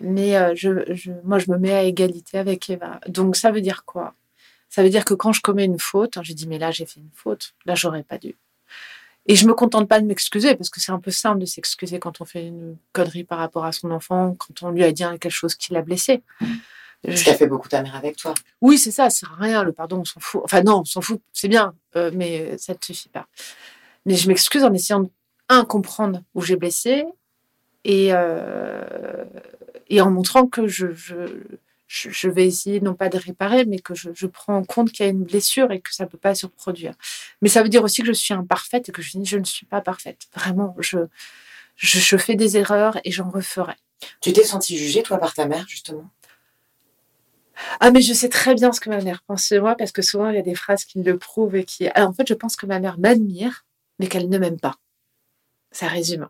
mais 0.00 0.36
euh, 0.36 0.54
je, 0.54 1.10
moi, 1.24 1.38
je 1.38 1.50
me 1.50 1.58
mets 1.58 1.72
à 1.72 1.82
égalité 1.82 2.38
avec 2.38 2.70
Eva. 2.70 3.00
Donc, 3.08 3.36
ça 3.36 3.50
veut 3.50 3.60
dire 3.60 3.84
quoi? 3.84 4.14
Ça 4.70 4.82
veut 4.82 4.88
dire 4.88 5.04
que 5.04 5.12
quand 5.12 5.32
je 5.32 5.42
commets 5.42 5.66
une 5.66 5.78
faute, 5.78 6.18
je 6.22 6.32
dis, 6.32 6.46
mais 6.46 6.58
là, 6.58 6.70
j'ai 6.70 6.86
fait 6.86 7.00
une 7.00 7.10
faute, 7.12 7.54
là, 7.66 7.74
j'aurais 7.74 8.04
pas 8.04 8.16
dû. 8.18 8.36
Et 9.26 9.36
je 9.36 9.46
me 9.46 9.54
contente 9.54 9.88
pas 9.88 10.00
de 10.00 10.06
m'excuser 10.06 10.56
parce 10.56 10.70
que 10.70 10.80
c'est 10.80 10.90
un 10.90 10.98
peu 10.98 11.10
simple 11.10 11.40
de 11.40 11.46
s'excuser 11.46 12.00
quand 12.00 12.20
on 12.20 12.24
fait 12.24 12.46
une 12.46 12.76
connerie 12.92 13.22
par 13.22 13.38
rapport 13.38 13.64
à 13.64 13.72
son 13.72 13.90
enfant, 13.90 14.34
quand 14.38 14.66
on 14.66 14.70
lui 14.70 14.82
a 14.82 14.90
dit 14.90 15.04
quelque 15.20 15.28
chose 15.28 15.54
qui 15.54 15.72
l'a 15.72 15.82
blessé. 15.82 16.22
Ce 17.04 17.24
qu'a 17.24 17.34
fait 17.34 17.48
beaucoup 17.48 17.68
ta 17.68 17.82
mère 17.82 17.96
avec 17.96 18.16
toi. 18.16 18.34
Oui, 18.60 18.78
c'est 18.78 18.92
ça, 18.92 19.10
ça 19.10 19.20
sert 19.20 19.32
à 19.32 19.42
rien, 19.42 19.64
le 19.64 19.72
pardon, 19.72 20.00
on 20.00 20.04
s'en 20.04 20.20
fout. 20.20 20.40
Enfin, 20.44 20.62
non, 20.62 20.80
on 20.80 20.84
s'en 20.84 21.00
fout, 21.00 21.20
c'est 21.32 21.48
bien, 21.48 21.74
euh, 21.96 22.10
mais 22.14 22.56
ça 22.58 22.74
ne 22.74 22.78
suffit 22.80 23.08
pas. 23.08 23.26
Mais 24.06 24.14
je 24.14 24.28
m'excuse 24.28 24.62
en 24.62 24.72
essayant, 24.72 25.00
de, 25.00 25.10
un, 25.48 25.64
comprendre 25.64 26.22
où 26.34 26.42
j'ai 26.42 26.56
blessé 26.56 27.04
et, 27.84 28.08
euh, 28.12 29.24
et 29.88 30.00
en 30.00 30.10
montrant 30.10 30.46
que 30.46 30.68
je, 30.68 30.92
je, 30.92 31.16
je, 31.88 32.28
vais 32.28 32.46
essayer 32.46 32.80
non 32.80 32.94
pas 32.94 33.08
de 33.08 33.18
réparer, 33.18 33.64
mais 33.64 33.80
que 33.80 33.94
je, 33.94 34.10
je 34.14 34.26
prends 34.26 34.56
en 34.56 34.64
compte 34.64 34.92
qu'il 34.92 35.04
y 35.04 35.08
a 35.08 35.10
une 35.10 35.24
blessure 35.24 35.72
et 35.72 35.80
que 35.80 35.92
ça 35.92 36.04
ne 36.04 36.08
peut 36.08 36.18
pas 36.18 36.34
se 36.34 36.46
reproduire. 36.46 36.94
Mais 37.42 37.48
ça 37.48 37.62
veut 37.62 37.68
dire 37.68 37.82
aussi 37.82 38.02
que 38.02 38.08
je 38.08 38.12
suis 38.12 38.32
imparfaite 38.32 38.88
et 38.88 38.92
que 38.92 39.02
je, 39.02 39.18
je 39.22 39.38
ne 39.38 39.44
suis 39.44 39.66
pas 39.66 39.80
parfaite. 39.80 40.28
Vraiment, 40.34 40.76
je, 40.78 40.98
je, 41.76 41.98
je 41.98 42.16
fais 42.16 42.36
des 42.36 42.56
erreurs 42.56 42.98
et 43.04 43.10
j'en 43.10 43.28
referai. 43.28 43.74
Tu 44.20 44.32
t'es 44.32 44.44
sentie 44.44 44.78
jugée, 44.78 45.02
toi, 45.02 45.18
par 45.18 45.34
ta 45.34 45.46
mère, 45.46 45.66
justement? 45.68 46.10
Ah, 47.80 47.90
mais 47.90 48.00
je 48.00 48.12
sais 48.12 48.28
très 48.28 48.54
bien 48.54 48.72
ce 48.72 48.80
que 48.80 48.90
ma 48.90 49.00
mère 49.00 49.22
pense 49.22 49.52
de 49.52 49.58
moi 49.58 49.74
parce 49.76 49.92
que 49.92 50.02
souvent 50.02 50.28
il 50.30 50.36
y 50.36 50.38
a 50.38 50.42
des 50.42 50.54
phrases 50.54 50.84
qui 50.84 51.02
le 51.02 51.18
prouvent 51.18 51.56
et 51.56 51.64
qui. 51.64 51.88
Alors, 51.88 52.10
en 52.10 52.12
fait, 52.12 52.26
je 52.28 52.34
pense 52.34 52.56
que 52.56 52.66
ma 52.66 52.78
mère 52.80 52.98
m'admire, 52.98 53.64
mais 53.98 54.08
qu'elle 54.08 54.28
ne 54.28 54.38
m'aime 54.38 54.60
pas. 54.60 54.76
Ça 55.72 55.88
résume. 55.88 56.28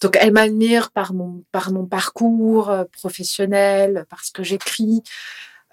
Donc, 0.00 0.16
elle 0.20 0.32
m'admire 0.32 0.90
par 0.90 1.14
mon, 1.14 1.44
par 1.52 1.72
mon 1.72 1.86
parcours 1.86 2.70
euh, 2.70 2.84
professionnel, 2.84 4.06
parce 4.10 4.30
que 4.30 4.42
j'écris, 4.42 5.02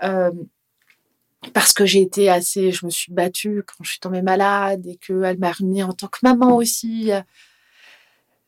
euh, 0.04 0.32
parce 1.54 1.74
que 1.74 1.86
j'ai 1.86 2.02
été 2.02 2.30
assez. 2.30 2.72
Je 2.72 2.86
me 2.86 2.92
suis 2.92 3.12
battue 3.12 3.64
quand 3.66 3.84
je 3.84 3.92
suis 3.92 4.00
tombée 4.00 4.22
malade 4.22 4.86
et 4.88 4.98
qu'elle 4.98 5.40
m'a 5.40 5.52
remis 5.52 5.84
en 5.84 5.94
tant 5.94 6.08
que 6.08 6.20
maman 6.24 6.56
aussi. 6.58 7.12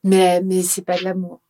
Mais, 0.03 0.41
mais 0.41 0.61
c'est 0.63 0.83
pas 0.83 0.97
de 0.97 1.03
l'amour. 1.03 1.41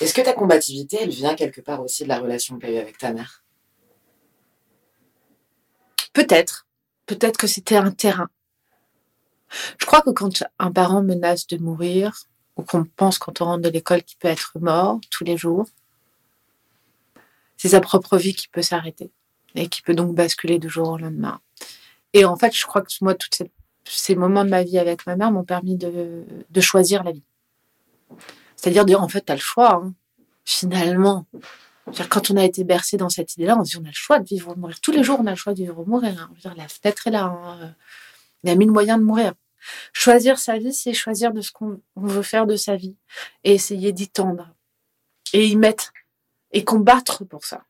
Est-ce 0.00 0.14
que 0.14 0.20
ta 0.20 0.32
combativité, 0.32 0.98
elle 1.00 1.10
vient 1.10 1.34
quelque 1.34 1.60
part 1.60 1.82
aussi 1.82 2.04
de 2.04 2.08
la 2.08 2.18
relation 2.18 2.56
que 2.56 2.66
tu 2.66 2.66
as 2.66 2.74
eue 2.74 2.78
avec 2.78 2.98
ta 2.98 3.12
mère? 3.12 3.44
Peut-être. 6.12 6.66
Peut-être 7.06 7.36
que 7.38 7.46
c'était 7.46 7.76
un 7.76 7.90
terrain. 7.90 8.28
Je 9.78 9.86
crois 9.86 10.02
que 10.02 10.10
quand 10.10 10.42
un 10.58 10.72
parent 10.72 11.02
menace 11.02 11.46
de 11.46 11.56
mourir, 11.56 12.24
ou 12.56 12.62
qu'on 12.62 12.84
pense 12.84 13.18
quand 13.18 13.40
on 13.40 13.46
rentre 13.46 13.62
de 13.62 13.68
l'école 13.68 14.02
qu'il 14.02 14.18
peut 14.18 14.28
être 14.28 14.58
mort 14.58 15.00
tous 15.10 15.24
les 15.24 15.36
jours, 15.36 15.66
c'est 17.56 17.68
sa 17.68 17.80
propre 17.80 18.18
vie 18.18 18.34
qui 18.34 18.48
peut 18.48 18.62
s'arrêter 18.62 19.10
et 19.54 19.68
qui 19.68 19.80
peut 19.82 19.94
donc 19.94 20.14
basculer 20.14 20.58
du 20.58 20.68
jour 20.68 20.88
au 20.90 20.98
lendemain. 20.98 21.40
Et 22.12 22.24
en 22.24 22.36
fait, 22.36 22.54
je 22.54 22.66
crois 22.66 22.82
que 22.82 22.90
moi, 23.00 23.14
tous 23.14 23.30
ces 23.84 24.14
moments 24.16 24.44
de 24.44 24.50
ma 24.50 24.62
vie 24.62 24.78
avec 24.78 25.06
ma 25.06 25.16
mère 25.16 25.30
m'ont 25.30 25.44
permis 25.44 25.76
de 25.76 26.60
choisir 26.60 27.04
la 27.04 27.12
vie. 27.12 27.24
C'est-à-dire, 28.58 28.84
dire, 28.84 29.02
en 29.02 29.08
fait, 29.08 29.24
tu 29.24 29.32
as 29.32 29.36
le 29.36 29.40
choix, 29.40 29.74
hein, 29.74 29.94
finalement. 30.44 31.26
Quand 32.10 32.30
on 32.30 32.36
a 32.36 32.44
été 32.44 32.64
bercé 32.64 32.98
dans 32.98 33.08
cette 33.08 33.34
idée-là, 33.34 33.56
on 33.58 33.64
se 33.64 33.70
dit, 33.70 33.76
on 33.78 33.84
a 33.84 33.88
le 33.88 33.92
choix 33.94 34.18
de 34.18 34.26
vivre 34.26 34.50
ou 34.50 34.54
de 34.54 34.60
mourir. 34.60 34.78
Tous 34.80 34.92
les 34.92 35.02
jours, 35.02 35.18
on 35.20 35.26
a 35.26 35.30
le 35.30 35.36
choix 35.36 35.54
de 35.54 35.58
vivre 35.58 35.78
ou 35.78 35.84
de 35.84 35.88
mourir. 35.88 36.30
Hein. 36.44 36.54
La 36.56 36.68
fenêtre 36.68 37.06
est 37.06 37.10
là. 37.10 37.24
Hein. 37.24 37.74
Il 38.42 38.50
y 38.50 38.52
a 38.52 38.56
mille 38.56 38.70
moyens 38.70 38.98
de 38.98 39.04
mourir. 39.04 39.32
Choisir 39.92 40.38
sa 40.38 40.58
vie, 40.58 40.74
c'est 40.74 40.92
choisir 40.92 41.32
de 41.32 41.40
ce 41.40 41.50
qu'on 41.50 41.80
veut 41.96 42.22
faire 42.22 42.46
de 42.46 42.56
sa 42.56 42.76
vie 42.76 42.96
et 43.44 43.54
essayer 43.54 43.92
d'y 43.92 44.08
tendre 44.08 44.54
et 45.32 45.46
y 45.46 45.56
mettre 45.56 45.92
et 46.52 46.64
combattre 46.64 47.24
pour 47.24 47.44
ça 47.44 47.64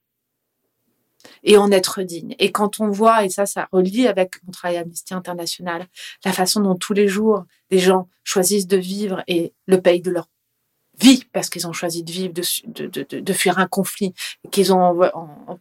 et 1.43 1.57
en 1.57 1.71
être 1.71 2.03
digne. 2.03 2.35
Et 2.39 2.53
quand 2.53 2.81
on 2.81 2.91
voit, 2.91 3.25
et 3.25 3.31
ça, 3.31 3.47
ça 3.47 3.69
relie 3.73 4.07
avec 4.07 4.43
mon 4.45 4.53
travail 4.53 4.79
Amnesty 4.79 5.15
International, 5.15 5.87
la 6.25 6.33
façon 6.33 6.61
dont 6.61 6.77
tous 6.77 6.93
les 6.93 7.09
jours 7.09 7.45
des 7.71 7.79
gens 7.79 8.09
choisissent 8.25 8.67
de 8.67 8.77
vivre 8.77 9.23
et 9.27 9.53
le 9.67 9.81
payent 9.81 10.03
de 10.03 10.11
leur 10.11 10.29
vie 11.01 11.25
parce 11.33 11.49
qu'ils 11.49 11.67
ont 11.67 11.73
choisi 11.73 12.03
de 12.03 12.11
vivre, 12.11 12.33
de, 12.33 12.87
de, 12.87 13.05
de, 13.09 13.21
de 13.21 13.33
fuir 13.33 13.59
un 13.59 13.67
conflit, 13.67 14.15
qu'ils 14.51 14.73
ont, 14.73 14.99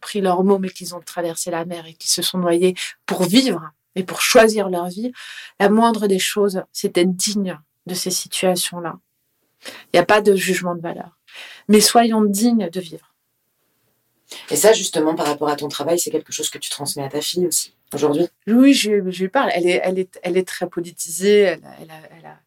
pris 0.00 0.20
leurs 0.20 0.44
mots, 0.44 0.58
mais 0.58 0.70
qu'ils 0.70 0.94
ont 0.94 1.00
traversé 1.00 1.50
la 1.50 1.64
mer 1.64 1.86
et 1.86 1.94
qu'ils 1.94 2.10
se 2.10 2.22
sont 2.22 2.38
noyés 2.38 2.74
pour 3.06 3.22
vivre 3.22 3.70
et 3.94 4.04
pour 4.04 4.20
choisir 4.20 4.68
leur 4.68 4.88
vie, 4.88 5.12
la 5.58 5.68
moindre 5.68 6.06
des 6.06 6.18
choses, 6.18 6.62
c'est 6.72 6.94
d'être 6.94 7.14
digne 7.14 7.58
de 7.86 7.94
ces 7.94 8.10
situations-là. 8.10 8.98
Il 9.64 9.96
n'y 9.96 10.00
a 10.00 10.04
pas 10.04 10.20
de 10.20 10.36
jugement 10.36 10.74
de 10.74 10.80
valeur. 10.80 11.18
Mais 11.68 11.80
soyons 11.80 12.22
dignes 12.22 12.70
de 12.70 12.80
vivre. 12.80 13.14
Et 14.50 14.56
ça, 14.56 14.72
justement, 14.72 15.14
par 15.14 15.26
rapport 15.26 15.48
à 15.48 15.56
ton 15.56 15.68
travail, 15.68 15.98
c'est 15.98 16.10
quelque 16.10 16.32
chose 16.32 16.50
que 16.50 16.58
tu 16.58 16.70
transmets 16.70 17.02
à 17.02 17.08
ta 17.08 17.20
fille 17.20 17.46
aussi, 17.46 17.74
aujourd'hui? 17.94 18.28
Oui, 18.46 18.74
je, 18.74 18.90
lui 18.90 19.28
parle. 19.28 19.50
Elle 19.54 19.66
est, 19.66 19.80
elle, 19.82 19.98
est, 19.98 20.20
elle 20.22 20.36
est 20.36 20.46
très 20.46 20.68
politisée. 20.68 21.40
Elle, 21.40 21.62
elle, 21.80 21.90
elle 22.18 22.26
a 22.26 22.38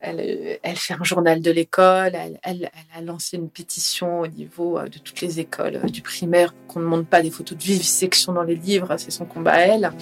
elle, 0.00 0.58
elle, 0.62 0.76
fait 0.76 0.94
un 0.94 1.04
journal 1.04 1.42
de 1.42 1.50
l'école, 1.50 2.12
elle, 2.14 2.40
elle, 2.42 2.70
a 2.96 3.00
lancé 3.02 3.36
une 3.36 3.50
pétition 3.50 4.20
au 4.20 4.26
niveau 4.26 4.78
euh, 4.78 4.84
de 4.88 4.98
toutes 4.98 5.20
les 5.20 5.40
écoles 5.40 5.80
euh, 5.84 5.88
du 5.88 6.00
primaire 6.00 6.54
qu'on 6.68 6.80
ne 6.80 6.86
montre 6.86 7.06
pas 7.06 7.20
des 7.22 7.30
photos 7.30 7.56
de 7.58 7.62
vivisection 7.62 8.32
dans 8.32 8.42
les 8.42 8.56
livres, 8.56 8.96
c'est 8.96 9.10
son 9.10 9.26
combat 9.26 9.52
à 9.52 9.60
elle. 9.60 9.92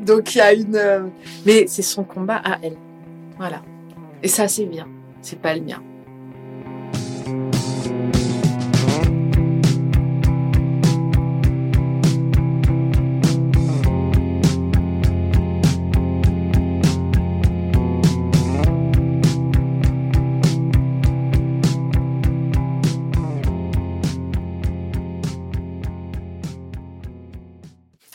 Donc 0.00 0.34
il 0.34 0.38
y 0.38 0.40
a 0.40 0.52
une... 0.52 0.76
Euh, 0.76 1.06
mais 1.46 1.66
c'est 1.68 1.82
son 1.82 2.02
combat 2.02 2.40
à 2.44 2.58
elle. 2.62 2.76
Voilà. 3.36 3.62
Et 4.22 4.28
ça 4.28 4.48
c'est 4.48 4.66
bien, 4.66 4.88
c'est 5.22 5.40
pas 5.40 5.54
le 5.54 5.60
mien. 5.60 5.82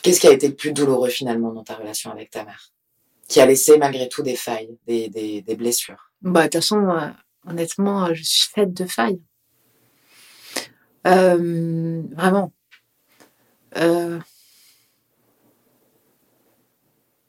Qu'est-ce 0.02 0.20
qui 0.20 0.28
a 0.28 0.32
été 0.32 0.48
le 0.48 0.56
plus 0.56 0.72
douloureux 0.72 1.10
finalement 1.10 1.52
dans 1.52 1.64
ta 1.64 1.76
relation 1.76 2.12
avec 2.12 2.30
ta 2.30 2.46
mère? 2.46 2.72
Qui 3.28 3.42
a 3.42 3.46
laissé 3.46 3.78
malgré 3.78 4.08
tout 4.10 4.24
des 4.24 4.36
failles, 4.36 4.78
des, 4.88 5.56
blessures? 5.58 6.12
Bah, 6.22 6.42
De 6.42 6.46
toute 6.46 6.62
façon, 6.62 6.90
euh, 6.90 7.10
honnêtement, 7.48 8.06
euh, 8.06 8.14
je 8.14 8.24
suis 8.24 8.50
faite 8.50 8.74
de 8.74 8.86
failles. 8.86 9.22
Euh, 11.08 12.02
vraiment. 12.12 12.52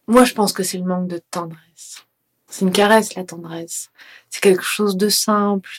Moi, 0.07 0.25
je 0.25 0.35
pense 0.35 0.53
que 0.53 0.63
c'est 0.63 0.79
le 0.79 0.85
manque 0.85 1.09
de 1.09 1.21
tendresse. 1.31 2.05
C'est 2.49 2.65
une 2.65 2.73
caresse, 2.73 3.15
la 3.15 3.25
tendresse. 3.25 3.91
C'est 4.29 4.43
quelque 4.43 4.65
chose 4.65 4.97
de 4.97 5.09
simple, 5.09 5.71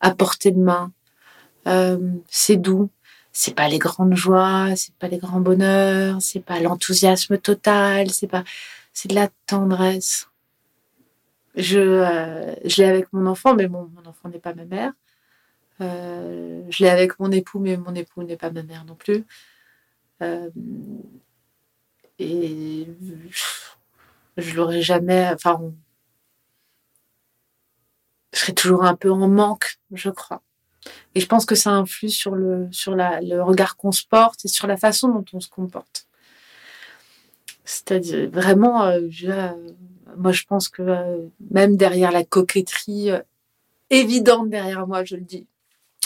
à 0.00 0.14
portée 0.14 0.52
de 0.52 0.60
main. 0.60 0.92
c'est 2.28 2.56
doux 2.56 2.90
c'est 3.32 3.54
pas 3.54 3.68
les 3.68 3.78
grandes 3.78 4.14
joies, 4.14 4.76
c'est 4.76 4.94
pas 4.96 5.08
les 5.08 5.18
grands 5.18 5.40
bonheurs, 5.40 6.20
c'est 6.22 6.40
pas 6.40 6.60
l'enthousiasme 6.60 7.38
total, 7.38 8.10
c'est 8.10 8.26
pas, 8.26 8.44
c'est 8.92 9.08
de 9.08 9.14
la 9.14 9.28
tendresse. 9.46 10.28
Je, 11.54 11.78
euh, 11.78 12.54
je 12.64 12.82
l'ai 12.82 12.88
avec 12.88 13.12
mon 13.12 13.26
enfant, 13.26 13.54
mais 13.54 13.68
mon, 13.68 13.88
mon 13.88 14.06
enfant 14.06 14.28
n'est 14.28 14.38
pas 14.38 14.54
ma 14.54 14.64
mère. 14.64 14.92
Euh, 15.80 16.62
je 16.70 16.84
l'ai 16.84 16.90
avec 16.90 17.18
mon 17.20 17.30
époux, 17.32 17.58
mais 17.58 17.76
mon 17.76 17.94
époux 17.94 18.22
n'est 18.22 18.36
pas 18.36 18.50
ma 18.50 18.62
mère 18.62 18.84
non 18.84 18.94
plus. 18.94 19.24
Euh, 20.22 20.50
et 22.18 22.86
je 24.36 24.54
l'aurais 24.56 24.82
jamais. 24.82 25.28
Enfin, 25.34 25.60
je 28.32 28.38
serais 28.40 28.52
toujours 28.52 28.84
un 28.84 28.94
peu 28.96 29.10
en 29.10 29.28
manque, 29.28 29.78
je 29.92 30.10
crois. 30.10 30.42
Et 31.14 31.20
je 31.20 31.26
pense 31.26 31.44
que 31.46 31.54
ça 31.54 31.70
influe 31.70 32.08
sur 32.08 32.34
le, 32.34 32.68
sur 32.72 32.94
la, 32.96 33.20
le 33.20 33.42
regard 33.42 33.76
qu'on 33.76 33.92
se 33.92 34.04
porte 34.06 34.44
et 34.44 34.48
sur 34.48 34.66
la 34.66 34.76
façon 34.76 35.08
dont 35.08 35.24
on 35.32 35.40
se 35.40 35.48
comporte. 35.48 36.06
C'est-à-dire, 37.64 38.30
vraiment, 38.30 38.82
euh, 38.84 39.00
je- 39.10 39.28
euh, 39.28 39.48
moi, 40.16 40.32
je 40.32 40.42
pense 40.44 40.68
que 40.68 40.82
euh, 40.82 41.26
même 41.50 41.76
derrière 41.76 42.10
la 42.12 42.24
coquetterie 42.24 43.10
évidente 43.90 44.48
derrière 44.50 44.86
moi, 44.86 45.04
je 45.04 45.16
le 45.16 45.22
dis, 45.22 45.46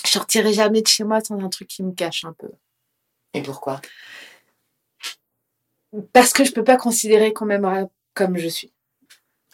je 0.05 0.11
sortirai 0.11 0.53
jamais 0.53 0.83
de 0.83 0.87
chez 0.89 1.05
moi 1.05 1.21
sans 1.21 1.39
un 1.43 1.49
truc 1.49 1.69
qui 1.69 1.83
me 1.83 1.93
cache 1.93 2.25
un 2.25 2.33
peu. 2.33 2.51
Et 3.35 3.43
pourquoi? 3.43 3.81
Parce 6.13 6.33
que 6.33 6.45
je 6.45 6.53
peux 6.53 6.65
pas 6.65 6.77
considérer 6.77 7.33
qu'on 7.33 7.47
m'aimera 7.47 7.89
comme 8.15 8.37
je 8.37 8.49
suis. 8.49 8.73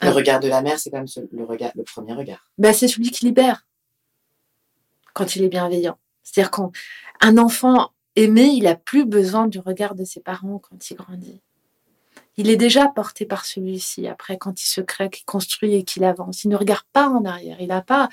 Le 0.01 0.11
regard 0.11 0.41
de 0.41 0.49
la 0.49 0.63
mère, 0.63 0.79
c'est 0.79 0.91
quand 0.91 0.97
même 0.99 1.07
ce- 1.07 1.21
le, 1.31 1.45
regard, 1.45 1.71
le 1.77 1.85
premier 1.85 2.13
regard. 2.13 2.51
Ben, 2.59 2.73
c'est 2.73 2.89
celui 2.89 3.11
qui 3.11 3.25
libère 3.27 3.65
quand 5.15 5.37
il 5.37 5.45
est 5.45 5.49
bienveillant. 5.49 5.99
C'est-à-dire 6.23 6.51
qu'un 6.51 7.39
enfant 7.39 7.93
aimé, 8.17 8.45
il 8.45 8.67
a 8.67 8.75
plus 8.75 9.05
besoin 9.05 9.47
du 9.47 9.59
regard 9.59 9.95
de 9.95 10.05
ses 10.05 10.21
parents 10.21 10.59
quand 10.59 10.91
il 10.91 10.97
grandit. 10.97 11.41
Il 12.37 12.49
est 12.49 12.57
déjà 12.57 12.89
porté 12.89 13.27
par 13.27 13.45
celui-ci 13.45 14.07
après 14.07 14.39
quand 14.39 14.63
il 14.63 14.67
se 14.67 14.81
crée, 14.81 15.11
qu'il 15.11 15.25
construit 15.25 15.75
et 15.75 15.85
qu'il 15.85 16.05
avance. 16.05 16.45
Il 16.45 16.49
ne 16.49 16.57
regarde 16.57 16.85
pas 16.93 17.09
en 17.09 17.25
arrière. 17.25 17.59
Il 17.61 17.69
n'a 17.69 17.83
pas 17.83 18.09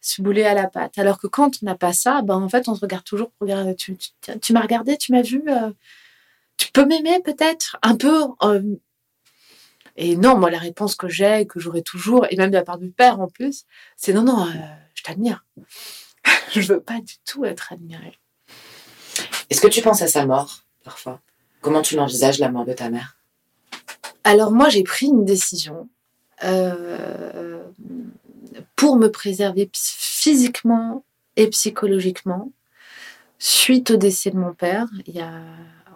ce 0.00 0.22
boulet 0.22 0.46
à 0.46 0.54
la 0.54 0.66
patte. 0.66 0.98
Alors 0.98 1.18
que 1.18 1.26
quand 1.26 1.62
on 1.62 1.66
n'a 1.66 1.74
pas 1.74 1.92
ça, 1.92 2.22
ben 2.22 2.36
en 2.36 2.48
fait, 2.48 2.68
on 2.68 2.74
se 2.74 2.80
regarde 2.80 3.04
toujours 3.04 3.30
pour 3.32 3.46
regarder. 3.46 3.74
Tu 3.76 4.52
m'as 4.52 4.62
regardé, 4.62 4.96
tu 4.96 5.12
m'as 5.12 5.22
vu. 5.22 5.42
euh, 5.48 5.70
tu 6.56 6.70
peux 6.72 6.86
m'aimer 6.86 7.20
peut-être? 7.22 7.76
Un 7.82 7.96
peu. 7.96 8.24
euh. 8.42 8.62
et 9.96 10.16
non, 10.16 10.38
moi, 10.38 10.50
la 10.50 10.58
réponse 10.58 10.94
que 10.94 11.08
j'ai, 11.08 11.46
que 11.46 11.60
j'aurai 11.60 11.82
toujours, 11.82 12.26
et 12.30 12.36
même 12.36 12.50
de 12.50 12.56
la 12.56 12.64
part 12.64 12.78
du 12.78 12.90
père 12.90 13.20
en 13.20 13.28
plus, 13.28 13.64
c'est 13.96 14.12
non, 14.12 14.22
non, 14.22 14.46
euh, 14.46 14.52
je 14.94 15.02
t'admire. 15.02 15.44
je 16.52 16.60
veux 16.60 16.80
pas 16.80 17.00
du 17.00 17.14
tout 17.24 17.44
être 17.44 17.72
admirée. 17.72 18.18
Est-ce 19.48 19.60
que 19.60 19.68
tu 19.68 19.82
penses 19.82 20.02
à 20.02 20.08
sa 20.08 20.26
mort, 20.26 20.64
parfois? 20.84 21.20
Comment 21.60 21.82
tu 21.82 21.96
l'envisages, 21.96 22.38
la 22.38 22.50
mort 22.50 22.64
de 22.64 22.72
ta 22.72 22.88
mère? 22.88 23.16
Alors 24.24 24.52
moi, 24.52 24.68
j'ai 24.68 24.82
pris 24.82 25.06
une 25.06 25.24
décision 25.24 25.88
euh, 26.44 27.62
pour 28.76 28.96
me 28.96 29.08
préserver 29.08 29.70
physiquement 29.72 31.04
et 31.36 31.48
psychologiquement 31.48 32.52
suite 33.38 33.90
au 33.90 33.96
décès 33.96 34.30
de 34.30 34.36
mon 34.36 34.52
père 34.52 34.86
il 35.06 35.14
y 35.14 35.20
a 35.20 35.32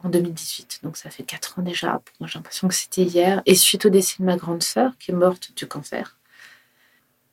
en 0.02 0.08
2018. 0.08 0.80
Donc 0.82 0.96
ça 0.96 1.10
fait 1.10 1.22
quatre 1.22 1.58
ans 1.58 1.62
déjà. 1.62 2.00
Pour 2.04 2.14
moi, 2.20 2.28
j'ai 2.28 2.38
l'impression 2.38 2.68
que 2.68 2.74
c'était 2.74 3.02
hier. 3.02 3.42
Et 3.46 3.54
suite 3.54 3.86
au 3.86 3.90
décès 3.90 4.16
de 4.20 4.24
ma 4.24 4.36
grande 4.36 4.62
sœur 4.62 4.96
qui 4.98 5.10
est 5.10 5.14
morte 5.14 5.52
du 5.56 5.66
cancer. 5.66 6.18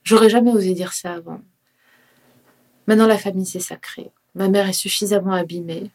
J'aurais 0.04 0.30
jamais 0.30 0.52
osé 0.52 0.74
dire 0.74 0.94
ça 0.94 1.14
avant. 1.14 1.42
Maintenant, 2.88 3.08
la 3.08 3.18
famille, 3.18 3.46
c'est 3.46 3.60
sacré. 3.60 4.12
Ma 4.36 4.48
mère 4.48 4.68
est 4.68 4.74
suffisamment 4.74 5.34
abîmée 5.34 5.92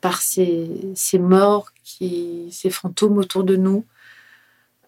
par 0.00 0.22
ces, 0.22 0.70
ces 0.94 1.18
morts, 1.18 1.70
qui, 1.84 2.48
ces 2.52 2.70
fantômes 2.70 3.18
autour 3.18 3.44
de 3.44 3.56
nous. 3.56 3.84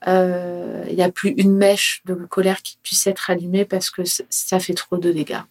Euh, 0.08 0.84
Il 0.88 0.96
n'y 0.96 1.02
a 1.02 1.10
plus 1.10 1.30
une 1.30 1.56
mèche 1.56 2.02
de 2.06 2.14
colère 2.14 2.62
qui 2.62 2.78
puisse 2.82 3.06
être 3.06 3.30
allumée 3.30 3.64
parce 3.64 3.90
que 3.90 4.02
ça 4.04 4.58
fait 4.58 4.74
trop 4.74 4.96
de 4.96 5.12
dégâts. 5.12 5.42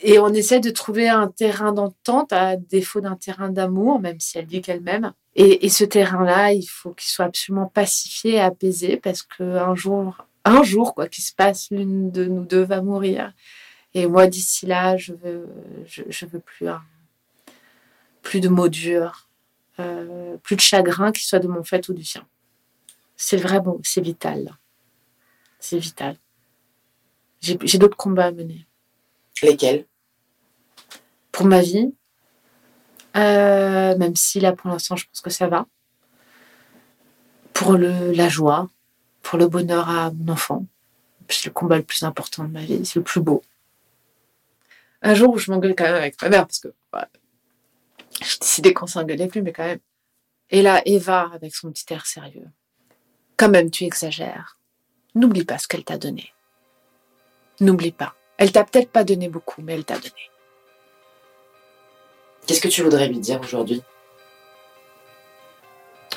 Et 0.00 0.18
on 0.18 0.28
essaie 0.28 0.60
de 0.60 0.70
trouver 0.70 1.08
un 1.08 1.28
terrain 1.28 1.72
d'entente 1.72 2.32
à 2.32 2.56
défaut 2.56 3.00
d'un 3.00 3.16
terrain 3.16 3.48
d'amour, 3.48 3.98
même 3.98 4.20
si 4.20 4.38
elle 4.38 4.46
dit 4.46 4.60
qu'elle 4.60 4.82
m'aime. 4.82 5.12
Et, 5.34 5.64
et 5.64 5.68
ce 5.70 5.84
terrain-là, 5.84 6.52
il 6.52 6.66
faut 6.66 6.90
qu'il 6.90 7.08
soit 7.08 7.24
absolument 7.24 7.66
pacifié 7.66 8.32
et 8.32 8.40
apaisé 8.40 8.98
parce 8.98 9.22
qu'un 9.22 9.74
jour, 9.74 10.26
un 10.44 10.62
jour, 10.62 10.94
quoi 10.94 11.08
qu'il 11.08 11.24
se 11.24 11.32
passe, 11.34 11.68
l'une 11.70 12.10
de 12.10 12.26
nous 12.26 12.44
deux 12.44 12.62
va 12.62 12.82
mourir. 12.82 13.32
Et 13.96 14.06
moi, 14.06 14.26
d'ici 14.26 14.66
là, 14.66 14.98
je 14.98 15.14
veux, 15.14 15.48
je, 15.86 16.02
je 16.06 16.26
veux 16.26 16.38
plus, 16.38 16.68
de 18.40 18.48
mots 18.50 18.68
durs, 18.68 19.30
euh, 19.78 20.36
plus 20.42 20.54
de 20.54 20.60
chagrin, 20.60 21.12
qu'il 21.12 21.24
soit 21.24 21.38
de 21.38 21.48
mon 21.48 21.64
fait 21.64 21.88
ou 21.88 21.94
du 21.94 22.04
sien. 22.04 22.26
C'est 23.16 23.38
vraiment, 23.38 23.78
c'est 23.82 24.02
vital. 24.02 24.54
C'est 25.58 25.78
vital. 25.78 26.18
J'ai 27.40 27.56
j'ai 27.62 27.78
d'autres 27.78 27.96
combats 27.96 28.26
à 28.26 28.32
mener. 28.32 28.66
Lesquels? 29.42 29.86
Pour 31.32 31.46
ma 31.46 31.62
vie, 31.62 31.94
euh, 33.16 33.96
même 33.96 34.14
si 34.14 34.40
là, 34.40 34.52
pour 34.52 34.68
l'instant, 34.68 34.96
je 34.96 35.06
pense 35.06 35.22
que 35.22 35.30
ça 35.30 35.48
va. 35.48 35.64
Pour 37.54 37.72
le, 37.72 38.12
la 38.12 38.28
joie, 38.28 38.68
pour 39.22 39.38
le 39.38 39.48
bonheur 39.48 39.88
à 39.88 40.10
mon 40.10 40.34
enfant. 40.34 40.66
C'est 41.30 41.46
le 41.46 41.54
combat 41.54 41.78
le 41.78 41.82
plus 41.82 42.02
important 42.02 42.44
de 42.44 42.50
ma 42.50 42.62
vie, 42.62 42.84
c'est 42.84 42.96
le 42.96 43.02
plus 43.02 43.22
beau. 43.22 43.42
Un 45.02 45.14
jour 45.14 45.34
où 45.34 45.38
je 45.38 45.50
m'engueule 45.50 45.74
quand 45.76 45.84
même 45.84 45.94
avec 45.94 46.20
ma 46.22 46.28
mère, 46.28 46.46
parce 46.46 46.58
que 46.58 46.68
ouais, 46.68 47.04
j'ai 48.20 48.38
décidé 48.38 48.74
qu'on 48.74 48.86
s'engueulait 48.86 49.28
plus, 49.28 49.42
mais 49.42 49.52
quand 49.52 49.64
même. 49.64 49.80
Et 50.50 50.62
là, 50.62 50.80
Eva, 50.84 51.30
avec 51.34 51.54
son 51.54 51.70
petit 51.70 51.92
air 51.92 52.06
sérieux. 52.06 52.46
Quand 53.36 53.48
même, 53.48 53.70
tu 53.70 53.84
exagères. 53.84 54.58
N'oublie 55.14 55.44
pas 55.44 55.58
ce 55.58 55.68
qu'elle 55.68 55.84
t'a 55.84 55.98
donné. 55.98 56.32
N'oublie 57.60 57.92
pas. 57.92 58.14
Elle 58.38 58.52
t'a 58.52 58.64
peut-être 58.64 58.90
pas 58.90 59.04
donné 59.04 59.28
beaucoup, 59.28 59.62
mais 59.62 59.74
elle 59.74 59.84
t'a 59.84 59.98
donné. 59.98 60.30
Qu'est-ce 62.46 62.60
que 62.60 62.68
tu 62.68 62.82
voudrais 62.82 63.08
lui 63.08 63.18
dire 63.18 63.40
aujourd'hui? 63.40 63.82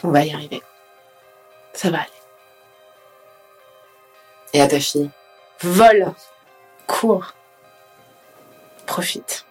On 0.04 0.12
va 0.12 0.26
y 0.26 0.34
arriver. 0.34 0.62
Ça 1.74 1.90
va 1.90 2.00
aller. 2.00 2.10
Et 4.54 4.62
à 4.62 4.68
ta 4.68 4.80
fille? 4.80 5.10
Vole. 5.62 6.14
Cours. 6.88 7.34
Profite. 9.00 9.46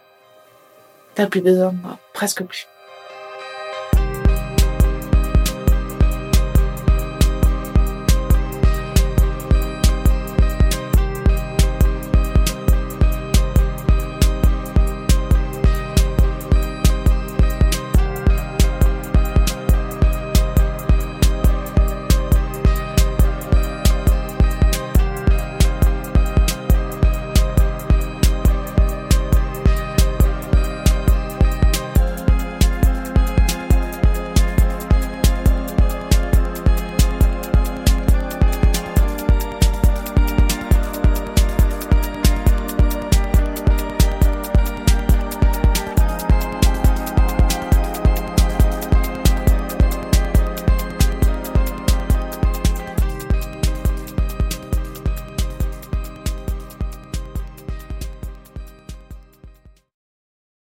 T'as 1.15 1.27
plus 1.27 1.41
besoin 1.41 1.73
de 1.73 1.79
moi. 1.81 1.99
Presque 2.13 2.45
plus. 2.45 2.69